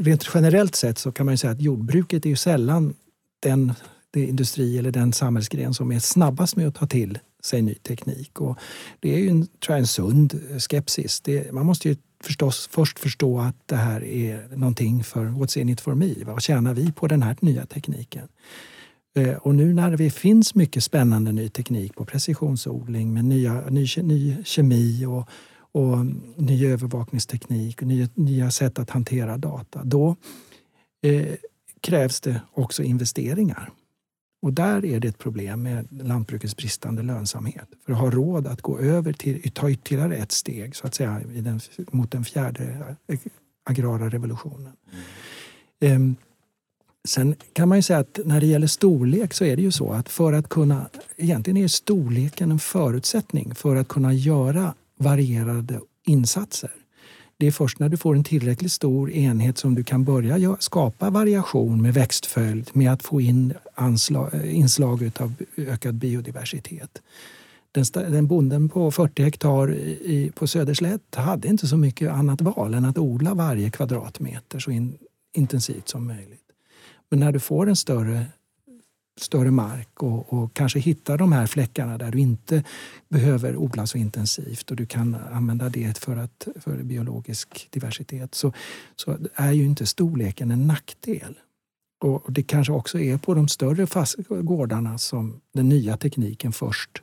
rent 0.03 0.31
generellt 0.35 0.75
sett 0.75 0.99
så 0.99 1.13
kan 1.13 1.27
man 1.27 1.39
säga 1.39 1.51
att 1.51 1.61
jordbruket 1.61 2.25
är 2.25 2.31
ju 2.31 2.37
sällan 2.37 2.95
den, 3.41 3.73
den 4.11 4.29
industri 4.29 4.79
eller 4.79 4.91
den 4.91 5.13
samhällsgren 5.13 5.75
som 5.75 5.93
är 5.93 5.99
snabbast 5.99 6.57
med 6.57 6.69
att 6.69 6.75
ta 6.75 6.87
till 6.87 7.19
sig 7.43 7.63
ny 7.63 7.75
teknik. 7.75 8.41
Och 8.41 8.59
det 9.01 9.15
är 9.15 9.19
ju 9.19 9.29
en, 9.29 9.47
tror 9.47 9.75
jag, 9.75 9.79
en 9.79 9.87
sund 9.87 10.41
skepsis. 10.59 11.21
Det, 11.21 11.53
man 11.53 11.67
måste 11.67 11.89
ju 11.89 11.97
förstås 12.25 12.69
först 12.73 12.99
förstå 12.99 13.41
att 13.41 13.57
det 13.67 13.77
här 13.77 14.05
är 14.05 14.57
någonting 14.57 15.05
för 15.05 15.25
what's 15.25 15.59
in 15.59 15.69
it 15.69 15.81
for 15.81 15.95
me? 15.95 16.15
Vad 16.25 16.43
tjänar 16.43 16.75
vi 16.75 16.93
på 16.93 17.07
den 17.07 17.23
här 17.23 17.37
nya 17.41 17.67
tekniken? 17.67 18.29
Eh, 19.15 19.35
och 19.35 19.55
nu 19.55 19.75
när 19.75 19.97
det 19.97 20.11
finns 20.11 20.55
mycket 20.55 20.85
spännande 20.85 21.33
ny 21.33 21.49
teknik 21.49 21.95
på 21.95 22.05
precisionsodling 22.05 23.13
med 23.13 23.25
nya, 23.25 23.61
ny, 23.71 23.87
ny 23.97 24.37
kemi 24.45 25.07
och 25.07 25.29
och 25.73 26.07
ny 26.37 26.67
övervakningsteknik 26.67 27.83
och 27.83 27.89
nya, 27.89 28.09
nya 28.15 28.51
sätt 28.51 28.79
att 28.79 28.91
hantera 28.91 29.39
data. 29.39 29.85
Då 29.85 30.17
eh, 31.03 31.35
krävs 31.81 32.21
det 32.21 32.41
också 32.53 32.83
investeringar. 32.83 33.71
Och 34.43 34.53
där 34.53 34.85
är 34.85 35.01
det 35.01 35.09
ett 35.09 35.19
problem 35.19 35.63
med 35.63 35.89
lantbrukets 35.91 36.57
bristande 36.57 37.03
lönsamhet. 37.03 37.69
För 37.87 37.93
att 37.93 37.99
ha 37.99 38.11
råd 38.11 38.47
att 38.47 38.63
gå 38.63 38.79
över 38.79 39.13
till, 39.13 39.51
ta 39.51 39.71
ytterligare 39.71 40.17
ett 40.17 40.33
steg 40.33 40.77
så 40.77 40.87
att 40.87 40.95
säga, 40.95 41.21
den, 41.27 41.61
mot 41.91 42.11
den 42.11 42.25
fjärde 42.25 42.97
agrara 43.65 44.09
revolutionen. 44.09 44.73
Mm. 45.81 46.11
Eh, 46.11 46.17
Sen 47.09 47.35
kan 47.53 47.69
man 47.69 47.79
ju 47.79 47.83
säga 47.83 47.99
att 47.99 48.21
när 48.25 48.41
det 48.41 48.47
gäller 48.47 48.67
storlek 48.67 49.35
så 49.35 49.45
är 49.45 49.57
det 49.57 49.63
ju 49.63 49.73
så 49.73 49.93
att 49.93 50.09
för 50.09 50.33
att 50.33 50.49
kunna, 50.49 50.89
egentligen 51.17 51.57
är 51.57 51.69
storleken 51.69 52.51
en 52.51 52.59
förutsättning 52.59 53.55
för 53.55 53.77
att 53.77 53.89
kunna 53.89 54.13
göra 54.13 54.75
varierade 55.03 55.81
insatser. 56.07 56.71
Det 57.37 57.47
är 57.47 57.51
först 57.51 57.79
när 57.79 57.89
du 57.89 57.97
får 57.97 58.15
en 58.15 58.25
tillräckligt 58.25 58.73
stor 58.73 59.11
enhet 59.11 59.59
som 59.59 59.75
du 59.75 59.85
kan 59.85 60.05
börja 60.05 60.57
skapa 60.61 61.11
variation 61.11 61.83
med 61.83 61.95
växtföljd, 61.95 62.71
med 62.73 62.93
att 62.93 63.03
få 63.03 63.21
in 63.21 63.55
anslag, 63.75 64.35
eh, 64.35 64.57
inslag 64.57 65.11
av 65.21 65.35
ökad 65.57 65.95
biodiversitet. 65.95 67.03
Den, 67.73 67.85
den 67.93 68.27
bonden 68.27 68.69
på 68.69 68.91
40 68.91 69.23
hektar 69.23 69.73
i, 69.75 70.33
på 70.35 70.47
Söderslätt 70.47 71.15
hade 71.15 71.49
inte 71.49 71.67
så 71.67 71.77
mycket 71.77 72.11
annat 72.11 72.41
val 72.41 72.75
än 72.75 72.85
att 72.85 72.99
odla 72.99 73.35
varje 73.35 73.71
kvadratmeter 73.71 74.59
så 74.59 74.71
in, 74.71 74.99
intensivt 75.37 75.89
som 75.89 76.07
möjligt. 76.07 76.47
Men 77.11 77.21
när 77.21 77.33
du 77.33 77.41
får 77.41 77.69
en 77.69 77.77
större 77.77 78.27
större 79.21 79.51
mark 79.51 80.03
och, 80.03 80.33
och, 80.33 80.55
kanske 80.55 80.79
hitta 80.79 81.17
de 81.17 81.33
här 81.33 81.47
fläckarna 81.47 81.99
där 81.99 82.11
du 82.11 82.19
inte 82.19 82.65
behöver 83.09 83.57
odla 83.57 83.87
så 83.87 83.99
intensivt 83.99 84.71
och 84.71 84.77
du 84.77 84.87
kan 84.87 85.15
använda 85.15 85.69
det 85.69 85.99
för, 85.99 86.17
att, 86.17 86.49
för 86.57 86.83
biologisk 86.83 87.69
diversitet 87.71 88.35
så, 88.35 88.53
så 88.97 89.19
är 89.35 89.53
ju 89.53 89.65
inte 89.65 89.87
storleken 89.87 90.51
en 90.51 90.67
nackdel. 90.67 91.39
Och 92.05 92.33
det 92.33 92.43
kanske 92.43 92.73
också 92.73 93.01
är 93.01 93.19
på 93.19 93.35
de 93.35 93.49
större 93.49 93.87
fast 93.87 94.17
gårdarna 94.29 94.99
som 94.99 95.41
den 95.55 95.69
nya 95.69 95.97
tekniken 95.97 96.53
först, 96.53 97.03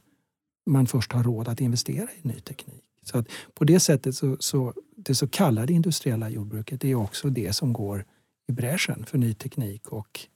man 0.69 0.87
först 0.87 1.11
har 1.11 1.23
råd 1.23 1.47
att 1.47 1.61
investera 1.61 2.07
i 2.23 2.27
ny 2.27 2.39
teknik. 2.39 2.83
Så 3.03 3.17
att 3.17 3.27
på 3.53 3.63
det 3.63 3.79
sättet 3.79 4.15
så, 4.15 4.37
så 4.39 4.73
det 4.95 5.15
så 5.15 5.27
kallade 5.27 5.73
industriella 5.73 6.29
jordbruket 6.29 6.83
är 6.83 6.95
också 6.95 7.29
det 7.29 7.53
som 7.53 7.73
går 7.73 8.05
i 8.47 8.51
bräschen 8.51 9.05
för 9.05 9.17
ny 9.17 9.33
teknik 9.33 9.87
och 9.87 10.27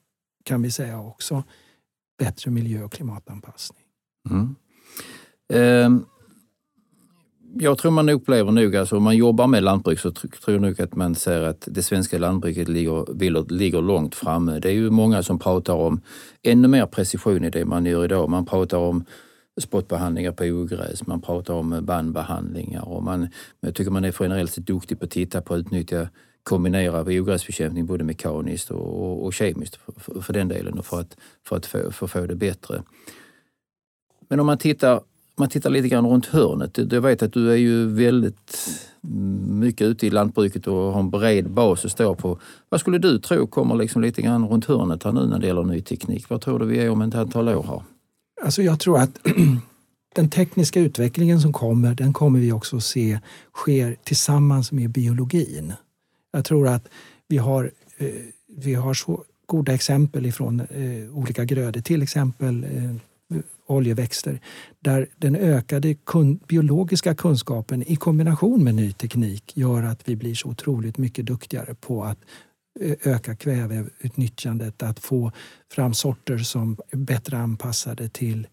kan 0.43 0.61
vi 0.61 0.71
säga 0.71 0.99
också 0.99 1.43
bättre 2.25 2.51
miljö 2.51 2.83
och 2.83 2.91
klimatanpassning. 2.91 3.85
Mm. 4.29 4.55
Um 5.87 6.05
jag 7.55 7.77
tror 7.77 7.91
man 7.91 8.09
upplever 8.09 8.51
nog, 8.51 8.75
alltså 8.75 8.97
om 8.97 9.03
man 9.03 9.17
jobbar 9.17 9.47
med 9.47 9.63
lantbruk 9.63 9.99
så 9.99 10.11
tror 10.11 10.31
jag 10.45 10.61
nog 10.61 10.81
att 10.81 10.95
man 10.95 11.15
ser 11.15 11.41
att 11.41 11.67
det 11.71 11.83
svenska 11.83 12.17
lantbruket 12.17 12.67
ligger, 12.67 13.51
ligger 13.53 13.81
långt 13.81 14.15
framme. 14.15 14.59
Det 14.59 14.69
är 14.69 14.73
ju 14.73 14.89
många 14.89 15.23
som 15.23 15.39
pratar 15.39 15.73
om 15.73 16.01
ännu 16.43 16.67
mer 16.67 16.85
precision 16.85 17.43
i 17.43 17.49
det 17.49 17.65
man 17.65 17.85
gör 17.85 18.05
idag. 18.05 18.29
Man 18.29 18.45
pratar 18.45 18.77
om 18.77 19.05
spottbehandlingar 19.61 20.31
på 20.31 20.43
ogräs, 20.43 21.07
man 21.07 21.21
pratar 21.21 21.53
om 21.53 21.79
bandbehandlingar 21.85 22.87
och 22.87 23.03
man, 23.03 23.27
jag 23.59 23.75
tycker 23.75 23.91
man 23.91 24.05
är 24.05 24.15
generellt 24.19 24.51
sett 24.51 24.67
duktig 24.67 24.99
på 24.99 25.05
att 25.05 25.11
titta 25.11 25.41
på 25.41 25.53
att 25.53 25.59
utnyttja 25.59 26.07
kombinera 26.43 27.01
ogräsbekämpning 27.01 27.85
både 27.85 28.03
mekaniskt 28.03 28.71
och, 28.71 29.03
och, 29.03 29.25
och 29.25 29.33
kemiskt 29.33 29.75
för, 29.75 30.21
för, 30.21 30.33
den 30.33 30.47
delen 30.47 30.79
och 30.79 30.85
för 30.85 30.99
att, 30.99 31.17
för 31.47 31.55
att 31.55 31.65
få, 31.65 31.91
för 31.91 32.07
få 32.07 32.25
det 32.25 32.35
bättre. 32.35 32.83
Men 34.29 34.39
om 34.39 34.45
man 34.45 34.57
tittar 34.57 35.01
man 35.35 35.49
tittar 35.49 35.69
lite 35.69 35.87
grann 35.87 36.07
runt 36.07 36.25
hörnet. 36.25 36.77
Jag 36.91 37.01
vet 37.01 37.23
att 37.23 37.33
du 37.33 37.51
är 37.51 37.55
ju 37.55 37.87
väldigt 37.87 38.69
mycket 39.47 39.87
ute 39.87 40.07
i 40.07 40.09
lantbruket 40.09 40.67
och 40.67 40.93
har 40.93 40.99
en 40.99 41.09
bred 41.09 41.49
bas 41.49 41.85
att 41.85 41.91
stå 41.91 42.15
på. 42.15 42.39
Vad 42.69 42.79
skulle 42.79 42.97
du 42.97 43.19
tro 43.19 43.47
kommer 43.47 43.75
liksom 43.75 44.01
lite 44.01 44.21
grann 44.21 44.47
runt 44.47 44.65
hörnet 44.65 45.03
här 45.03 45.11
nu 45.11 45.27
när 45.27 45.39
det 45.39 45.47
gäller 45.47 45.63
ny 45.63 45.81
teknik? 45.81 46.29
Vad 46.29 46.41
tror 46.41 46.59
du 46.59 46.65
vi 46.65 46.79
är 46.79 46.89
om 46.89 47.01
ett 47.01 47.15
antal 47.15 47.49
år 47.49 47.63
här? 47.63 47.83
Alltså 48.43 48.61
jag 48.61 48.79
tror 48.79 48.99
att 48.99 49.19
den 50.15 50.29
tekniska 50.29 50.79
utvecklingen 50.79 51.41
som 51.41 51.53
kommer, 51.53 51.95
den 51.95 52.13
kommer 52.13 52.39
vi 52.39 52.51
också 52.51 52.79
se 52.79 53.19
sker 53.53 53.95
tillsammans 54.03 54.71
med 54.71 54.89
biologin. 54.89 55.73
Jag 56.33 56.45
tror 56.45 56.67
att 56.67 56.89
vi 57.27 57.37
har, 57.37 57.71
eh, 57.97 58.07
vi 58.47 58.73
har 58.73 58.93
så 58.93 59.23
goda 59.45 59.73
exempel 59.73 60.25
ifrån 60.25 60.59
eh, 60.59 61.17
olika 61.17 61.45
grödor, 61.45 61.81
till 61.81 62.01
exempel 62.01 62.63
eh, 62.63 62.95
oljeväxter 63.65 64.39
där 64.79 65.07
den 65.17 65.35
ökade 65.35 65.93
kun 65.93 66.39
biologiska 66.47 67.15
kunskapen 67.15 67.83
i 67.83 67.95
kombination 67.95 68.63
med 68.63 68.75
ny 68.75 68.91
teknik 68.91 69.57
gör 69.57 69.83
att 69.83 70.09
vi 70.09 70.15
blir 70.15 70.35
så 70.35 70.49
otroligt 70.49 70.97
mycket 70.97 71.25
duktigare 71.25 71.75
på 71.75 72.03
att 72.03 72.17
öka 73.03 73.35
kväveutnyttjandet, 73.35 74.83
att 74.83 74.99
få 74.99 75.31
fram 75.71 75.93
sorter 75.93 76.37
som 76.37 76.77
är 76.91 76.97
bättre 76.97 77.37
anpassade 77.37 78.09
till, 78.09 78.47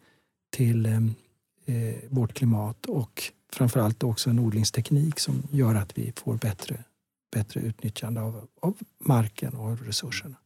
till 0.57 0.87
eh, 0.87 1.95
vårt 2.09 2.33
klimat 2.33 2.87
och 2.87 3.23
framförallt 3.53 4.03
också 4.03 4.31
en 4.31 4.39
odlingsteknik 4.39 5.21
som 5.21 5.43
gör 5.51 5.75
att 5.75 5.99
vi 5.99 6.13
får 6.17 6.35
bättre, 6.35 6.85
bättre 7.31 7.61
utnyttjande 7.61 8.21
av, 8.21 8.47
av 8.61 8.77
marken 8.99 9.55
och 9.55 9.87
resurserna. 9.87 10.37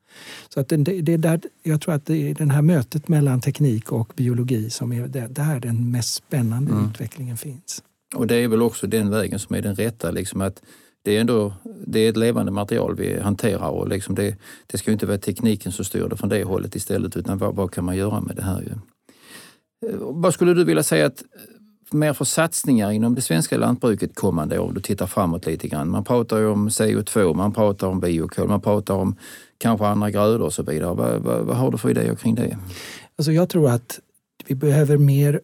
Så 0.48 0.60
att 0.60 0.68
det, 0.68 0.76
det 0.76 1.12
är 1.12 1.18
där, 1.18 1.40
jag 1.62 1.80
tror 1.80 1.94
att 1.94 2.06
det 2.06 2.30
är 2.30 2.34
det 2.34 2.52
här 2.52 2.62
mötet 2.62 3.08
mellan 3.08 3.40
teknik 3.40 3.92
och 3.92 4.12
biologi 4.16 4.70
som 4.70 4.92
är 4.92 5.08
det, 5.08 5.26
där 5.26 5.60
den 5.60 5.90
mest 5.90 6.14
spännande 6.14 6.72
mm. 6.72 6.90
utvecklingen 6.90 7.36
finns. 7.36 7.82
Och 8.14 8.26
det 8.26 8.34
är 8.36 8.48
väl 8.48 8.62
också 8.62 8.86
den 8.86 9.10
vägen 9.10 9.38
som 9.38 9.56
är 9.56 9.62
den 9.62 9.74
rätta. 9.74 10.10
Liksom 10.10 10.40
att 10.40 10.62
det 11.02 11.16
är 11.16 11.20
ändå 11.20 11.54
det 11.86 12.00
är 12.00 12.10
ett 12.10 12.16
levande 12.16 12.52
material 12.52 12.96
vi 12.96 13.20
hanterar 13.20 13.68
och 13.68 13.88
liksom 13.88 14.14
det, 14.14 14.36
det 14.66 14.78
ska 14.78 14.92
inte 14.92 15.06
vara 15.06 15.18
tekniken 15.18 15.72
som 15.72 15.84
styr 15.84 16.08
det 16.08 16.16
från 16.16 16.28
det 16.28 16.44
hållet 16.44 16.76
istället 16.76 17.16
utan 17.16 17.38
vad, 17.38 17.54
vad 17.54 17.72
kan 17.72 17.84
man 17.84 17.96
göra 17.96 18.20
med 18.20 18.36
det 18.36 18.42
här? 18.42 18.60
Ju? 18.60 18.72
Eh, 19.88 19.96
vad 20.00 20.34
skulle 20.34 20.54
du 20.54 20.64
vilja 20.64 20.82
säga 20.82 21.06
att 21.06 21.22
mer 21.94 22.12
för 22.12 22.24
satsningar 22.24 22.90
inom 22.90 23.14
det 23.14 23.20
svenska 23.20 23.56
lantbruket 23.56 24.14
kommande 24.14 24.58
år? 24.58 24.72
Du 24.72 24.80
tittar 24.80 25.06
framåt 25.06 25.46
lite 25.46 25.68
grann. 25.68 25.88
Man 25.88 26.04
pratar 26.04 26.38
ju 26.38 26.46
om 26.46 26.68
CO2, 26.68 27.34
man 27.34 27.52
pratar 27.52 27.86
om 27.86 28.00
biokol, 28.00 28.48
man 28.48 28.60
pratar 28.60 28.94
om 28.94 29.16
kanske 29.58 29.86
andra 29.86 30.10
grödor 30.10 30.42
och 30.42 30.52
så 30.52 30.62
vidare. 30.62 30.94
Vad, 30.94 31.22
vad, 31.22 31.44
vad 31.44 31.56
har 31.56 31.70
du 31.70 31.78
för 31.78 31.90
idéer 31.90 32.14
kring 32.14 32.34
det? 32.34 32.58
Alltså 33.18 33.32
jag 33.32 33.48
tror 33.48 33.70
att 33.70 34.00
vi 34.46 34.54
behöver 34.54 34.96
mer 34.96 35.40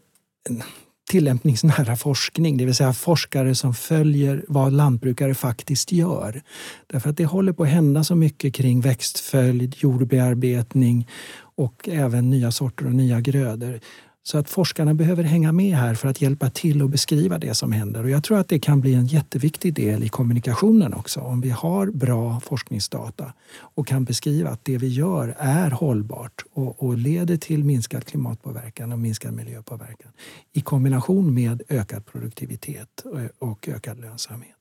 tillämpningsnära 1.11 1.97
forskning, 1.97 2.57
det 2.57 2.65
vill 2.65 2.75
säga 2.75 2.93
forskare 2.93 3.55
som 3.55 3.75
följer 3.75 4.45
vad 4.49 4.73
lantbrukare 4.73 5.35
faktiskt 5.35 5.93
gör. 5.93 6.43
Därför 6.87 7.11
att 7.11 7.17
det 7.17 7.25
håller 7.25 7.53
på 7.53 7.63
att 7.63 7.69
hända 7.69 8.05
så 8.05 8.15
mycket 8.15 8.55
kring 8.55 8.81
växtföljd, 8.81 9.75
jordbearbetning 9.79 11.09
och 11.57 11.89
även 11.89 12.31
nya 12.31 12.51
sorter 12.51 12.87
och 12.87 12.95
nya 12.95 13.21
grödor. 13.21 13.81
Så 14.23 14.39
att 14.39 14.51
forskarna 14.51 14.95
behöver 14.95 15.23
hänga 15.23 15.53
med 15.53 15.77
här 15.77 15.95
för 15.95 16.09
att 16.09 16.21
hjälpa 16.21 16.51
till 16.51 16.83
och 16.83 16.91
beskriva 16.91 17.39
det 17.39 17.55
som 17.55 17.73
händer. 17.73 18.03
Och 18.03 18.11
jag 18.11 18.25
tror 18.25 18.39
att 18.39 18.49
det 18.49 18.59
kan 18.59 18.81
bli 18.81 18.95
en 18.95 19.07
jätteviktig 19.07 19.75
del 19.75 20.05
i 20.05 20.09
kommunikationen 20.09 20.95
också. 20.95 21.21
Om 21.21 21.41
vi 21.41 21.51
har 21.51 21.87
bra 21.87 22.41
forskningsdata 22.41 23.33
och 23.51 23.87
kan 23.87 24.05
beskriva 24.05 24.51
att 24.51 24.65
det 24.65 24.79
vi 24.79 24.89
gör 24.89 25.35
är 25.39 25.71
hållbart 25.71 26.45
och, 26.53 26.83
och 26.83 26.99
leder 26.99 27.37
till 27.37 27.65
minskad 27.65 28.05
klimatpåverkan 28.05 28.93
och 28.93 28.99
minskad 28.99 29.33
miljöpåverkan 29.35 30.13
i 30.53 30.61
kombination 30.61 31.35
med 31.35 31.63
ökad 31.69 32.07
produktivitet 32.07 33.05
och 33.39 33.69
ökad 33.69 34.01
lönsamhet. 34.01 34.57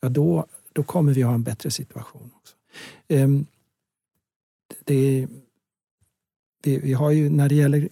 Ja, 0.00 0.08
då, 0.08 0.46
då 0.72 0.82
kommer 0.82 1.12
vi 1.12 1.22
ha 1.22 1.34
en 1.34 1.42
bättre 1.42 1.70
situation. 1.70 2.30
också. 2.34 2.54
Ehm, 3.08 3.46
det, 4.84 5.28
vi, 6.62 6.78
vi 6.78 6.92
har 6.92 7.10
ju 7.10 7.30
när 7.30 7.48
det 7.48 7.54
gäller 7.54 7.88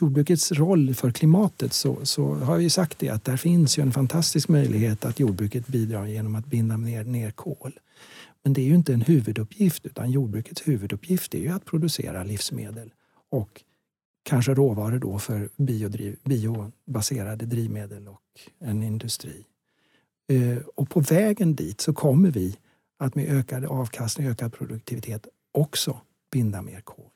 jordbrukets 0.00 0.52
roll 0.52 0.94
för 0.94 1.10
klimatet 1.10 1.72
så, 1.72 2.06
så 2.06 2.34
har 2.34 2.56
vi 2.56 2.70
sagt 2.70 2.98
det 2.98 3.08
att 3.08 3.24
där 3.24 3.36
finns 3.36 3.78
ju 3.78 3.82
en 3.82 3.92
fantastisk 3.92 4.48
möjlighet 4.48 5.04
att 5.04 5.20
jordbruket 5.20 5.66
bidrar 5.66 6.06
genom 6.06 6.34
att 6.34 6.46
binda 6.46 6.76
ner, 6.76 7.04
ner 7.04 7.30
kol. 7.30 7.72
Men 8.42 8.52
det 8.52 8.60
är 8.60 8.66
ju 8.66 8.74
inte 8.74 8.94
en 8.94 9.00
huvuduppgift 9.00 9.86
utan 9.86 10.10
jordbrukets 10.10 10.68
huvuduppgift 10.68 11.34
är 11.34 11.38
ju 11.38 11.48
att 11.48 11.64
producera 11.64 12.24
livsmedel 12.24 12.90
och 13.30 13.62
kanske 14.22 14.54
råvaror 14.54 14.98
då 14.98 15.18
för 15.18 15.48
biodriv, 15.56 16.16
biobaserade 16.24 17.46
drivmedel 17.46 18.08
och 18.08 18.20
en 18.58 18.82
industri. 18.82 19.44
Eh, 20.28 20.58
och 20.74 20.90
på 20.90 21.00
vägen 21.00 21.54
dit 21.54 21.80
så 21.80 21.92
kommer 21.92 22.30
vi 22.30 22.56
att 22.98 23.14
med 23.14 23.28
ökad 23.28 23.64
avkastning, 23.64 24.26
ökad 24.26 24.52
produktivitet 24.52 25.26
också 25.52 26.00
binda 26.32 26.62
mer 26.62 26.80
kol. 26.80 27.10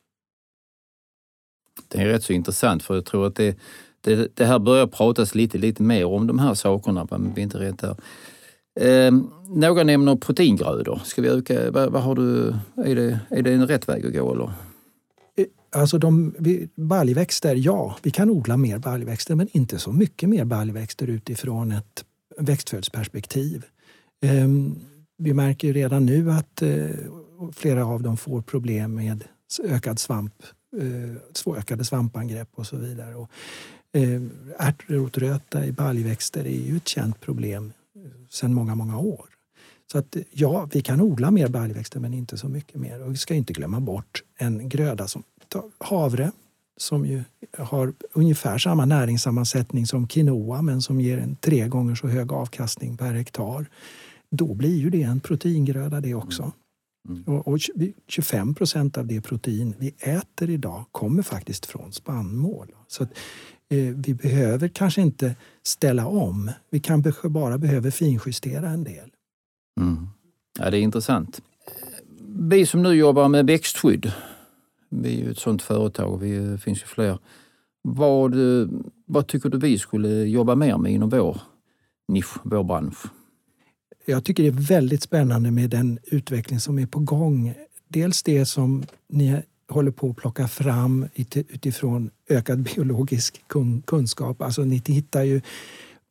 Det 1.92 1.98
är 1.98 2.06
rätt 2.06 2.24
så 2.24 2.32
intressant 2.32 2.82
för 2.82 2.94
jag 2.94 3.04
tror 3.04 3.26
att 3.26 3.36
det, 3.36 3.58
det, 4.00 4.36
det 4.36 4.44
här 4.44 4.58
börjar 4.58 4.86
pratas 4.86 5.34
lite, 5.34 5.58
lite 5.58 5.82
mer 5.82 6.04
om 6.04 6.26
de 6.26 6.38
här 6.38 6.54
sakerna, 6.54 7.06
men 7.10 7.32
vi 7.34 7.40
är 7.40 7.42
inte 7.42 7.58
rätt 7.58 7.78
där. 7.78 7.96
Eh, 8.80 9.12
några 9.48 9.82
nämner 9.82 10.16
proteingrödor. 10.16 11.00
Ska 11.04 11.22
vi 11.22 11.28
öka, 11.28 11.70
vad, 11.70 11.92
vad, 11.92 12.02
har 12.02 12.14
du, 12.14 12.54
är, 12.76 12.94
det, 12.94 13.20
är 13.30 13.42
det 13.42 13.52
en 13.52 13.66
rätt 13.66 13.88
väg 13.88 14.06
att 14.06 14.12
gå 14.12 14.32
eller? 14.32 14.50
Eh, 15.36 15.46
alltså 15.76 15.98
de, 15.98 16.34
baljväxter, 16.74 17.54
ja, 17.54 17.96
vi 18.02 18.10
kan 18.10 18.30
odla 18.30 18.56
mer 18.56 18.78
baljväxter 18.78 19.34
men 19.34 19.48
inte 19.52 19.78
så 19.78 19.92
mycket 19.92 20.28
mer 20.28 20.44
baljväxter 20.44 21.06
utifrån 21.06 21.72
ett 21.72 22.04
växtföljdsperspektiv. 22.38 23.64
Eh, 24.22 24.48
vi 25.18 25.34
märker 25.34 25.72
redan 25.72 26.06
nu 26.06 26.30
att 26.30 26.62
eh, 26.62 26.86
flera 27.52 27.86
av 27.86 28.02
dem 28.02 28.16
får 28.16 28.42
problem 28.42 28.94
med 28.94 29.24
ökad 29.64 29.98
svamp 29.98 30.34
eh, 30.80 31.56
ökade 31.58 31.84
svampangrepp 31.84 32.48
och 32.54 32.66
så 32.66 32.76
vidare. 32.76 33.14
Och, 33.14 33.30
eh, 33.92 34.22
ärtrotröta 34.58 35.66
i 35.66 35.72
baljväxter 35.72 36.46
är 36.46 36.60
ju 36.60 36.76
ett 36.76 36.88
känt 36.88 37.20
problem 37.20 37.72
sedan 38.30 38.54
många, 38.54 38.74
många 38.74 38.98
år. 38.98 39.26
Så 39.92 39.98
att 39.98 40.16
ja, 40.30 40.68
vi 40.72 40.82
kan 40.82 41.00
odla 41.00 41.30
mer 41.30 41.48
baljväxter 41.48 42.00
men 42.00 42.14
inte 42.14 42.36
så 42.36 42.48
mycket 42.48 42.80
mer. 42.80 43.02
Och 43.02 43.12
vi 43.12 43.16
ska 43.16 43.34
inte 43.34 43.52
glömma 43.52 43.80
bort 43.80 44.22
en 44.38 44.68
gröda 44.68 45.08
som 45.08 45.22
havre 45.78 46.32
som 46.76 47.06
ju 47.06 47.24
har 47.58 47.92
ungefär 48.12 48.58
samma 48.58 48.84
näringssammansättning 48.84 49.86
som 49.86 50.06
quinoa 50.06 50.62
men 50.62 50.82
som 50.82 51.00
ger 51.00 51.18
en 51.18 51.36
tre 51.36 51.68
gånger 51.68 51.94
så 51.94 52.06
hög 52.06 52.32
avkastning 52.32 52.96
per 52.96 53.12
hektar. 53.12 53.66
Då 54.30 54.54
blir 54.54 54.78
ju 54.78 54.90
det 54.90 55.02
en 55.02 55.20
proteingröda 55.20 56.00
det 56.00 56.14
också. 56.14 56.42
Mm. 56.42 56.52
Mm. 57.08 57.24
Och, 57.24 57.48
och 57.48 57.58
25 58.08 58.54
procent 58.54 58.98
av 58.98 59.06
det 59.06 59.20
protein 59.20 59.74
vi 59.78 59.94
äter 59.98 60.50
idag 60.50 60.84
kommer 60.92 61.22
faktiskt 61.22 61.66
från 61.66 61.92
spannmål. 61.92 62.68
Så 62.88 63.02
att, 63.02 63.10
eh, 63.68 63.78
vi 63.78 64.14
behöver 64.14 64.68
kanske 64.68 65.02
inte 65.02 65.36
ställa 65.62 66.06
om. 66.06 66.50
Vi 66.70 66.80
kanske 66.80 67.28
bara 67.28 67.58
behöver 67.58 67.90
finjustera 67.90 68.68
en 68.68 68.84
del. 68.84 69.10
Mm. 69.80 70.06
Ja, 70.58 70.70
det 70.70 70.78
är 70.78 70.82
intressant. 70.82 71.42
Vi 72.38 72.66
som 72.66 72.82
nu 72.82 72.92
jobbar 72.92 73.28
med 73.28 73.46
växtskydd, 73.46 74.12
Vi 74.88 75.14
är 75.14 75.24
ju 75.24 75.30
ett 75.30 75.38
sådant 75.38 75.62
företag 75.62 76.12
och 76.12 76.22
vi 76.22 76.58
finns 76.58 76.82
ju 76.82 76.86
fler. 76.86 77.18
Vad, 77.82 78.34
vad 79.06 79.26
tycker 79.26 79.48
du 79.48 79.58
vi 79.58 79.78
skulle 79.78 80.08
jobba 80.08 80.54
mer 80.54 80.78
med 80.78 80.92
inom 80.92 81.08
vår 81.08 81.40
nisch, 82.08 82.36
vår 82.42 82.64
bransch? 82.64 83.06
Jag 84.04 84.24
tycker 84.24 84.42
det 84.42 84.48
är 84.48 84.68
väldigt 84.68 85.02
spännande 85.02 85.50
med 85.50 85.70
den 85.70 85.98
utveckling 86.04 86.60
som 86.60 86.78
är 86.78 86.86
på 86.86 86.98
gång. 86.98 87.54
Dels 87.88 88.22
det 88.22 88.46
som 88.46 88.84
ni 89.08 89.42
håller 89.68 89.90
på 89.90 90.10
att 90.10 90.16
plocka 90.16 90.48
fram 90.48 91.06
utifrån 91.14 92.10
ökad 92.28 92.62
biologisk 92.62 93.44
kunskap. 93.84 94.42
Alltså 94.42 94.64
ni 94.64 94.82
hittar 94.86 95.22
ju 95.22 95.40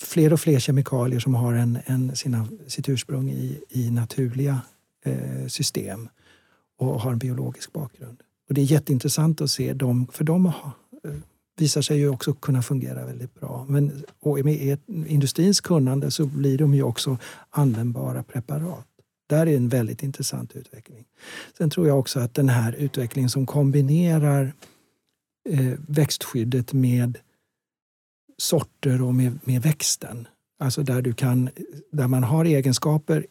fler 0.04 0.34
och 0.34 0.40
fler 0.40 0.60
kemikalier 0.60 1.20
som 1.20 1.36
har 1.36 1.54
en, 1.54 1.78
en 1.86 2.16
sina, 2.16 2.48
sitt 2.68 2.90
ursprung 2.90 3.30
i, 3.30 3.60
i 3.70 3.92
naturliga 3.92 4.62
eh, 5.06 5.48
system 5.48 6.10
och 6.78 7.02
har 7.02 7.12
en 7.12 7.20
biologisk 7.20 7.74
bakgrund. 7.74 8.18
Och 8.50 8.54
det 8.54 8.62
är 8.62 8.66
jätteintressant 8.66 9.42
att 9.42 9.50
se 9.50 9.74
dem, 9.74 10.08
för 10.12 10.24
de 10.24 10.46
har, 10.46 10.72
eh, 11.04 11.12
visar 11.62 11.82
sig 11.82 11.98
ju 11.98 12.10
också 12.10 12.34
kunna 12.34 12.62
fungera 12.62 13.06
väldigt 13.06 13.40
bra. 13.40 13.66
Men 13.70 14.04
och 14.20 14.46
med 14.46 14.54
e- 14.54 14.78
industrins 14.88 15.62
kunnande 15.62 16.12
så 16.12 16.26
blir 16.26 16.58
de 16.58 16.74
ju 16.74 16.84
också 16.84 17.18
användbara 17.50 18.24
preparat. 18.24 18.88
Där 19.30 19.48
är 19.48 19.58
en 19.58 19.70
väldigt 19.70 20.04
intressant 20.04 20.56
utveckling. 20.56 21.06
Sen 21.58 21.70
tror 21.70 21.88
jag 21.88 22.00
också 22.00 22.20
att 22.20 22.34
den 22.34 22.50
här 22.50 22.74
utvecklingen 22.74 23.30
som 23.30 23.46
kombinerar 23.46 24.54
eh, 25.50 25.74
växtskyddet 25.88 26.74
med 26.74 27.18
sorter 28.38 29.02
och 29.02 29.16
med, 29.16 29.40
med 29.44 29.62
växten. 29.62 30.28
Alltså 30.60 30.84
där, 30.84 31.02
du 31.02 31.14
kan, 31.14 31.50
där 31.92 32.08
man 32.08 32.24
har 32.24 32.46
egenskaper 32.46 33.26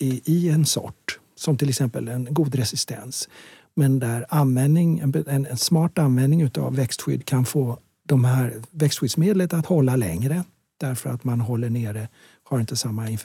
i, 0.00 0.22
i 0.24 0.48
en 0.48 0.66
sort, 0.66 1.18
som 1.34 1.56
till 1.56 1.68
exempel 1.68 2.08
en 2.08 2.28
god 2.30 2.54
resistens. 2.54 3.28
Men 3.74 3.98
där 3.98 4.26
användning, 4.28 4.98
en, 4.98 5.46
en 5.46 5.56
smart 5.56 5.98
användning 5.98 6.50
av 6.58 6.76
växtskydd 6.76 7.24
kan 7.24 7.44
få 7.44 7.78
de 8.02 8.24
här 8.24 8.62
växtskyddsmedlet 8.70 9.54
att 9.54 9.66
hålla 9.66 9.96
längre 9.96 10.44
därför 10.80 11.10
att 11.10 11.24
man 11.24 11.40
håller 11.40 11.70
nere, 11.70 12.08
har 12.42 12.60
inte 12.60 12.76
samma 12.76 13.10
eh, 13.10 13.16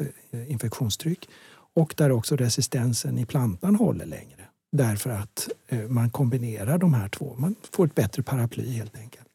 infektionstryck. 0.47 1.29
Och 1.73 1.93
där 1.97 2.11
också 2.11 2.35
resistensen 2.35 3.17
i 3.17 3.25
plantan 3.25 3.75
håller 3.75 4.05
längre 4.05 4.45
därför 4.71 5.09
att 5.09 5.49
eh, 5.67 5.79
man 5.79 6.09
kombinerar 6.09 6.77
de 6.77 6.93
här 6.93 7.09
två. 7.09 7.35
Man 7.37 7.55
får 7.71 7.85
ett 7.85 7.95
bättre 7.95 8.23
paraply 8.23 8.71
helt 8.71 8.97
enkelt. 8.97 9.27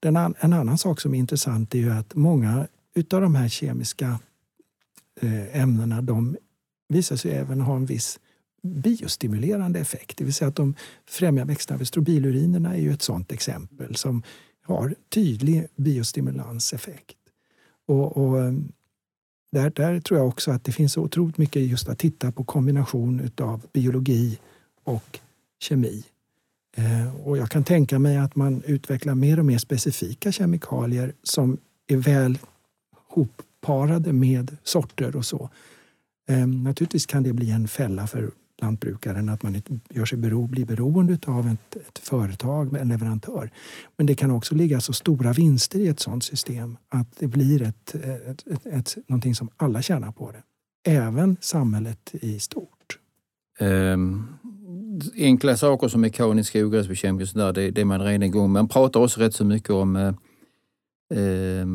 Den, 0.00 0.16
en 0.16 0.52
annan 0.52 0.78
sak 0.78 1.00
som 1.00 1.14
är 1.14 1.18
intressant 1.18 1.74
är 1.74 1.78
ju 1.78 1.90
att 1.90 2.14
många 2.14 2.66
utav 2.94 3.20
de 3.20 3.34
här 3.34 3.48
kemiska 3.48 4.18
eh, 5.20 5.60
ämnena 5.60 6.02
de 6.02 6.36
visar 6.88 7.16
sig 7.16 7.30
även 7.30 7.60
ha 7.60 7.76
en 7.76 7.86
viss 7.86 8.18
biostimulerande 8.62 9.78
effekt. 9.78 10.16
Det 10.16 10.24
vill 10.24 10.34
säga 10.34 10.48
att 10.48 10.56
de 10.56 10.74
främjar 11.06 11.44
växtnäring. 11.44 11.86
Strobilurinerna 11.86 12.74
är 12.74 12.80
ju 12.80 12.92
ett 12.92 13.02
sådant 13.02 13.32
exempel 13.32 13.96
som 13.96 14.22
har 14.62 14.94
tydlig 15.08 15.66
biostimulanseffekt. 15.76 17.16
Och, 17.86 18.16
och 18.16 18.40
eh, 18.40 18.52
där, 19.52 19.70
där 19.70 20.00
tror 20.00 20.18
jag 20.18 20.28
också 20.28 20.50
att 20.50 20.64
det 20.64 20.72
finns 20.72 20.96
otroligt 20.96 21.38
mycket 21.38 21.62
just 21.62 21.88
att 21.88 21.98
titta 21.98 22.32
på 22.32 22.44
kombination 22.44 23.30
av 23.40 23.66
biologi 23.72 24.38
och 24.84 25.18
kemi. 25.58 26.04
Eh, 26.76 27.16
och 27.26 27.38
jag 27.38 27.50
kan 27.50 27.64
tänka 27.64 27.98
mig 27.98 28.16
att 28.16 28.36
man 28.36 28.62
utvecklar 28.62 29.14
mer 29.14 29.38
och 29.38 29.46
mer 29.46 29.58
specifika 29.58 30.32
kemikalier 30.32 31.12
som 31.22 31.58
är 31.86 31.96
väl 31.96 32.38
hopparade 33.08 34.12
med 34.12 34.56
sorter 34.62 35.16
och 35.16 35.24
så. 35.24 35.50
Eh, 36.28 36.46
naturligtvis 36.46 37.06
kan 37.06 37.22
det 37.22 37.32
bli 37.32 37.50
en 37.50 37.68
fälla 37.68 38.06
för 38.06 38.30
lantbrukaren 38.62 39.28
att 39.28 39.42
man 39.42 39.62
gör 39.90 40.04
sig 40.04 40.18
bero, 40.18 40.46
blir 40.46 40.64
beroende 40.64 41.18
av 41.26 41.48
ett, 41.48 41.76
ett 41.76 41.98
företag, 41.98 42.76
en 42.76 42.88
leverantör. 42.88 43.50
Men 43.96 44.06
det 44.06 44.14
kan 44.14 44.30
också 44.30 44.54
ligga 44.54 44.80
så 44.80 44.92
stora 44.92 45.32
vinster 45.32 45.78
i 45.78 45.88
ett 45.88 46.00
sådant 46.00 46.24
system 46.24 46.76
att 46.88 47.16
det 47.18 47.26
blir 47.26 47.62
ett, 47.62 47.94
ett, 47.94 48.46
ett, 48.46 48.66
ett, 48.66 48.96
någonting 49.08 49.34
som 49.34 49.48
alla 49.56 49.82
tjänar 49.82 50.12
på 50.12 50.32
det. 50.32 50.42
Även 50.90 51.36
samhället 51.40 52.10
i 52.12 52.40
stort. 52.40 52.98
Um, 53.60 54.26
enkla 55.16 55.56
saker 55.56 55.88
som 55.88 56.00
mekanisk 56.00 56.56
ogräsbekämpning 56.56 57.44
och 57.44 57.54
det, 57.54 57.70
det 57.70 57.80
är 57.80 57.84
man 57.84 58.00
redan 58.00 58.22
igång 58.22 58.52
med. 58.52 58.62
Man 58.62 58.68
pratar 58.68 59.00
också 59.00 59.20
rätt 59.20 59.34
så 59.34 59.44
mycket 59.44 59.70
om 59.70 59.96
eh, 59.96 60.12
eh, 61.10 61.66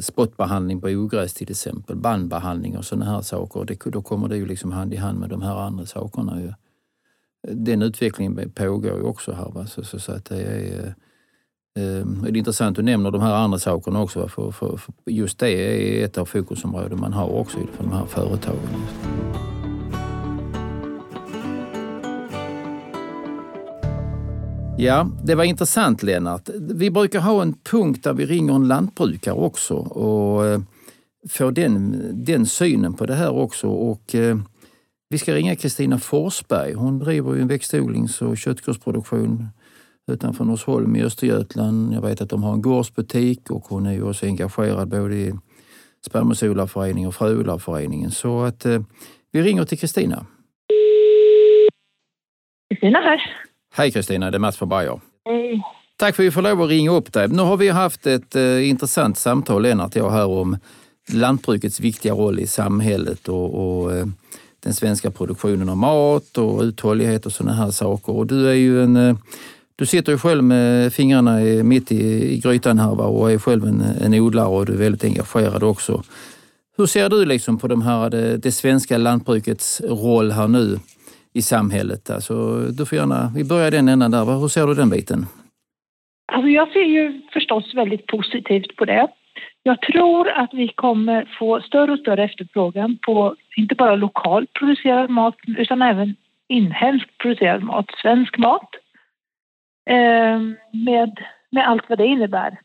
spottbehandling 0.00 0.80
på 0.80 0.88
ogräs 0.88 1.34
till 1.34 1.50
exempel, 1.50 1.96
bandbehandling 1.96 2.76
och 2.78 2.84
sådana 2.84 3.04
här 3.04 3.22
saker. 3.22 3.64
Det, 3.64 3.90
då 3.90 4.02
kommer 4.02 4.28
det 4.28 4.36
ju 4.36 4.46
liksom 4.46 4.72
hand 4.72 4.94
i 4.94 4.96
hand 4.96 5.18
med 5.18 5.28
de 5.30 5.42
här 5.42 5.56
andra 5.56 5.86
sakerna. 5.86 6.40
Ju. 6.40 6.52
Den 7.54 7.82
utvecklingen 7.82 8.50
pågår 8.50 8.96
ju 8.96 9.02
också 9.02 9.32
här. 9.32 9.50
Va? 9.50 9.66
Så, 9.66 9.84
så, 9.84 9.98
så 9.98 10.12
att 10.12 10.24
det 10.24 10.42
är, 10.42 10.86
eh, 11.78 12.06
det 12.06 12.28
är 12.28 12.36
intressant 12.36 12.68
att 12.68 12.76
du 12.76 12.82
nämner 12.82 13.10
de 13.10 13.20
här 13.20 13.34
andra 13.34 13.58
sakerna 13.58 14.02
också. 14.02 14.28
För, 14.28 14.50
för, 14.50 14.76
för 14.76 14.92
just 15.06 15.38
det 15.38 15.50
är 15.50 16.04
ett 16.04 16.18
av 16.18 16.24
fokusområdena 16.24 16.96
man 16.96 17.12
har 17.12 17.28
också 17.28 17.58
för 17.58 17.84
de 17.84 17.92
här 17.92 18.06
företagen. 18.06 19.49
Ja, 24.82 25.06
det 25.24 25.34
var 25.34 25.44
intressant 25.44 26.02
Lennart. 26.02 26.48
Vi 26.74 26.90
brukar 26.90 27.20
ha 27.20 27.42
en 27.42 27.52
punkt 27.52 28.04
där 28.04 28.12
vi 28.12 28.26
ringer 28.26 28.54
en 28.54 28.68
lantbrukare 28.68 29.34
också 29.34 29.74
och 29.74 30.46
eh, 30.46 30.60
får 31.30 31.52
den, 31.52 32.02
den 32.24 32.46
synen 32.46 32.94
på 32.94 33.06
det 33.06 33.14
här 33.14 33.30
också. 33.30 33.68
Och, 33.68 34.14
eh, 34.14 34.36
vi 35.08 35.18
ska 35.18 35.34
ringa 35.34 35.56
Kristina 35.56 35.98
Forsberg. 35.98 36.72
Hon 36.72 36.98
driver 36.98 37.34
ju 37.34 37.40
en 37.40 37.48
växtodlings 37.48 38.22
och 38.22 38.38
köttgårdsproduktion 38.38 39.48
utanför 40.12 40.44
Norsholm 40.44 40.96
i 40.96 41.02
Östergötland. 41.02 41.94
Jag 41.94 42.02
vet 42.02 42.20
att 42.20 42.30
de 42.30 42.42
har 42.42 42.52
en 42.52 42.62
gårdsbutik 42.62 43.50
och 43.50 43.64
hon 43.64 43.86
är 43.86 43.92
ju 43.92 44.02
också 44.02 44.26
engagerad 44.26 44.88
både 44.88 45.14
i 45.14 45.34
Spermusodlarföreningen 46.06 47.08
och 47.08 47.14
Fröodlarföreningen. 47.14 48.10
Så 48.10 48.42
att 48.42 48.66
eh, 48.66 48.82
vi 49.32 49.42
ringer 49.42 49.64
till 49.64 49.78
Kristina. 49.78 50.26
Kristina 52.70 52.98
här. 52.98 53.49
Hej 53.74 53.90
Kristina, 53.90 54.30
det 54.30 54.36
är 54.36 54.38
Mats 54.38 54.56
från 54.56 54.68
Bayer. 54.68 55.00
Hej. 55.24 55.62
Tack 55.96 56.16
för 56.16 56.22
att 56.22 56.26
vi 56.26 56.30
får 56.30 56.42
lov 56.42 56.62
att 56.62 56.68
ringa 56.68 56.90
upp 56.90 57.12
dig. 57.12 57.28
Nu 57.28 57.42
har 57.42 57.56
vi 57.56 57.68
haft 57.68 58.06
ett 58.06 58.36
eh, 58.36 58.68
intressant 58.68 59.18
samtal, 59.18 59.62
Lennart 59.62 59.90
och 59.90 59.96
jag, 59.96 60.10
här 60.10 60.26
om 60.26 60.56
lantbrukets 61.12 61.80
viktiga 61.80 62.12
roll 62.12 62.38
i 62.38 62.46
samhället 62.46 63.28
och, 63.28 63.82
och 63.82 63.92
eh, 63.92 64.06
den 64.60 64.74
svenska 64.74 65.10
produktionen 65.10 65.68
av 65.68 65.76
mat 65.76 66.38
och 66.38 66.62
uthållighet 66.62 67.26
och 67.26 67.32
sådana 67.32 67.54
här 67.54 67.70
saker. 67.70 68.12
Och 68.12 68.26
du 68.26 68.48
är 68.48 68.54
ju 68.54 68.82
en 68.82 68.96
eh, 68.96 69.16
du 69.76 69.86
sitter 69.86 70.12
ju 70.12 70.18
själv 70.18 70.44
med 70.44 70.92
fingrarna 70.92 71.38
mitt 71.62 71.92
i, 71.92 72.34
i 72.34 72.38
grytan 72.38 72.78
här 72.78 72.94
va? 72.94 73.04
och 73.04 73.32
är 73.32 73.38
själv 73.38 73.66
en, 73.66 73.80
en 73.80 74.14
odlare 74.14 74.48
och 74.48 74.66
du 74.66 74.72
är 74.72 74.76
väldigt 74.76 75.04
engagerad 75.04 75.62
också. 75.62 76.02
Hur 76.76 76.86
ser 76.86 77.08
du 77.08 77.24
liksom 77.24 77.58
på 77.58 77.68
de 77.68 77.82
här, 77.82 78.10
det, 78.10 78.36
det 78.36 78.52
svenska 78.52 78.98
lantbrukets 78.98 79.80
roll 79.80 80.32
här 80.32 80.48
nu 80.48 80.78
i 81.32 81.42
samhället? 81.42 82.10
Alltså, 82.10 82.58
du 82.58 82.86
får 82.86 82.98
gärna, 82.98 83.32
vi 83.34 83.44
börjar 83.44 83.70
den 83.70 83.88
ändan 83.88 84.10
där. 84.10 84.40
Hur 84.40 84.48
ser 84.48 84.66
du 84.66 84.74
den 84.74 84.90
biten? 84.90 85.26
Alltså 86.32 86.48
jag 86.48 86.72
ser 86.72 86.84
ju 86.84 87.22
förstås 87.32 87.74
väldigt 87.74 88.06
positivt 88.06 88.76
på 88.76 88.84
det. 88.84 89.08
Jag 89.62 89.80
tror 89.80 90.28
att 90.28 90.54
vi 90.54 90.68
kommer 90.68 91.36
få 91.38 91.60
större 91.60 91.92
och 91.92 91.98
större 91.98 92.24
efterfrågan 92.24 92.98
på 93.06 93.36
inte 93.56 93.74
bara 93.74 93.94
lokalt 93.94 94.52
producerad 94.52 95.10
mat 95.10 95.36
utan 95.46 95.82
även 95.82 96.16
inhemskt 96.48 97.18
producerad 97.18 97.62
mat, 97.62 97.86
svensk 98.02 98.38
mat. 98.38 98.70
Ehm, 99.90 100.56
med, 100.72 101.20
med 101.50 101.68
allt 101.68 101.88
vad 101.88 101.98
det 101.98 102.06
innebär. 102.06 102.60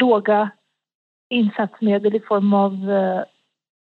Låga 0.00 0.50
insatsmedel 1.30 2.14
i 2.14 2.20
form 2.20 2.54
av 2.54 2.90
eh, 2.90 3.22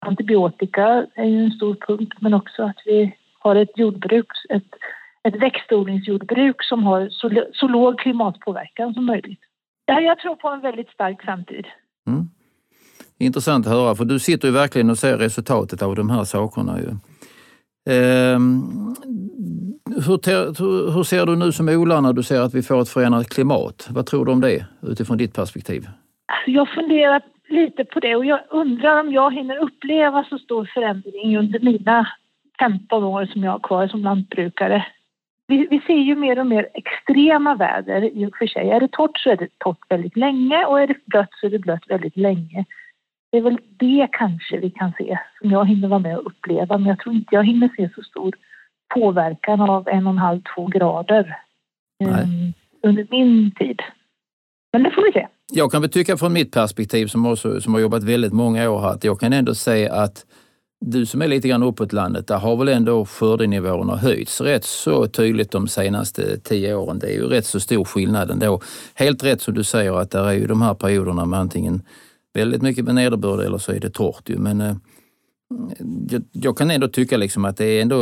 antibiotika 0.06 1.06
är 1.14 1.24
ju 1.24 1.44
en 1.44 1.50
stor 1.50 1.74
punkt 1.74 2.14
men 2.20 2.34
också 2.34 2.62
att 2.62 2.82
vi 2.84 3.16
har 3.42 3.56
ett 3.56 3.78
jordbruk, 3.78 4.26
ett, 4.48 4.68
ett 5.28 5.42
växtodlingsjordbruk 5.42 6.62
som 6.62 6.84
har 6.84 7.08
så, 7.10 7.30
så 7.52 7.68
låg 7.68 7.98
klimatpåverkan 7.98 8.94
som 8.94 9.06
möjligt. 9.06 9.40
Ja, 9.86 10.00
jag 10.00 10.18
tror 10.18 10.34
på 10.34 10.48
en 10.48 10.60
väldigt 10.60 10.90
stark 10.90 11.22
framtid. 11.22 11.66
Mm. 12.06 12.28
Intressant 13.18 13.66
att 13.66 13.72
höra, 13.72 13.94
för 13.94 14.04
du 14.04 14.18
sitter 14.18 14.48
ju 14.48 14.54
verkligen 14.54 14.90
och 14.90 14.98
ser 14.98 15.18
resultatet 15.18 15.82
av 15.82 15.96
de 15.96 16.10
här 16.10 16.24
sakerna. 16.24 16.78
Ju. 16.80 16.88
Eh, 17.94 18.38
hur, 20.06 20.92
hur, 20.94 21.02
ser 21.02 21.26
du 21.26 21.36
nu 21.36 21.52
som 21.52 21.68
odlare 21.68 22.00
när 22.00 22.12
du 22.12 22.22
ser 22.22 22.40
att 22.40 22.54
vi 22.54 22.62
får 22.62 22.82
ett 22.82 22.88
förändrat 22.88 23.28
klimat? 23.28 23.88
Vad 23.90 24.06
tror 24.06 24.24
du 24.24 24.32
om 24.32 24.40
det 24.40 24.66
utifrån 24.82 25.18
ditt 25.18 25.34
perspektiv? 25.34 25.86
Jag 26.46 26.68
funderar 26.68 27.22
lite 27.48 27.84
på 27.84 28.00
det 28.00 28.16
och 28.16 28.24
jag 28.24 28.40
undrar 28.50 29.00
om 29.00 29.12
jag 29.12 29.34
hinner 29.34 29.56
uppleva 29.56 30.24
så 30.24 30.38
stor 30.38 30.70
förändring 30.74 31.38
under 31.38 31.60
mina 31.60 32.06
15 32.58 33.04
år 33.04 33.26
som 33.26 33.44
jag 33.44 33.52
har 33.52 33.58
kvar 33.58 33.88
som 33.88 34.00
lantbrukare. 34.02 34.86
Vi, 35.46 35.66
vi, 35.70 35.80
ser 35.86 35.98
ju 35.98 36.16
mer 36.16 36.38
och 36.38 36.46
mer 36.46 36.68
extrema 36.74 37.54
väder 37.54 38.02
i 38.02 38.26
och 38.26 38.36
för 38.36 38.46
sig. 38.46 38.70
Är 38.70 38.80
det 38.80 38.92
torrt 38.92 39.18
så 39.18 39.30
är 39.30 39.36
det 39.36 39.48
torrt 39.58 39.84
väldigt 39.88 40.16
länge 40.16 40.64
och 40.64 40.80
är 40.80 40.86
det 40.86 41.06
blött 41.06 41.30
så 41.40 41.46
är 41.46 41.50
det 41.50 41.58
blött 41.58 41.84
väldigt 41.88 42.16
länge. 42.16 42.64
Det 43.32 43.38
är 43.38 43.42
väl 43.42 43.58
det 43.76 44.08
kanske 44.12 44.58
vi 44.58 44.70
kan 44.70 44.92
se 44.98 45.18
som 45.40 45.50
jag 45.50 45.68
hinner 45.68 45.88
vara 45.88 46.00
med 46.00 46.18
och 46.18 46.26
uppleva 46.26 46.78
men 46.78 46.88
jag 46.88 46.98
tror 46.98 47.14
inte 47.14 47.34
jag 47.34 47.44
hinner 47.44 47.70
se 47.76 47.88
så 47.94 48.02
stor 48.02 48.34
påverkan 48.94 49.60
av 49.60 49.88
en 49.88 50.06
och 50.06 50.12
en 50.12 50.18
halv, 50.18 50.40
två 50.54 50.66
grader 50.66 51.36
um, 52.04 52.52
under 52.82 53.06
min 53.10 53.50
tid. 53.50 53.82
Men 54.72 54.82
det 54.82 54.90
får 54.90 55.02
vi 55.02 55.12
se. 55.12 55.26
Jag 55.52 55.72
kan 55.72 55.80
väl 55.80 55.90
tycka 55.90 56.16
från 56.16 56.32
mitt 56.32 56.52
perspektiv 56.52 57.06
som, 57.06 57.26
också, 57.26 57.60
som 57.60 57.74
har 57.74 57.80
jobbat 57.80 58.02
väldigt 58.02 58.32
många 58.32 58.70
år 58.70 58.80
här, 58.80 58.88
att 58.88 59.04
jag 59.04 59.20
kan 59.20 59.32
ändå 59.32 59.54
se 59.54 59.88
att 59.88 60.26
du 60.84 61.06
som 61.06 61.22
är 61.22 61.28
lite 61.28 61.48
grann 61.48 61.62
uppåt 61.62 61.92
landet, 61.92 62.26
där 62.26 62.38
har 62.38 62.56
väl 62.56 62.68
ändå 62.68 63.06
skördenivåerna 63.06 63.96
höjts 63.96 64.40
rätt 64.40 64.64
så 64.64 65.06
tydligt 65.06 65.50
de 65.50 65.68
senaste 65.68 66.38
tio 66.38 66.74
åren. 66.74 66.98
Det 66.98 67.06
är 67.06 67.12
ju 67.12 67.26
rätt 67.26 67.46
så 67.46 67.60
stor 67.60 67.84
skillnad 67.84 68.30
ändå. 68.30 68.60
Helt 68.94 69.24
rätt 69.24 69.42
som 69.42 69.54
du 69.54 69.64
säger 69.64 69.92
att 69.92 70.10
det 70.10 70.18
är 70.18 70.32
ju 70.32 70.46
de 70.46 70.62
här 70.62 70.74
perioderna 70.74 71.26
med 71.26 71.40
antingen 71.40 71.82
väldigt 72.34 72.62
mycket 72.62 72.84
med 72.84 72.94
nederbörd 72.94 73.40
eller 73.40 73.58
så 73.58 73.72
är 73.72 73.80
det 73.80 73.90
torrt. 73.90 74.28
Ju. 74.28 74.38
Men 74.38 74.60
eh, 74.60 74.74
jag, 76.10 76.22
jag, 76.32 76.58
kan 76.58 76.70
ändå 76.70 76.88
tycka 76.88 77.16
liksom 77.16 77.44
att 77.44 77.56
det 77.56 77.64
är 77.64 77.82
ändå, 77.82 77.96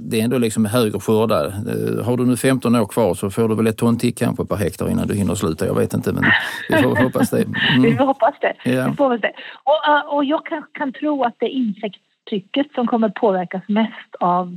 det 0.00 0.20
är 0.20 0.24
ändå 0.24 0.38
liksom 0.38 0.64
högre 0.64 1.00
skördar. 1.00 1.46
Eh, 1.46 2.04
har 2.04 2.16
du 2.16 2.26
nu 2.26 2.36
15 2.36 2.76
år 2.76 2.86
kvar 2.86 3.14
så 3.14 3.30
får 3.30 3.48
du 3.48 3.54
väl 3.54 3.66
ett 3.66 3.76
ton 3.76 3.98
till 3.98 4.14
kanske 4.14 4.44
per 4.44 4.56
hektar 4.56 4.90
innan 4.90 5.08
du 5.08 5.14
hinner 5.14 5.34
sluta. 5.34 5.66
Jag 5.66 5.74
vet 5.74 5.94
inte, 5.94 6.12
men 6.12 6.24
vi 6.68 6.82
får 6.82 6.96
hoppas 7.04 7.30
det. 7.30 7.42
Mm. 7.42 7.82
Vi 7.82 7.96
får 7.96 8.06
hoppas 8.06 8.34
det. 8.40 8.70
Ja. 8.70 8.88
Vi 8.90 8.96
får 8.96 9.18
det. 9.18 9.32
Och, 9.64 9.88
eh, 9.88 10.14
och 10.14 10.24
jag 10.24 10.46
kan, 10.46 10.62
kan 10.72 10.92
tro 10.92 11.22
att 11.24 11.34
det 11.38 11.46
är 11.46 11.50
insektstrycket 11.50 12.66
som 12.74 12.86
kommer 12.86 13.08
påverkas 13.08 13.62
mest 13.68 14.14
av 14.20 14.56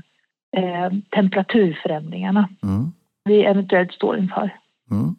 eh, 0.57 0.97
temperaturförändringarna 1.15 2.49
mm. 2.63 2.91
vi 3.23 3.43
eventuellt 3.43 3.91
står 3.91 4.17
inför. 4.17 4.55
Mm. 4.91 5.15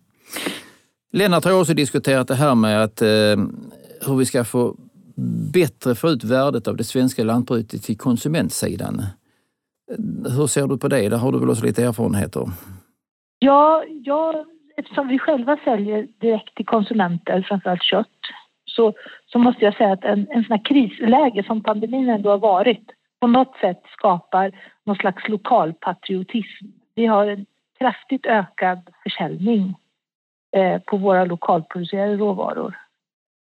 Lennart 1.12 1.44
har 1.44 1.60
också 1.60 1.74
diskuterat 1.74 2.28
det 2.28 2.34
här 2.34 2.54
med 2.54 2.82
att, 2.82 3.02
eh, 3.02 3.36
hur 4.06 4.16
vi 4.16 4.24
ska 4.24 4.44
få 4.44 4.76
bättre 5.52 5.94
få 5.94 6.08
ut 6.08 6.24
värdet 6.24 6.68
av 6.68 6.76
det 6.76 6.84
svenska 6.84 7.24
lantbruket 7.24 7.82
till 7.82 7.98
konsumentsidan. 7.98 9.02
Hur 10.36 10.46
ser 10.46 10.66
du 10.66 10.78
på 10.78 10.88
det? 10.88 11.08
Där 11.08 11.18
har 11.18 11.32
du 11.32 11.38
väl 11.38 11.50
också 11.50 11.64
lite 11.64 11.84
erfarenheter? 11.84 12.42
Ja, 13.38 13.84
ja 14.04 14.44
eftersom 14.76 15.08
vi 15.08 15.18
själva 15.18 15.58
säljer 15.64 16.08
direkt 16.20 16.54
till 16.54 16.66
konsumenter, 16.66 17.46
framförallt 17.48 17.82
kött, 17.82 18.18
så, 18.64 18.92
så 19.26 19.38
måste 19.38 19.64
jag 19.64 19.76
säga 19.76 19.92
att 19.92 20.04
en, 20.04 20.26
en 20.30 20.44
sån 20.44 20.56
här 20.56 20.64
krisläge 20.64 21.44
som 21.46 21.62
pandemin 21.62 22.08
ändå 22.08 22.30
har 22.30 22.38
varit 22.38 22.90
på 23.20 23.26
något 23.26 23.56
sätt 23.60 23.82
skapar 23.98 24.52
någon 24.84 24.96
slags 24.96 25.28
lokalpatriotism. 25.28 26.66
Vi 26.94 27.06
har 27.06 27.26
en 27.26 27.46
kraftigt 27.78 28.26
ökad 28.26 28.90
försäljning 29.02 29.74
eh, 30.56 30.82
på 30.82 30.96
våra 30.96 31.24
lokalproducerade 31.24 32.16
råvaror. 32.16 32.76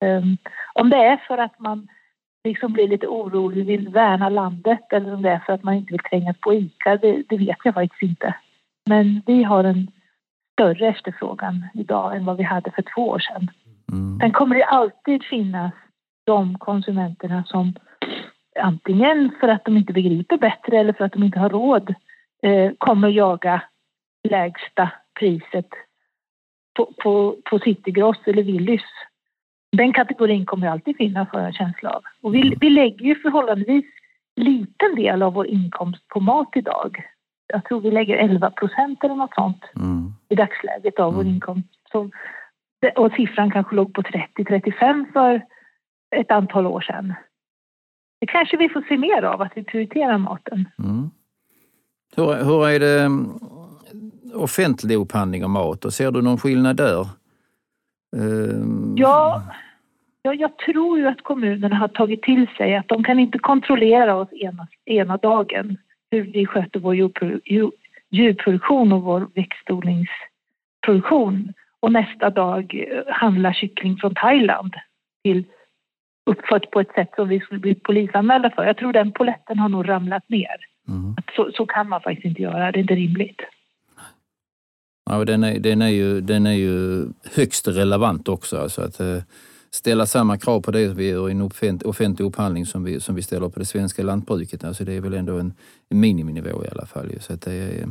Um, 0.05 0.37
om 0.75 0.91
det 0.91 0.97
är 0.97 1.17
för 1.17 1.39
att 1.39 1.59
man 1.59 1.89
liksom 2.45 2.73
blir 2.73 2.89
lite 2.89 3.07
orolig, 3.07 3.67
vill 3.67 3.89
värna 3.89 4.29
landet 4.29 4.93
eller 4.93 5.15
om 5.15 5.23
det 5.23 5.31
är 5.31 5.39
för 5.47 5.53
att 5.53 5.63
man 5.63 5.75
inte 5.75 5.93
vill 5.93 6.03
trängas 6.11 6.37
på 6.41 6.55
ICA, 6.55 6.97
det, 6.97 7.23
det 7.29 7.37
vet 7.37 7.57
jag 7.65 7.75
faktiskt 7.75 8.03
inte. 8.03 8.35
Men 8.89 9.23
vi 9.27 9.43
har 9.43 9.65
en 9.65 9.91
större 10.53 10.89
efterfrågan 10.89 11.69
idag 11.75 12.17
än 12.17 12.25
vad 12.25 12.37
vi 12.37 12.43
hade 12.43 12.71
för 12.71 12.85
två 12.95 13.09
år 13.09 13.19
sedan. 13.19 13.51
Mm. 13.93 14.19
Sen 14.21 14.33
kommer 14.33 14.55
det 14.55 14.65
alltid 14.65 15.25
finnas 15.25 15.73
de 16.27 16.59
konsumenterna 16.59 17.45
som 17.45 17.75
antingen 18.61 19.31
för 19.41 19.49
att 19.49 19.65
de 19.65 19.77
inte 19.77 19.93
begriper 19.93 20.39
bättre 20.39 20.79
eller 20.79 20.93
för 20.93 21.05
att 21.05 21.13
de 21.13 21.23
inte 21.23 21.39
har 21.39 21.51
råd 21.51 21.95
eh, 22.43 22.73
kommer 22.79 23.09
jaga 23.09 23.63
lägsta 24.29 24.91
priset 25.21 25.69
på, 26.77 26.93
på, 27.03 27.37
på 27.51 27.59
Citygross 27.59 28.19
eller 28.27 28.43
Willys 28.43 28.83
den 29.77 29.93
kategorin 29.93 30.47
kommer 30.47 30.69
alltid 30.69 30.97
finnas 30.97 31.29
har 31.29 31.39
jag 31.39 31.47
en 31.47 31.53
känsla 31.53 31.91
av. 31.91 32.03
Och 32.21 32.35
vi, 32.35 32.57
vi 32.61 32.71
lägger 32.71 33.07
ju 33.07 33.15
förhållandevis 33.15 33.85
liten 34.37 34.95
del 34.97 35.23
av 35.23 35.33
vår 35.33 35.47
inkomst 35.47 36.09
på 36.09 36.21
mat 36.21 36.49
idag. 36.55 37.05
Jag 37.47 37.65
tror 37.65 37.81
vi 37.81 37.91
lägger 37.91 38.17
11 38.17 38.51
procent 38.51 39.05
eller 39.05 39.15
något 39.15 39.35
sånt 39.35 39.65
mm. 39.77 40.13
i 40.29 40.35
dagsläget 40.35 40.99
av 40.99 41.09
mm. 41.09 41.17
vår 41.17 41.35
inkomst. 41.35 41.69
Så, 41.93 42.11
och 42.97 43.13
siffran 43.13 43.51
kanske 43.51 43.75
låg 43.75 43.95
på 43.95 44.03
30-35 44.03 45.13
för 45.13 45.43
ett 46.17 46.31
antal 46.31 46.67
år 46.67 46.81
sedan. 46.81 47.15
Det 48.21 48.27
kanske 48.27 48.57
vi 48.57 48.69
får 48.69 48.85
se 48.89 48.97
mer 48.97 49.23
av, 49.23 49.43
att 49.43 49.53
vi 49.55 49.65
prioriterar 49.65 50.19
maten. 50.19 50.69
Mm. 50.79 51.11
Hur, 52.17 52.45
hur 52.45 52.69
är 52.69 52.81
det 52.81 53.03
mm, 53.03 53.39
offentlig 54.35 54.97
upphandling 54.97 55.45
av 55.45 55.51
mat? 55.51 55.85
Och 55.85 55.93
ser 55.93 56.11
du 56.11 56.23
någon 56.23 56.39
skillnad 56.39 56.77
där? 56.77 57.09
Um... 58.17 58.95
Ja, 58.97 59.43
Ja, 60.27 60.35
jag 60.35 60.59
tror 60.59 60.99
ju 60.99 61.09
att 61.09 61.23
kommunerna 61.23 61.77
har 61.77 61.89
tagit 61.89 62.23
till 62.23 62.47
sig 62.57 62.77
att 62.77 62.89
de 62.89 63.05
kan 63.05 63.19
inte 63.19 63.39
kontrollera 63.39 64.17
oss 64.17 64.33
ena, 64.33 64.69
ena 64.85 65.17
dagen 65.17 65.79
hur 66.11 66.23
vi 66.23 66.47
sköter 66.47 66.81
vår 66.81 66.95
djurproduktion 68.11 68.93
och 68.93 69.03
vår 69.03 69.29
växtodlingsproduktion 69.35 71.53
och 71.81 71.93
nästa 71.93 72.31
dag 72.31 72.75
eh, 72.75 73.03
handla 73.15 73.55
kyckling 73.55 73.97
från 73.97 74.15
Thailand 74.15 74.75
till 75.25 75.45
uppfött 76.31 76.71
på 76.71 76.81
ett 76.81 76.93
sätt 76.95 77.11
som 77.17 77.29
vi 77.29 77.41
skulle 77.41 77.61
bli 77.61 77.75
polisanmälda 77.75 78.51
för. 78.51 78.65
Jag 78.65 78.77
tror 78.77 78.93
den 78.93 79.13
poletten 79.13 79.59
har 79.59 79.69
nog 79.69 79.89
ramlat 79.89 80.29
ner. 80.29 80.57
Mm. 80.89 81.17
Så, 81.37 81.51
så, 81.55 81.67
kan 81.67 81.89
man 81.89 82.01
faktiskt 82.01 82.25
inte 82.25 82.43
göra, 82.43 82.73
det 82.73 82.79
är 82.79 82.81
inte 82.81 82.95
rimligt. 82.95 83.41
Ja, 85.11 85.25
den, 85.25 85.45
är, 85.45 85.59
den, 85.59 85.83
är 85.83 85.89
ju, 85.89 86.21
den 86.21 86.47
är 86.47 86.55
ju 86.55 87.05
högst 87.37 87.69
relevant 87.69 88.29
också. 88.29 88.59
Alltså 88.59 88.83
att, 88.83 89.01
eh, 89.01 89.19
ställa 89.77 90.07
samma 90.07 90.39
krav 90.39 90.61
på 90.61 90.71
det 90.71 90.89
vi 90.89 91.09
gör 91.09 91.29
i 91.29 91.33
en 91.33 91.43
offentlig 91.85 92.27
upphandling 92.27 92.67
som 92.67 92.85
vi, 92.85 93.01
som 93.01 93.15
vi 93.15 93.23
ställer 93.23 93.49
på 93.49 93.59
det 93.59 93.65
svenska 93.65 94.03
lantbruket. 94.03 94.65
Alltså 94.65 94.85
det 94.85 94.93
är 94.93 95.01
väl 95.01 95.15
ändå 95.15 95.39
en, 95.39 95.53
en 95.89 96.01
miniminivå 96.01 96.65
i 96.65 96.69
alla 96.73 96.87
fall. 96.87 97.13
Så 97.21 97.33
att 97.33 97.43
det 97.43 97.53
är, 97.53 97.89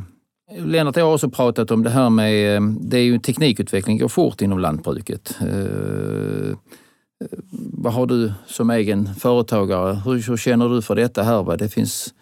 Lennart 0.50 0.96
jag 0.96 1.04
har 1.04 1.14
också 1.14 1.30
pratat 1.30 1.70
om 1.70 1.82
det 1.82 1.90
här 1.90 2.10
med, 2.10 2.56
eh, 2.56 2.62
det 2.80 2.98
är 2.98 3.02
ju 3.02 3.18
teknikutveckling 3.18 3.98
går 3.98 4.08
fort 4.08 4.42
inom 4.42 4.58
lantbruket. 4.58 5.36
Eh, 5.40 6.50
eh, 6.50 6.56
vad 7.72 7.92
har 7.92 8.06
du 8.06 8.32
som 8.46 8.70
egen 8.70 9.14
företagare, 9.14 9.94
hur, 10.04 10.28
hur 10.28 10.36
känner 10.36 10.68
du 10.68 10.82
för 10.82 10.94
detta 10.94 11.22
här? 11.22 11.42
Va? 11.42 11.56
Det, 11.56 11.68
finns, 11.68 12.14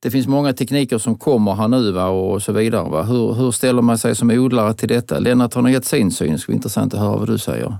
det 0.00 0.10
finns 0.10 0.26
många 0.26 0.52
tekniker 0.52 0.98
som 0.98 1.14
kommer 1.18 1.54
här 1.54 1.68
nu 1.68 1.92
va? 1.92 2.08
och 2.08 2.42
så 2.42 2.52
vidare. 2.52 2.90
Va? 2.90 3.02
Hur, 3.02 3.34
hur 3.34 3.50
ställer 3.50 3.82
man 3.82 3.98
sig 3.98 4.16
som 4.16 4.30
odlare 4.30 4.74
till 4.74 4.88
detta? 4.88 5.18
Lennart 5.18 5.54
har 5.54 5.62
nog 5.62 5.72
gett 5.72 5.84
sin 5.84 6.10
syn, 6.10 6.32
det 6.32 6.38
skulle 6.38 6.52
vara 6.52 6.56
intressant 6.56 6.94
att 6.94 7.00
höra 7.00 7.16
vad 7.16 7.28
du 7.28 7.38
säger. 7.38 7.78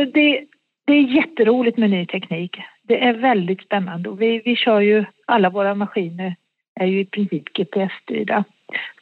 Alltså 0.00 0.12
det, 0.12 0.44
det 0.86 0.92
är 0.92 1.02
jätteroligt 1.02 1.78
med 1.78 1.90
ny 1.90 2.06
teknik. 2.06 2.56
Det 2.82 3.04
är 3.04 3.12
väldigt 3.12 3.62
spännande 3.62 4.08
och 4.08 4.22
vi, 4.22 4.42
vi 4.44 4.56
kör 4.56 4.80
ju, 4.80 5.04
alla 5.26 5.50
våra 5.50 5.74
maskiner 5.74 6.36
är 6.74 6.86
ju 6.86 7.00
i 7.00 7.04
princip 7.04 7.44
GPS-styrda. 7.52 8.44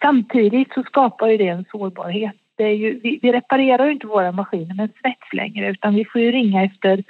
Samtidigt 0.01 0.73
så 0.75 0.83
skapar 0.83 1.29
ju 1.29 1.37
det 1.37 1.49
en 1.49 1.65
sårbarhet. 1.71 2.33
Det 2.57 2.65
är 2.65 2.75
ju, 2.75 3.01
vi, 3.01 3.19
vi 3.23 3.33
reparerar 3.33 3.87
ju 3.87 3.93
inte 3.93 4.07
våra 4.07 4.33
maskiner 4.33 4.75
med 4.75 4.83
en 4.83 4.93
svets 5.03 5.33
längre 5.33 5.71
utan 5.71 5.95
vi 5.95 6.05
får 6.05 6.21
ju 6.21 6.33
ringa 6.33 6.65
efter, 6.65 7.05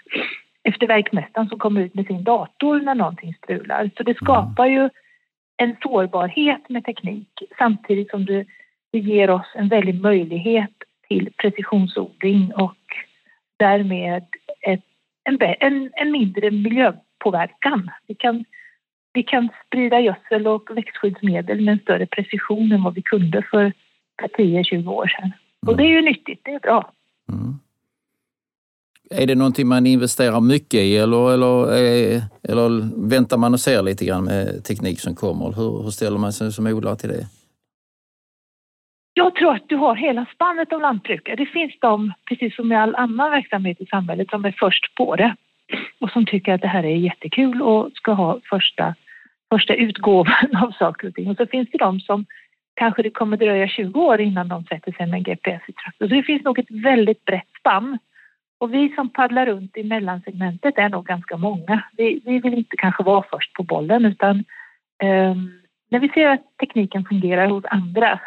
efter 0.63 0.87
verkmästaren 0.87 1.49
som 1.49 1.59
kommer 1.59 1.81
ut 1.81 1.95
med 1.95 2.07
sin 2.07 2.25
dator 2.25 2.81
när 2.81 2.95
någonting 2.95 3.35
strular. 3.35 3.91
Så 3.97 4.03
det 4.03 4.15
skapar 4.15 4.67
ju 4.67 4.91
en 5.57 5.77
sårbarhet 5.83 6.69
med 6.69 6.85
teknik 6.85 7.43
samtidigt 7.59 8.11
som 8.11 8.25
det, 8.25 8.45
det 8.93 8.99
ger 8.99 9.31
oss 9.31 9.47
en 9.55 9.69
väldig 9.69 10.01
möjlighet 10.01 10.75
till 11.09 11.33
precisionsodling 11.37 12.53
och 12.55 12.75
därmed 13.59 14.25
ett, 14.61 14.85
en, 15.25 15.39
en, 15.61 15.91
en 15.93 16.11
mindre 16.13 16.51
miljöpåverkan. 16.51 17.91
Vi 18.07 18.15
kan, 18.15 18.45
vi 19.13 19.23
kan 19.23 19.49
sprida 19.67 20.01
gödsel 20.01 20.47
och 20.47 20.71
växtskyddsmedel 20.77 21.61
med 21.61 21.73
en 21.73 21.79
större 21.79 22.07
precision 22.07 22.73
än 22.73 22.83
vad 22.83 22.95
vi 22.95 23.03
kunde 23.03 23.43
för 23.51 23.73
10-20 24.23 24.89
år 24.89 25.07
sedan. 25.07 25.33
Och 25.67 25.77
det 25.77 25.83
är 25.83 25.89
ju 25.89 26.03
nyttigt, 26.03 26.41
det 26.45 26.51
är 26.51 26.61
bra. 26.61 26.93
Mm. 27.33 27.59
Är 29.11 29.27
det 29.27 29.35
någonting 29.35 29.69
man 29.69 29.87
investerar 29.87 30.41
mycket 30.41 30.81
i 30.81 30.97
eller, 30.97 31.33
eller, 31.33 31.73
eh, 31.73 32.23
eller 32.43 32.69
väntar 33.09 33.37
man 33.37 33.55
och 33.55 33.61
ser 33.61 33.83
lite 33.83 34.05
grann 34.05 34.25
med 34.25 34.65
teknik 34.65 35.01
som 35.01 35.15
kommer? 35.15 35.53
Hur, 35.53 35.83
hur 35.83 35.91
ställer 35.91 36.19
man 36.19 36.33
sig 36.33 36.53
som 36.53 36.67
odlare 36.67 36.97
till 36.97 37.09
det? 37.09 37.27
Jag 39.19 39.35
tror 39.35 39.55
att 39.55 39.69
du 39.69 39.77
har 39.77 39.95
hela 39.95 40.27
spannet 40.35 40.73
av 40.73 40.81
lantbrukare. 40.81 41.37
Det 41.37 41.47
finns 41.47 41.73
de, 41.81 42.13
precis 42.29 42.57
som 42.57 42.73
i 42.73 42.77
all 42.77 42.95
annan 42.95 43.31
verksamhet 43.31 43.81
i 43.81 43.87
samhället, 43.87 44.31
som 44.31 44.45
är 44.45 44.55
först 44.59 44.95
på 44.95 45.17
det 45.17 45.37
och 46.01 46.11
som 46.11 46.27
tycker 46.27 46.55
att 46.55 46.61
det 46.61 46.69
här 46.69 46.85
är 46.85 46.97
jättekul 46.97 47.63
och 47.63 47.91
ska 47.95 48.13
ha 48.13 48.41
första, 48.51 48.95
första 49.51 49.75
utgåvan 49.75 50.57
av 50.63 50.71
saker 50.71 51.09
och 51.09 51.15
ting. 51.15 51.31
Och 51.31 51.37
så 51.37 51.47
finns 51.47 51.69
det 51.73 51.79
de 51.79 52.01
som 52.01 52.27
kanske 52.75 53.03
det 53.03 53.11
kommer 53.11 53.37
dröja 53.37 53.69
20 53.69 54.01
år 54.01 54.21
innan 54.21 54.49
de 54.49 54.65
sätter 54.65 54.93
sig 54.93 55.07
med 55.07 55.17
en 55.17 55.23
GPS 55.23 55.63
i 55.69 55.73
traktorn. 55.73 56.09
Så 56.09 56.15
det 56.15 56.23
finns 56.23 56.45
nog 56.45 56.59
ett 56.59 56.71
väldigt 56.71 57.25
brett 57.25 57.51
spann. 57.61 57.99
Och 58.59 58.75
vi 58.75 58.95
som 58.95 59.09
paddlar 59.09 59.47
runt 59.47 59.77
i 59.77 59.85
mellansegmentet 59.85 60.79
är 60.79 60.89
nog 60.89 61.07
ganska 61.07 61.37
många. 61.37 61.83
Vi, 61.97 62.21
vi 62.25 62.39
vill 62.39 62.55
inte 62.55 62.77
kanske 62.77 63.03
vara 63.03 63.25
först 63.31 63.53
på 63.53 63.63
bollen 63.63 64.05
utan 64.05 64.45
um, 65.05 65.59
när 65.89 65.99
vi 65.99 66.09
ser 66.09 66.29
att 66.29 66.57
tekniken 66.61 67.05
fungerar 67.05 67.49
hos 67.49 67.65
andra, 67.65 68.21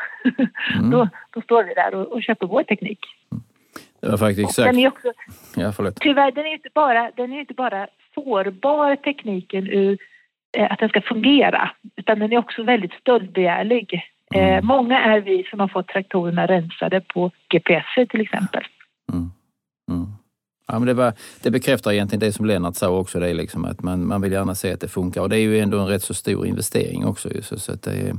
mm. 0.76 0.92
då, 0.92 1.10
då 1.32 1.42
står 1.42 1.64
vi 1.64 1.74
där 1.74 1.96
och, 1.96 2.08
och 2.08 2.24
köper 2.24 2.48
vår 2.48 2.64
teknik. 2.64 3.00
Det 4.00 4.10
var 4.10 4.18
faktiskt 4.18 4.50
exakt. 4.50 4.72
Den 4.72 4.80
är 4.80 4.88
också, 4.88 5.14
ja, 5.56 5.72
förlåt. 5.72 5.96
Tyvärr, 6.00 6.32
den 6.32 6.46
är 6.46 6.54
inte 6.54 6.70
bara, 6.74 7.12
den 7.16 7.34
är 7.34 7.40
inte 7.40 7.54
bara 7.54 7.88
sårbar 8.14 8.96
tekniken 8.96 9.68
ur 9.68 9.98
att 10.70 10.80
den 10.80 10.90
ska 10.90 11.02
fungera, 11.02 11.72
utan 11.96 12.20
den 12.20 12.34
är 12.34 12.38
också 12.38 12.64
väldigt 12.64 12.94
stöldbegärlig. 12.94 14.08
Mm. 14.36 14.66
många 14.66 15.00
är 15.00 15.22
vi 15.22 15.44
som 15.44 15.60
har 15.60 15.68
fått 15.68 15.88
traktorerna 15.88 16.46
rensade 16.46 17.02
på 17.02 17.32
GPS 17.50 18.10
till 18.10 18.22
exempel. 18.22 18.64
Mm. 19.14 19.32
Ja, 20.72 20.80
men 20.80 20.88
det, 20.88 20.94
var, 20.94 21.14
det 21.42 21.52
bekräftar 21.52 21.92
egentligen 21.92 22.20
det 22.20 22.34
som 22.34 22.46
Lennart 22.46 22.76
sa 22.76 22.90
också, 22.90 23.20
det 23.20 23.34
liksom 23.34 23.66
att 23.66 23.84
man, 23.84 24.08
man 24.08 24.22
vill 24.22 24.32
gärna 24.32 24.56
se 24.56 24.74
att 24.74 24.80
det 24.80 24.88
funkar. 24.88 25.22
Och 25.22 25.30
det 25.30 25.38
är 25.38 25.40
ju 25.40 25.60
ändå 25.60 25.80
en 25.80 25.88
rätt 25.88 26.04
så 26.04 26.14
stor 26.14 26.48
investering 26.48 27.06
också. 27.06 27.30
Så, 27.42 27.60
så 27.60 27.72
att 27.72 27.82
det 27.82 27.92
är, 27.92 28.16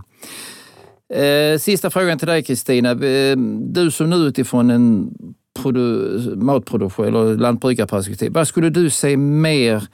Eh, 1.12 1.58
sista 1.58 1.90
frågan 1.90 2.18
till 2.18 2.28
dig 2.28 2.42
Kristina. 2.42 2.90
Eh, 2.90 3.36
du 3.60 3.90
som 3.90 4.10
nu 4.10 4.16
utifrån 4.16 4.70
en 4.70 5.14
matproduktion 6.34 7.06
eller 7.06 7.36
lantbrukarperspektiv, 7.36 8.32
vad 8.32 8.48
skulle 8.48 8.70
du 8.70 8.90
se 8.90 9.16
mer 9.16 9.88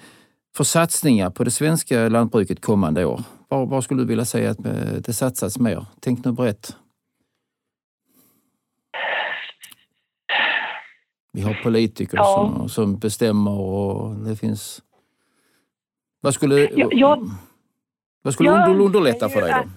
för 0.57 0.65
satsningar 0.65 1.31
på 1.31 1.45
det 1.45 1.51
svenska 1.51 2.09
lantbruket 2.09 2.61
kommande 2.61 3.05
år? 3.05 3.23
Var, 3.49 3.67
var 3.67 3.81
skulle 3.81 4.03
du 4.03 4.07
vilja 4.07 4.25
säga 4.25 4.51
att 4.51 4.67
eh, 4.67 4.73
det 5.05 5.13
satsas 5.13 5.59
mer? 5.59 5.87
Tänk 6.01 6.25
nu 6.25 6.33
brett. 6.33 6.77
Vi 11.39 11.45
har 11.45 11.55
politiker 11.63 12.17
ja. 12.17 12.25
som, 12.35 12.69
som 12.69 12.99
bestämmer 12.99 13.61
och 13.61 14.15
det 14.15 14.37
finns... 14.37 14.83
Vad 16.21 16.35
skulle, 16.35 16.69
ja, 16.77 16.89
jag, 16.93 17.31
vad 18.23 18.35
skulle 18.35 18.49
jag, 18.49 18.81
underlätta 18.81 19.29
för 19.29 19.41
dig 19.41 19.53
då? 19.53 19.71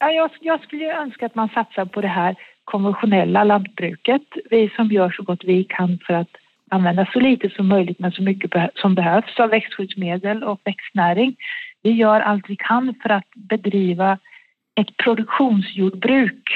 Ja, 0.00 0.10
jag, 0.10 0.30
jag 0.40 0.62
skulle 0.62 1.00
önska 1.02 1.26
att 1.26 1.34
man 1.34 1.48
satsar 1.48 1.84
på 1.84 2.00
det 2.00 2.08
här 2.08 2.36
konventionella 2.64 3.44
lantbruket. 3.44 4.22
Vi 4.50 4.70
som 4.76 4.86
gör 4.88 5.10
så 5.10 5.22
gott 5.22 5.44
vi 5.44 5.64
kan 5.64 5.98
för 6.06 6.14
att 6.14 6.30
använda 6.70 7.06
så 7.12 7.20
lite 7.20 7.50
som 7.50 7.68
möjligt 7.68 7.98
men 7.98 8.12
så 8.12 8.22
mycket 8.22 8.50
som 8.74 8.94
behövs 8.94 9.40
av 9.40 9.50
växtskyddsmedel 9.50 10.44
och 10.44 10.60
växtnäring. 10.64 11.36
Vi 11.82 11.90
gör 11.90 12.20
allt 12.20 12.44
vi 12.48 12.56
kan 12.56 12.94
för 13.02 13.08
att 13.08 13.30
bedriva 13.34 14.18
ett 14.74 14.96
produktionsjordbruk 14.96 16.48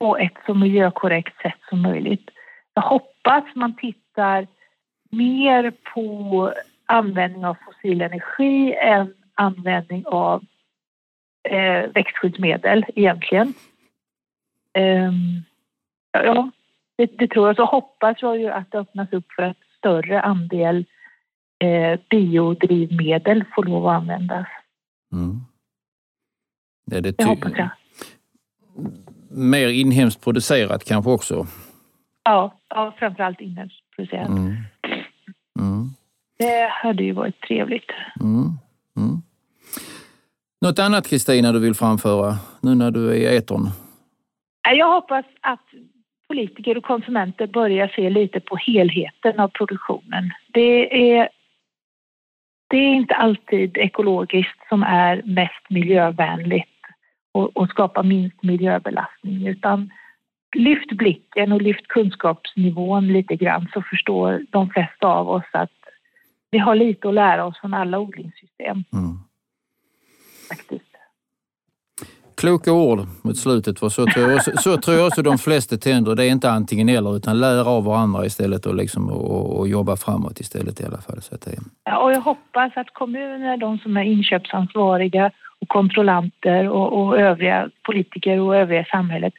på 0.00 0.16
ett 0.16 0.36
så 0.46 0.54
miljökorrekt 0.54 1.42
sätt 1.42 1.60
som 1.68 1.82
möjligt. 1.82 2.30
Jag 2.78 2.82
hoppas 2.82 3.44
man 3.54 3.76
tittar 3.76 4.46
mer 5.10 5.72
på 5.94 6.52
användning 6.86 7.44
av 7.44 7.56
fossil 7.66 8.00
energi 8.00 8.74
än 8.74 9.14
användning 9.34 10.06
av 10.06 10.44
eh, 11.48 11.90
växtskyddsmedel 11.94 12.84
egentligen. 12.94 13.54
Eh, 14.72 15.12
ja, 16.12 16.50
det, 16.96 17.18
det, 17.18 17.28
tror 17.28 17.46
jag. 17.46 17.56
Så 17.56 17.64
hoppas 17.64 18.22
jag 18.22 18.38
ju 18.38 18.48
att 18.48 18.72
det 18.72 18.78
öppnas 18.78 19.12
upp 19.12 19.32
för 19.32 19.42
att 19.42 19.56
större 19.78 20.20
andel 20.20 20.84
eh, 21.64 22.00
biodrivmedel 22.10 23.44
får 23.54 23.64
lov 23.64 23.86
att 23.86 23.96
användas. 23.96 24.46
Mm. 25.12 25.40
Det, 26.86 27.00
det, 27.00 27.18
det 27.18 27.24
hoppas 27.24 27.52
jag. 27.56 27.68
Mer 29.30 29.68
inhemskt 29.68 30.24
producerat 30.24 30.84
kanske 30.84 31.10
också? 31.10 31.46
Ja, 32.24 32.57
ja 32.68 32.94
framförallt 32.98 33.40
inhemskt 33.40 33.90
producerat. 33.96 34.28
Mm. 34.28 34.56
Mm. 35.58 35.88
Det 36.38 36.68
hade 36.70 37.02
ju 37.02 37.12
varit 37.12 37.40
trevligt. 37.40 37.90
Mm. 38.20 38.58
Mm. 38.96 39.22
Något 40.60 40.78
annat 40.78 41.08
Kristina 41.08 41.52
du 41.52 41.60
vill 41.60 41.74
framföra 41.74 42.34
nu 42.62 42.74
när 42.74 42.90
du 42.90 43.10
är 43.10 43.14
i 43.14 43.36
etern? 43.36 43.70
Jag 44.76 44.94
hoppas 44.94 45.24
att 45.40 45.66
politiker 46.28 46.78
och 46.78 46.84
konsumenter 46.84 47.46
börjar 47.46 47.88
se 47.88 48.10
lite 48.10 48.40
på 48.40 48.56
helheten 48.56 49.40
av 49.40 49.48
produktionen. 49.48 50.32
Det 50.52 51.12
är, 51.12 51.28
det 52.68 52.76
är 52.76 52.94
inte 52.94 53.14
alltid 53.14 53.76
ekologiskt 53.76 54.68
som 54.68 54.82
är 54.82 55.22
mest 55.24 55.70
miljövänligt 55.70 56.68
och, 57.32 57.56
och 57.56 57.68
skapar 57.68 58.02
minst 58.02 58.42
miljöbelastning 58.42 59.46
utan 59.46 59.90
lyft 60.56 60.92
blicken 60.92 61.52
och 61.52 61.62
lyft 61.62 61.88
kunskapsnivån 61.88 63.08
lite 63.08 63.36
grann 63.36 63.68
så 63.72 63.82
förstår 63.82 64.40
de 64.50 64.70
flesta 64.70 65.06
av 65.06 65.30
oss 65.30 65.44
att 65.52 65.70
vi 66.50 66.58
har 66.58 66.74
lite 66.74 67.08
att 67.08 67.14
lära 67.14 67.44
oss 67.44 67.60
från 67.60 67.74
alla 67.74 67.98
odlingssystem. 67.98 68.84
Mm 68.92 69.18
faktiskt. 70.48 70.84
Kloka 72.36 72.72
ord 72.72 73.00
mot 73.24 73.36
slutet, 73.36 73.78
för 73.78 73.88
så 73.88 74.06
tror, 74.06 74.30
jag, 74.30 74.60
så 74.60 74.76
tror 74.76 74.96
jag 74.96 75.06
också 75.06 75.22
de 75.22 75.38
flesta 75.38 75.76
tänder. 75.76 76.14
Det 76.14 76.24
är 76.24 76.30
inte 76.30 76.50
antingen 76.50 76.88
eller, 76.88 77.16
utan 77.16 77.40
lär 77.40 77.68
av 77.68 77.84
varandra 77.84 78.26
istället 78.26 78.66
och, 78.66 78.74
liksom, 78.74 79.10
och, 79.10 79.58
och 79.58 79.68
jobba 79.68 79.96
framåt 79.96 80.40
istället 80.40 80.80
i 80.80 80.84
alla 80.84 81.00
fall. 81.00 81.22
Så 81.22 81.34
att 81.34 81.40
det... 81.40 81.58
ja, 81.84 81.98
och 81.98 82.12
jag 82.12 82.20
hoppas 82.20 82.72
att 82.76 82.94
kommuner, 82.94 83.56
de 83.56 83.78
som 83.78 83.96
är 83.96 84.02
inköpsansvariga 84.02 85.30
och 85.60 85.68
kontrollanter 85.68 86.68
och, 86.68 87.00
och 87.00 87.18
övriga 87.18 87.70
politiker 87.82 88.40
och 88.40 88.56
övriga 88.56 88.84
samhället 88.84 89.34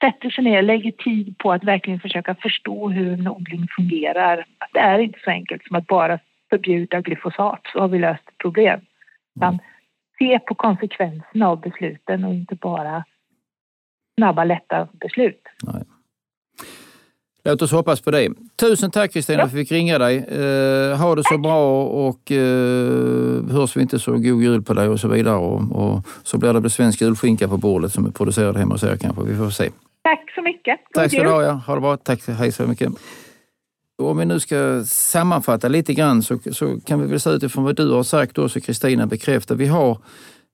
sätter 0.00 0.30
sig 0.30 0.44
ner, 0.44 0.62
lägger 0.62 0.90
tid 0.90 1.38
på 1.38 1.52
att 1.52 1.64
verkligen 1.64 2.00
försöka 2.00 2.34
förstå 2.34 2.88
hur 2.88 3.12
en 3.12 3.28
odling 3.28 3.68
fungerar. 3.76 4.44
Det 4.72 4.78
är 4.78 4.98
inte 4.98 5.18
så 5.24 5.30
enkelt 5.30 5.64
som 5.66 5.76
att 5.76 5.86
bara 5.86 6.18
förbjuda 6.50 7.00
glyfosat 7.00 7.60
så 7.72 7.80
har 7.80 7.88
vi 7.88 7.98
löst 7.98 8.28
ett 8.28 8.38
problem. 8.38 8.80
Mm 9.42 9.58
se 10.20 10.38
på 10.38 10.54
konsekvenserna 10.54 11.48
av 11.48 11.60
besluten 11.60 12.24
och 12.24 12.34
inte 12.34 12.54
bara 12.54 13.04
snabba, 14.18 14.44
lätta 14.44 14.88
beslut. 15.00 15.42
Nej. 15.62 15.82
Låt 17.44 17.62
oss 17.62 17.72
hoppas 17.72 18.00
på 18.00 18.10
det. 18.10 18.28
Tusen 18.56 18.90
tack 18.90 19.12
Kristina 19.12 19.38
ja. 19.38 19.42
för 19.42 19.48
att 19.48 19.54
vi 19.54 19.64
fick 19.64 19.72
ringa 19.72 19.98
dig. 19.98 20.16
Eh, 20.16 20.98
ha 20.98 21.14
det 21.14 21.22
så 21.24 21.38
bra 21.38 21.84
och 21.84 22.32
eh, 22.32 23.44
hörs 23.50 23.76
vi 23.76 23.82
inte 23.82 23.98
så 23.98 24.12
god 24.12 24.42
jul 24.42 24.62
på 24.62 24.74
dig 24.74 24.88
och 24.88 25.00
så 25.00 25.08
vidare. 25.08 25.36
Och, 25.36 25.60
och 25.72 26.06
så 26.22 26.38
blir 26.38 26.52
det 26.52 26.70
svensk 26.70 27.00
julskinka 27.00 27.48
på 27.48 27.56
bordet 27.56 27.92
som 27.92 28.06
är 28.06 28.10
producerad 28.10 28.56
hemma 28.56 28.74
hos 28.74 28.82
er 28.82 28.96
kanske. 28.96 29.24
Vi 29.24 29.36
får 29.36 29.50
se. 29.50 29.70
Tack 30.02 30.34
så 30.34 30.42
mycket. 30.42 30.78
God 30.92 30.94
tack 30.94 31.12
ska 31.12 31.22
du 31.22 31.30
ha. 31.30 31.42
Ja. 31.42 31.52
Ha 31.52 31.74
det 31.74 31.80
bra. 31.80 31.96
Tack. 31.96 32.28
Hej 32.28 32.52
så 32.52 32.66
mycket. 32.66 32.92
Om 34.02 34.18
vi 34.18 34.24
nu 34.24 34.40
ska 34.40 34.84
sammanfatta 34.86 35.68
lite 35.68 35.94
grann 35.94 36.22
så, 36.22 36.38
så 36.52 36.80
kan 36.80 37.00
vi 37.00 37.06
väl 37.06 37.20
säga 37.20 37.36
utifrån 37.36 37.64
vad 37.64 37.76
du 37.76 37.90
har 37.90 38.02
sagt 38.02 38.38
också 38.38 38.60
Kristina 38.60 39.06
bekräfta. 39.06 39.54
Vi 39.54 39.66
har, 39.66 39.98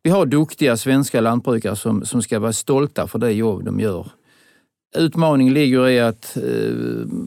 vi 0.03 0.11
har 0.11 0.27
duktiga 0.27 0.77
svenska 0.77 1.21
lantbrukare 1.21 1.77
som, 1.77 2.05
som 2.05 2.23
ska 2.23 2.39
vara 2.39 2.53
stolta 2.53 3.07
för 3.07 3.19
det 3.19 3.33
jobb 3.33 3.65
de 3.65 3.81
gör. 3.81 4.07
Utmaningen 4.97 5.55
ligger 5.55 5.89
i 5.89 6.01
att 6.01 6.37
eh, 6.37 6.43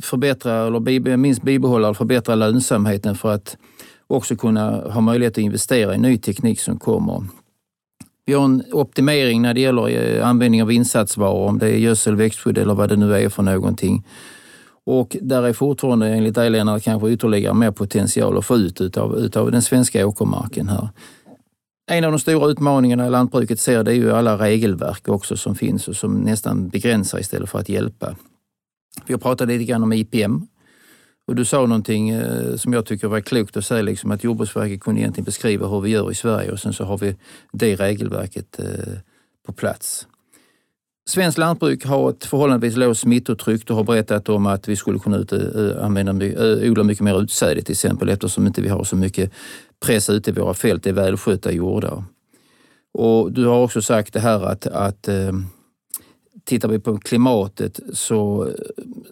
förbättra, 0.01 0.67
eller 0.67 1.17
minst 1.17 1.41
bibehålla 1.41 1.89
och 1.89 1.97
förbättra 1.97 2.35
lönsamheten 2.35 3.15
för 3.15 3.31
att 3.31 3.57
också 4.07 4.35
kunna 4.35 4.71
ha 4.71 5.01
möjlighet 5.01 5.33
att 5.33 5.37
investera 5.37 5.95
i 5.95 5.97
ny 5.97 6.17
teknik 6.17 6.59
som 6.59 6.79
kommer. 6.79 7.23
Vi 8.29 8.35
har 8.35 8.45
en 8.45 8.63
optimering 8.71 9.41
när 9.41 9.53
det 9.53 9.61
gäller 9.61 9.89
eh, 9.89 10.27
användning 10.27 10.63
av 10.63 10.71
insatsvaror, 10.71 11.47
om 11.47 11.59
det 11.59 11.67
är 11.67 11.77
gödsel, 11.77 12.15
växtskydd 12.15 12.57
eller 12.57 12.73
vad 12.73 12.89
det 12.89 12.95
nu 12.95 13.15
är 13.15 13.29
för 13.29 13.43
någonting. 13.43 14.05
Och 14.85 15.17
där 15.21 15.43
är 15.43 15.53
fortfarande 15.53 16.07
enligt 16.07 16.35
dig 16.35 16.49
Lennart, 16.49 16.83
kanske 16.83 17.09
ytterligare 17.09 17.53
mer 17.53 17.71
potential 17.71 18.37
att 18.37 18.45
få 18.45 18.57
ut 18.57 18.81
utav, 18.81 19.17
utav 19.17 19.51
den 19.51 19.61
svenska 19.61 20.07
åkermarken 20.07 20.67
här. 20.67 20.89
En 21.91 22.03
av 22.03 22.11
de 22.11 22.19
stora 22.19 22.47
utmaningarna 22.47 23.09
lantbruket 23.09 23.59
ser 23.59 23.83
det 23.83 23.91
är 23.91 23.95
ju 23.95 24.11
alla 24.11 24.37
regelverk 24.37 25.07
också 25.07 25.37
som 25.37 25.55
finns 25.55 25.87
och 25.87 25.95
som 25.95 26.13
nästan 26.13 26.69
begränsar 26.69 27.19
istället 27.19 27.49
för 27.49 27.59
att 27.59 27.69
hjälpa. 27.69 28.15
Vi 29.05 29.13
har 29.13 29.19
pratat 29.19 29.47
lite 29.47 29.63
grann 29.63 29.83
om 29.83 29.93
IPM 29.93 30.47
och 31.29 31.35
du 31.35 31.45
sa 31.45 31.65
någonting 31.65 32.09
eh, 32.09 32.55
som 32.55 32.73
jag 32.73 32.85
tycker 32.85 33.07
var 33.07 33.21
klokt 33.21 33.57
att 33.57 33.65
säga, 33.65 33.81
liksom 33.81 34.11
att 34.11 34.23
Jordbruksverket 34.23 34.81
kunde 34.81 35.01
egentligen 35.01 35.25
beskriva 35.25 35.67
hur 35.67 35.81
vi 35.81 35.89
gör 35.89 36.11
i 36.11 36.15
Sverige 36.15 36.51
och 36.51 36.59
sen 36.59 36.73
så 36.73 36.83
har 36.83 36.97
vi 36.97 37.15
det 37.51 37.75
regelverket 37.75 38.59
eh, 38.59 38.93
på 39.45 39.53
plats. 39.53 40.07
Svenskt 41.09 41.37
lantbruk 41.37 41.85
har 41.85 42.09
ett 42.09 42.25
förhållandevis 42.25 42.77
lågt 42.77 42.97
smittotryck. 42.97 43.67
Du 43.67 43.73
har 43.73 43.83
berättat 43.83 44.29
om 44.29 44.45
att 44.45 44.67
vi 44.67 44.75
skulle 44.75 44.99
kunna 44.99 45.17
ut, 45.17 45.31
eh, 45.31 45.85
använda, 45.85 46.11
odla 46.69 46.83
mycket 46.83 47.03
mer 47.03 47.21
utsäde 47.21 47.61
till 47.61 47.73
exempel 47.73 48.09
eftersom 48.09 48.47
inte 48.47 48.61
vi 48.61 48.69
har 48.69 48.83
så 48.83 48.95
mycket 48.95 49.31
press 49.85 50.09
ute 50.09 50.29
i 50.29 50.33
våra 50.33 50.53
fält. 50.53 50.83
Det 50.83 50.89
är 50.89 50.93
välskötta 50.93 51.51
jordar. 51.51 52.03
Och 52.93 53.31
du 53.31 53.45
har 53.45 53.63
också 53.63 53.81
sagt 53.81 54.13
det 54.13 54.19
här 54.19 54.43
att, 54.43 54.67
att 54.67 55.09
tittar 56.49 56.69
vi 56.69 56.79
på 56.79 56.97
klimatet 56.97 57.79
så, 57.93 58.47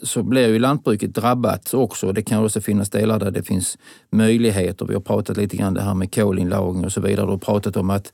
så 0.03 0.23
blir 0.23 0.47
ju 0.47 0.59
lantbruket 0.59 1.15
drabbat 1.15 1.73
också. 1.73 2.11
Det 2.11 2.21
kan 2.21 2.45
också 2.45 2.61
finnas 2.61 2.89
delar 2.89 3.19
där 3.19 3.31
det 3.31 3.43
finns 3.43 3.77
möjligheter. 4.09 4.85
Vi 4.85 4.93
har 4.93 5.01
pratat 5.01 5.37
lite 5.37 5.57
grann 5.57 5.73
det 5.73 5.81
här 5.81 5.93
med 5.93 6.15
kolinlagring 6.15 6.85
och 6.85 6.91
så 6.91 7.01
vidare. 7.01 7.25
Du 7.25 7.31
har 7.31 7.37
pratat 7.37 7.77
om 7.77 7.89
att 7.89 8.13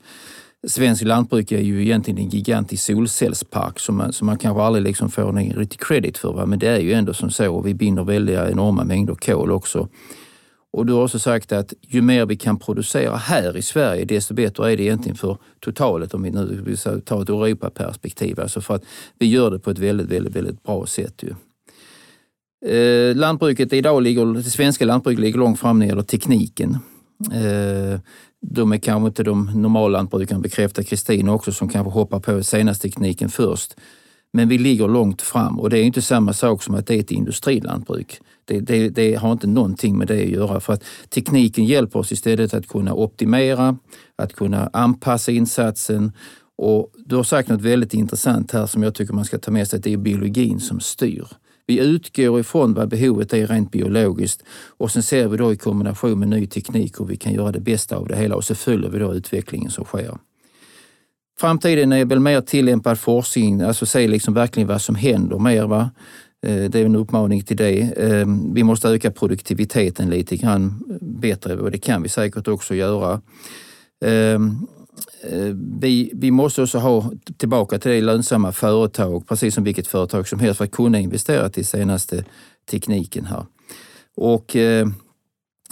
Svensk 0.66 1.02
lantbruk 1.04 1.52
är 1.52 1.60
ju 1.60 1.82
egentligen 1.82 2.18
en 2.18 2.28
gigantisk 2.28 2.84
solcellspark 2.84 3.78
som 3.80 3.96
man, 3.96 4.12
som 4.12 4.26
man 4.26 4.38
kanske 4.38 4.62
aldrig 4.62 4.84
liksom 4.84 5.10
får 5.10 5.32
någon 5.32 5.52
riktig 5.52 5.80
credit 5.80 6.18
för. 6.18 6.32
Va? 6.32 6.46
Men 6.46 6.58
det 6.58 6.68
är 6.68 6.78
ju 6.78 6.92
ändå 6.92 7.14
som 7.14 7.30
så 7.30 7.54
och 7.54 7.66
vi 7.66 7.74
binder 7.74 8.04
väldiga 8.04 8.50
enorma 8.50 8.84
mängder 8.84 9.14
kol 9.14 9.52
också. 9.52 9.88
Och 10.74 10.86
du 10.86 10.92
har 10.92 11.02
också 11.02 11.18
sagt 11.18 11.52
att 11.52 11.72
ju 11.80 12.02
mer 12.02 12.26
vi 12.26 12.36
kan 12.36 12.58
producera 12.58 13.16
här 13.16 13.56
i 13.56 13.62
Sverige, 13.62 14.04
desto 14.04 14.34
bättre 14.34 14.72
är 14.72 14.76
det 14.76 14.82
egentligen 14.82 15.16
för 15.16 15.38
totalet 15.60 16.14
om 16.14 16.22
vi 16.22 16.30
nu 16.30 16.62
vill 16.66 16.76
ta 17.04 17.22
ett 17.22 17.28
Europaperspektiv. 17.28 18.40
Alltså 18.40 18.60
för 18.60 18.74
att 18.74 18.84
vi 19.18 19.26
gör 19.26 19.50
det 19.50 19.58
på 19.58 19.70
ett 19.70 19.78
väldigt, 19.78 20.08
väldigt, 20.08 20.36
väldigt 20.36 20.62
bra 20.62 20.86
sätt. 20.86 21.22
Ju. 21.22 21.34
Eh, 22.70 23.16
lantbruket 23.16 23.72
idag 23.72 24.02
ligger, 24.02 24.34
det 24.34 24.42
svenska 24.42 24.84
lantbruket 24.84 25.20
ligger 25.20 25.38
långt 25.38 25.60
fram 25.60 25.78
när 25.78 25.86
det 25.86 25.90
gäller 25.90 26.02
tekniken. 26.02 26.78
Eh, 27.32 28.00
de 28.46 28.72
är 28.72 28.78
kanske 28.78 29.06
inte 29.06 29.22
de 29.22 29.50
normala 29.54 29.98
lantbrukarna, 29.98 30.40
bekräftar 30.40 30.82
Kristin 30.82 31.28
också, 31.28 31.52
som 31.52 31.68
kanske 31.68 31.90
hoppar 31.90 32.20
på 32.20 32.42
senaste 32.42 32.88
tekniken 32.88 33.28
först. 33.28 33.74
Men 34.32 34.48
vi 34.48 34.58
ligger 34.58 34.88
långt 34.88 35.22
fram 35.22 35.60
och 35.60 35.70
det 35.70 35.78
är 35.78 35.84
inte 35.84 36.02
samma 36.02 36.32
sak 36.32 36.62
som 36.62 36.74
att 36.74 36.86
det 36.86 36.94
är 36.94 37.00
ett 37.00 37.10
industrilantbruk. 37.10 38.20
Det, 38.44 38.60
det, 38.60 38.88
det, 38.88 39.14
har 39.14 39.32
inte 39.32 39.46
någonting 39.46 39.98
med 39.98 40.08
det 40.08 40.22
att 40.22 40.28
göra 40.28 40.60
för 40.60 40.72
att 40.72 40.84
tekniken 41.08 41.64
hjälper 41.64 41.98
oss 41.98 42.12
istället 42.12 42.54
att 42.54 42.68
kunna 42.68 42.94
optimera, 42.94 43.76
att 44.16 44.32
kunna 44.32 44.70
anpassa 44.72 45.32
insatsen 45.32 46.12
och 46.56 46.92
du 47.06 47.16
har 47.16 47.22
sagt 47.22 47.48
något 47.48 47.60
väldigt 47.60 47.94
intressant 47.94 48.52
här 48.52 48.66
som 48.66 48.82
jag 48.82 48.94
tycker 48.94 49.14
man 49.14 49.24
ska 49.24 49.38
ta 49.38 49.50
med 49.50 49.68
sig, 49.68 49.76
att 49.76 49.84
det 49.84 49.92
är 49.92 49.96
biologin 49.96 50.60
som 50.60 50.80
styr. 50.80 51.26
Vi 51.66 51.78
utgår 51.80 52.40
ifrån 52.40 52.74
vad 52.74 52.88
behovet 52.88 53.32
är 53.32 53.46
rent 53.46 53.70
biologiskt 53.70 54.42
och 54.76 54.90
sen 54.90 55.02
ser 55.02 55.28
vi 55.28 55.36
då 55.36 55.52
i 55.52 55.56
kombination 55.56 56.18
med 56.18 56.28
ny 56.28 56.46
teknik 56.46 57.00
hur 57.00 57.04
vi 57.04 57.16
kan 57.16 57.32
göra 57.32 57.52
det 57.52 57.60
bästa 57.60 57.96
av 57.96 58.08
det 58.08 58.16
hela 58.16 58.36
och 58.36 58.44
så 58.44 58.54
följer 58.54 58.90
vi 58.90 58.98
då 58.98 59.14
utvecklingen 59.14 59.70
som 59.70 59.84
sker. 59.84 60.18
Framtiden 61.38 61.92
är 61.92 62.04
väl 62.04 62.20
mer 62.20 62.40
tillämpad 62.40 62.98
forskning, 62.98 63.60
alltså 63.60 63.86
se 63.86 64.08
liksom 64.08 64.34
verkligen 64.34 64.68
vad 64.68 64.82
som 64.82 64.94
händer 64.94 65.38
mer. 65.38 65.66
Va? 65.66 65.90
Eh, 66.44 66.70
det 66.70 66.80
är 66.80 66.84
en 66.84 66.96
uppmaning 66.96 67.42
till 67.42 67.56
det. 67.56 67.80
Ehm, 67.80 68.54
vi 68.54 68.62
måste 68.62 68.88
öka 68.88 69.10
produktiviteten 69.10 70.10
lite 70.10 70.36
grann 70.36 70.84
eh, 70.90 70.96
bättre 71.00 71.56
och 71.56 71.70
det 71.70 71.78
kan 71.78 72.02
vi 72.02 72.08
säkert 72.08 72.48
också 72.48 72.74
göra. 72.74 73.20
Ehm, 74.04 74.66
eh, 75.30 75.54
vi, 75.80 76.10
vi 76.14 76.30
måste 76.30 76.62
också 76.62 76.78
ha 76.78 77.10
tillbaka 77.36 77.78
till 77.78 77.90
det 77.90 78.00
lönsamma 78.00 78.52
företag, 78.52 79.28
precis 79.28 79.54
som 79.54 79.64
vilket 79.64 79.86
företag 79.86 80.28
som 80.28 80.38
helst, 80.38 80.58
för 80.58 80.64
att 80.64 80.70
kunna 80.70 81.00
investera 81.00 81.48
till 81.48 81.66
senaste 81.66 82.24
tekniken 82.70 83.24
här. 83.24 83.46
Och 84.16 84.56
ehm, 84.56 84.94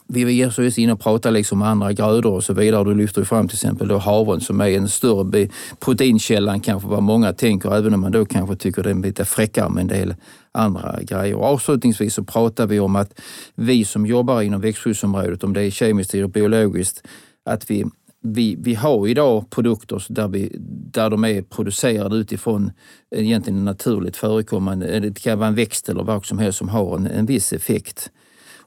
vi 0.07 0.32
ger 0.32 0.61
oss 0.61 0.78
in 0.78 0.90
och 0.90 1.00
pratar 1.00 1.30
liksom 1.30 1.62
om 1.62 1.68
andra 1.68 1.92
grödor 1.92 2.32
och 2.32 2.44
så 2.44 2.55
vidare. 2.55 2.84
Du 2.84 2.94
lyfter 2.94 3.24
fram 3.24 3.48
till 3.48 3.57
exempel 3.57 3.88
då 3.88 3.98
havren 3.98 4.40
som 4.40 4.61
är 4.61 4.68
en 4.68 4.88
större 4.88 5.48
proteinkälla 5.80 6.53
än 6.53 6.61
kanske 6.61 6.88
vad 6.88 7.03
många 7.03 7.32
tänker, 7.32 7.76
även 7.76 7.94
om 7.94 8.00
man 8.00 8.12
då 8.12 8.24
kanske 8.24 8.57
tycker 8.57 8.82
det 8.82 8.90
är 8.90 8.94
lite 8.94 9.24
fräckare 9.24 9.68
med 9.68 9.80
en 9.80 9.88
del 9.88 10.14
andra 10.53 10.98
grejer. 11.03 11.34
Och 11.34 11.44
avslutningsvis 11.44 12.14
så 12.14 12.24
pratar 12.24 12.66
vi 12.66 12.80
om 12.80 12.96
att 12.96 13.20
vi 13.55 13.84
som 13.84 14.07
jobbar 14.07 14.42
inom 14.42 14.61
växtskyddsområdet, 14.61 15.44
om 15.44 15.53
det 15.53 15.62
är 15.62 15.70
kemiskt 15.70 16.14
eller 16.14 16.28
biologiskt, 16.28 17.07
att 17.44 17.70
vi 17.70 17.84
vi, 18.24 18.57
vi 18.61 18.74
har 18.74 19.09
idag 19.09 19.50
produkter 19.50 20.05
där, 20.09 20.28
vi, 20.28 20.57
där 20.92 21.11
de 21.11 21.24
är 21.24 21.42
producerade 21.42 22.16
utifrån 22.16 22.72
egentligen 23.16 23.64
naturligt 23.64 24.16
förekommande, 24.16 25.00
det 25.00 25.22
kan 25.22 25.38
vara 25.38 25.48
en 25.48 25.55
växt 25.55 25.88
eller 25.88 26.03
vad 26.03 26.26
som 26.26 26.38
helst 26.38 26.59
som 26.59 26.68
har 26.68 26.96
en, 26.96 27.07
en 27.07 27.26
viss 27.26 27.53
effekt 27.53 28.11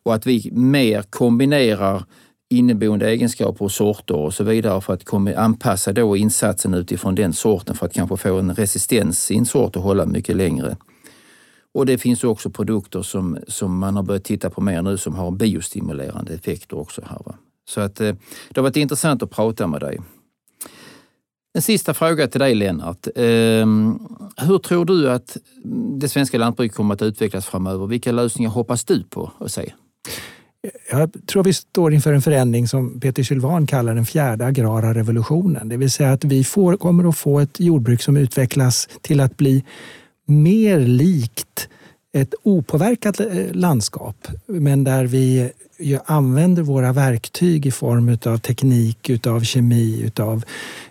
och 0.06 0.14
att 0.14 0.26
vi 0.26 0.49
mer 0.51 1.01
kombinerar 1.01 2.03
inneboende 2.49 3.10
egenskaper 3.10 3.66
och 3.66 3.72
sorter 3.72 4.16
och 4.16 4.34
så 4.34 4.43
vidare 4.43 4.82
för 4.82 4.93
att 4.93 5.14
anpassa 5.38 5.93
då 5.93 6.18
insatsen 6.18 6.74
utifrån 6.74 7.16
den 7.16 7.34
sorten 7.34 7.76
för 7.76 7.86
att 7.86 7.93
kanske 7.93 8.18
få 8.18 8.39
en 8.39 8.56
resistens 8.56 9.32
i 9.32 9.38
en 9.38 9.45
sort 9.45 9.76
och 9.76 9.84
hålla 9.84 10.06
mycket 10.06 10.36
längre. 10.36 10.78
Och 11.74 11.86
det 11.86 11.97
finns 11.97 12.24
också 12.24 12.49
produkter 12.49 13.01
som, 13.01 13.38
som 13.47 13.78
man 13.78 13.95
har 13.95 14.03
börjat 14.03 14.24
titta 14.24 14.49
på 14.49 14.62
mer 14.62 14.82
nu 14.82 14.97
som 14.97 15.16
har 15.16 15.32
biostimulerande 15.32 16.34
effekter 16.34 16.78
också. 16.78 17.01
Här, 17.06 17.22
va? 17.26 17.36
Så 17.70 17.82
att, 17.82 18.01
eh, 18.01 18.16
det 18.49 18.60
har 18.60 18.64
varit 18.64 18.76
intressant 18.76 19.24
att 19.24 19.32
prata 19.32 19.68
med 19.68 19.82
dig. 19.82 19.99
En 21.53 21.62
sista 21.62 21.93
fråga 21.93 22.28
till 22.28 22.39
dig 22.39 22.56
Lennart. 22.56 23.08
Ehm, 23.16 23.99
hur 24.38 24.58
tror 24.58 24.86
du 24.86 25.10
att 25.10 25.38
det 25.99 26.10
svenska 26.10 26.38
lantbruket 26.38 26.78
kommer 26.78 26.93
att 26.93 27.01
utvecklas 27.01 27.45
framöver? 27.45 27.88
Vilka 27.88 28.12
lösningar 28.12 28.49
hoppas 28.49 28.86
du 28.86 29.03
på 29.03 29.32
att 29.39 29.51
se? 29.51 29.74
Jag 30.91 31.12
tror 31.28 31.43
vi 31.43 31.53
står 31.53 31.93
inför 31.93 32.14
en 32.14 32.22
förändring 32.22 32.68
som 32.68 32.99
Peter 32.99 33.24
Sylvan 33.24 33.68
kallar 33.68 33.95
den 33.95 34.06
fjärde 34.06 34.45
agrara 34.45 34.93
revolutionen. 34.93 35.70
Det 35.70 35.78
vill 35.78 35.91
säga 35.91 36.12
att 36.12 36.24
vi 36.24 36.43
får, 36.43 36.78
kommer 36.78 37.10
att 37.10 37.18
få 37.18 37.39
ett 37.39 37.60
jordbruk 37.60 38.01
som 38.01 38.18
utvecklas 38.18 38.89
till 39.01 39.20
att 39.20 39.38
bli 39.38 39.64
mer 40.26 40.80
likt 40.80 41.70
ett 42.14 42.34
opåverkat 42.43 43.20
eh, 43.20 43.28
landskap, 43.51 44.28
men 44.45 44.84
där 44.84 45.06
vi 45.06 45.51
använder 46.06 46.64
våra 46.64 46.93
verktyg 46.93 47.66
i 47.66 47.72
form 47.72 48.18
av 48.26 48.38
teknik, 48.38 49.10
utav 49.10 49.41
kemi, 49.41 50.01
utav 50.01 50.43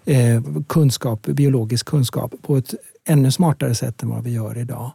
eh, 0.04 0.42
kunskap, 0.68 1.26
biologisk 1.26 1.86
kunskap 1.86 2.34
på 2.42 2.56
ett 2.56 2.74
ännu 3.08 3.30
smartare 3.30 3.74
sätt 3.74 4.02
än 4.02 4.08
vad 4.08 4.24
vi 4.24 4.30
gör 4.30 4.58
idag. 4.58 4.92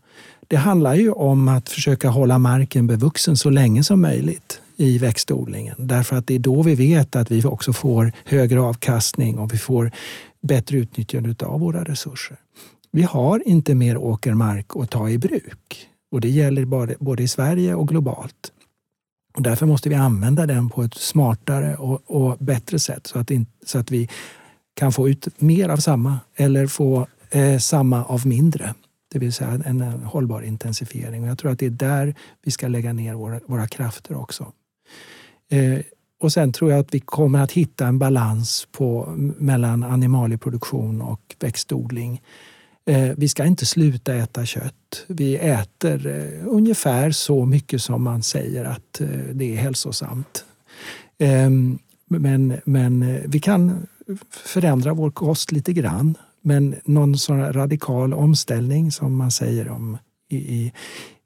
Det 0.47 0.55
handlar 0.55 0.95
ju 0.95 1.11
om 1.11 1.47
att 1.47 1.69
försöka 1.69 2.09
hålla 2.09 2.37
marken 2.37 2.87
bevuxen 2.87 3.37
så 3.37 3.49
länge 3.49 3.83
som 3.83 4.01
möjligt 4.01 4.61
i 4.77 4.97
växtodlingen. 4.97 5.75
Därför 5.77 6.15
att 6.15 6.27
det 6.27 6.35
är 6.35 6.39
då 6.39 6.63
vi 6.63 6.75
vet 6.75 7.15
att 7.15 7.31
vi 7.31 7.45
också 7.45 7.73
får 7.73 8.11
högre 8.25 8.61
avkastning 8.61 9.39
och 9.39 9.53
vi 9.53 9.57
får 9.57 9.91
bättre 10.41 10.77
utnyttjande 10.77 11.45
av 11.45 11.59
våra 11.59 11.83
resurser. 11.83 12.37
Vi 12.91 13.01
har 13.01 13.47
inte 13.47 13.75
mer 13.75 13.97
åkermark 13.97 14.65
att 14.75 14.89
ta 14.89 15.09
i 15.09 15.17
bruk 15.17 15.87
och 16.11 16.21
det 16.21 16.29
gäller 16.29 16.65
både 16.99 17.23
i 17.23 17.27
Sverige 17.27 17.75
och 17.75 17.87
globalt. 17.87 18.51
Och 19.35 19.41
därför 19.41 19.65
måste 19.65 19.89
vi 19.89 19.95
använda 19.95 20.45
den 20.45 20.69
på 20.69 20.83
ett 20.83 20.93
smartare 20.93 21.75
och, 21.75 22.01
och 22.05 22.37
bättre 22.39 22.79
sätt 22.79 23.07
så 23.07 23.19
att, 23.19 23.31
in, 23.31 23.45
så 23.65 23.79
att 23.79 23.91
vi 23.91 24.09
kan 24.73 24.91
få 24.91 25.09
ut 25.09 25.41
mer 25.41 25.69
av 25.69 25.77
samma 25.77 26.19
eller 26.35 26.67
få 26.67 27.07
eh, 27.29 27.57
samma 27.57 28.03
av 28.03 28.27
mindre. 28.27 28.73
Det 29.11 29.19
vill 29.19 29.33
säga 29.33 29.49
en, 29.49 29.81
en 29.81 29.81
hållbar 29.81 30.41
intensifiering. 30.41 31.23
Och 31.23 31.29
jag 31.29 31.37
tror 31.37 31.51
att 31.51 31.59
det 31.59 31.65
är 31.65 31.69
där 31.69 32.15
vi 32.41 32.51
ska 32.51 32.67
lägga 32.67 32.93
ner 32.93 33.13
våra, 33.13 33.39
våra 33.45 33.67
krafter 33.67 34.17
också. 34.17 34.51
Eh, 35.49 35.79
och 36.19 36.33
sen 36.33 36.53
tror 36.53 36.71
jag 36.71 36.79
att 36.79 36.93
vi 36.93 36.99
kommer 36.99 37.39
att 37.39 37.51
hitta 37.51 37.87
en 37.87 37.99
balans 37.99 38.67
på, 38.71 39.13
mellan 39.37 39.83
animalieproduktion 39.83 41.01
och 41.01 41.35
växtodling. 41.39 42.21
Eh, 42.85 43.11
vi 43.17 43.27
ska 43.27 43.45
inte 43.45 43.65
sluta 43.65 44.15
äta 44.15 44.45
kött. 44.45 45.05
Vi 45.07 45.35
äter 45.35 46.07
eh, 46.07 46.47
ungefär 46.47 47.11
så 47.11 47.45
mycket 47.45 47.81
som 47.81 48.03
man 48.03 48.23
säger 48.23 48.65
att 48.65 49.01
eh, 49.01 49.07
det 49.33 49.53
är 49.53 49.55
hälsosamt. 49.55 50.45
Ehm, 51.17 51.79
men, 52.07 52.57
men 52.65 53.01
eh, 53.01 53.21
vi 53.25 53.39
kan 53.39 53.87
förändra 54.31 54.93
vår 54.93 55.11
kost 55.11 55.51
lite 55.51 55.73
grann. 55.73 56.17
Men 56.41 56.75
någon 56.85 57.17
sån 57.17 57.53
radikal 57.53 58.13
omställning 58.13 58.91
som 58.91 59.15
man 59.15 59.31
säger 59.31 59.69
om 59.69 59.97
i, 60.29 60.37
i, 60.37 60.73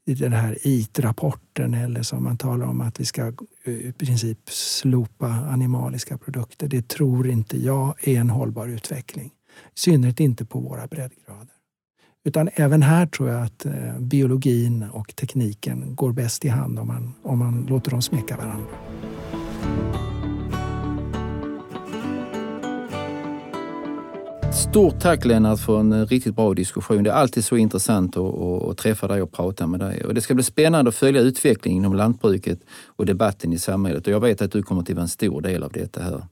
i 0.06 0.14
den 0.14 0.34
här 0.34 0.58
IT-rapporten 0.62 1.74
eller 1.74 2.04
som 2.04 2.24
man 2.24 2.38
talar 2.38 2.66
om 2.66 2.82
att 2.82 3.00
vi 3.00 3.06
ska 3.06 3.34
eh, 3.64 3.74
i 3.74 3.94
princip 3.98 4.50
slopa 4.50 5.28
animaliska 5.28 6.18
produkter. 6.18 6.68
Det 6.68 6.88
tror 6.88 7.28
inte 7.30 7.58
jag 7.58 8.08
är 8.08 8.20
en 8.20 8.30
hållbar 8.30 8.68
utveckling. 8.68 9.32
I 9.76 9.80
synnerhet 9.80 10.20
inte 10.20 10.46
på 10.46 10.60
våra 10.60 10.88
breddgrader. 10.88 11.54
Utan 12.26 12.50
även 12.54 12.82
här 12.82 13.06
tror 13.06 13.30
jag 13.30 13.44
att 13.44 13.66
eh, 13.66 14.00
biologin 14.00 14.84
och 14.84 15.16
tekniken 15.16 15.96
går 15.96 16.12
bäst 16.12 16.46
i 16.46 16.50
hand 16.50 16.80
om 16.80 16.88
man, 16.88 17.14
om 17.24 17.40
man 17.40 17.66
låter 17.70 17.92
dem 17.92 18.02
smeka 18.02 18.38
varandra. 18.38 18.76
Stort 24.70 25.00
tack 25.00 25.26
Lennart 25.26 25.60
för 25.60 25.80
en 25.80 25.92
eh, 25.92 26.06
riktigt 26.06 26.36
bra 26.36 26.54
diskussion. 26.54 27.04
Det 27.04 27.10
är 27.10 27.14
alltid 27.14 27.46
så 27.46 27.58
intressant 27.58 28.18
att, 28.18 28.64
att, 28.64 28.78
träffa 28.78 29.08
dig 29.08 29.22
och 29.22 29.32
prata 29.32 29.68
med 29.68 29.80
dig. 29.80 30.06
Och 30.06 30.14
det 30.14 30.22
ska 30.22 30.34
bli 30.34 30.44
spännande 30.44 30.90
att 30.90 30.96
följa 30.96 31.22
utvecklingen 31.22 31.84
inom 31.84 31.94
lantbruket 31.94 32.60
och 32.86 33.06
debatten 33.06 33.54
i 33.54 33.60
samhället. 33.60 34.08
Och 34.08 34.14
jag 34.14 34.20
vet 34.20 34.42
att 34.42 34.52
du 34.52 34.64
kommer 34.64 34.82
att 34.82 34.90
vara 34.90 35.02
en 35.02 35.08
stor 35.08 35.42
del 35.42 35.64
av 35.64 35.72
detta 35.72 36.04
här. 36.04 36.24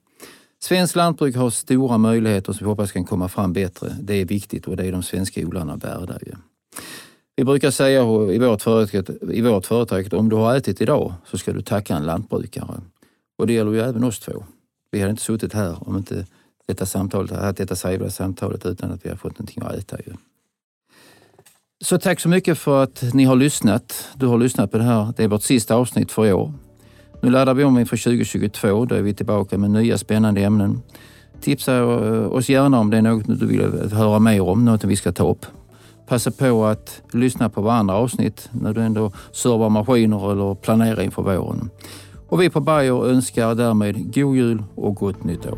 Svenskt 0.63 0.95
lantbruk 0.95 1.35
har 1.35 1.49
stora 1.49 1.97
möjligheter 1.97 2.53
som 2.53 2.65
vi 2.65 2.69
hoppas 2.69 2.91
kan 2.91 3.05
komma 3.05 3.27
fram 3.27 3.53
bättre. 3.53 3.97
Det 4.01 4.13
är 4.13 4.25
viktigt 4.25 4.67
och 4.67 4.77
det 4.77 4.85
är 4.85 4.91
de 4.91 5.03
svenska 5.03 5.41
odlarna 5.41 5.75
värda. 5.75 6.17
Ju. 6.25 6.33
Vi 7.35 7.43
brukar 7.43 7.71
säga 7.71 8.01
i 8.33 8.39
vårt, 8.39 8.61
företag, 8.61 9.17
i 9.31 9.41
vårt 9.41 9.65
företag 9.65 10.05
att 10.05 10.13
om 10.13 10.29
du 10.29 10.35
har 10.35 10.55
ätit 10.55 10.81
idag 10.81 11.13
så 11.25 11.37
ska 11.37 11.53
du 11.53 11.61
tacka 11.61 11.95
en 11.95 12.05
lantbrukare. 12.05 12.81
Och 13.37 13.47
det 13.47 13.53
gäller 13.53 13.71
ju 13.71 13.79
även 13.79 14.03
oss 14.03 14.19
två. 14.19 14.43
Vi 14.91 14.99
hade 14.99 15.11
inte 15.11 15.23
suttit 15.23 15.53
här 15.53 15.75
om 15.87 15.97
inte 15.97 16.25
detta 16.71 16.85
samtalet, 16.85 17.31
haft 17.31 17.57
detta 17.57 17.75
trevliga 17.75 18.09
samtalet 18.09 18.65
utan 18.65 18.91
att 18.91 19.05
vi 19.05 19.09
har 19.09 19.15
fått 19.15 19.39
någonting 19.39 19.63
att 19.63 19.75
äta. 19.75 19.97
Ju. 19.97 20.13
Så 21.83 21.97
tack 21.97 22.19
så 22.19 22.29
mycket 22.29 22.57
för 22.57 22.83
att 22.83 23.03
ni 23.13 23.23
har 23.23 23.35
lyssnat. 23.35 24.09
Du 24.15 24.27
har 24.27 24.37
lyssnat 24.37 24.71
på 24.71 24.77
det 24.77 24.83
här. 24.83 25.13
Det 25.17 25.23
är 25.23 25.27
vårt 25.27 25.43
sista 25.43 25.75
avsnitt 25.75 26.11
för 26.11 26.25
i 26.25 26.33
år. 26.33 26.53
Nu 27.21 27.29
laddar 27.29 27.53
vi 27.53 27.63
om 27.63 27.79
inför 27.79 27.97
2022. 27.97 28.85
Då 28.85 28.95
är 28.95 29.01
vi 29.01 29.13
tillbaka 29.13 29.57
med 29.57 29.71
nya 29.71 29.97
spännande 29.97 30.41
ämnen. 30.41 30.81
Tipsa 31.41 31.77
eh, 31.77 32.31
oss 32.31 32.49
gärna 32.49 32.79
om 32.79 32.89
det 32.89 32.97
är 32.97 33.01
något 33.01 33.39
du 33.39 33.45
vill 33.45 33.91
höra 33.91 34.19
mer 34.19 34.41
om, 34.41 34.65
något 34.65 34.83
vi 34.83 34.95
ska 34.95 35.11
ta 35.11 35.29
upp. 35.29 35.45
Passa 36.07 36.31
på 36.31 36.65
att 36.65 37.01
lyssna 37.13 37.49
på 37.49 37.61
varandra 37.61 37.95
avsnitt 37.95 38.49
när 38.51 38.73
du 38.73 38.81
ändå 38.81 39.11
servar 39.31 39.69
maskiner 39.69 40.31
eller 40.31 40.55
planerar 40.55 41.01
inför 41.01 41.21
våren. 41.21 41.69
Och 42.29 42.41
vi 42.41 42.49
på 42.49 42.59
Bayer 42.59 43.05
önskar 43.05 43.55
därmed 43.55 44.13
god 44.13 44.35
jul 44.35 44.63
och 44.75 44.95
gott 44.95 45.23
nytt 45.23 45.45
år. 45.45 45.57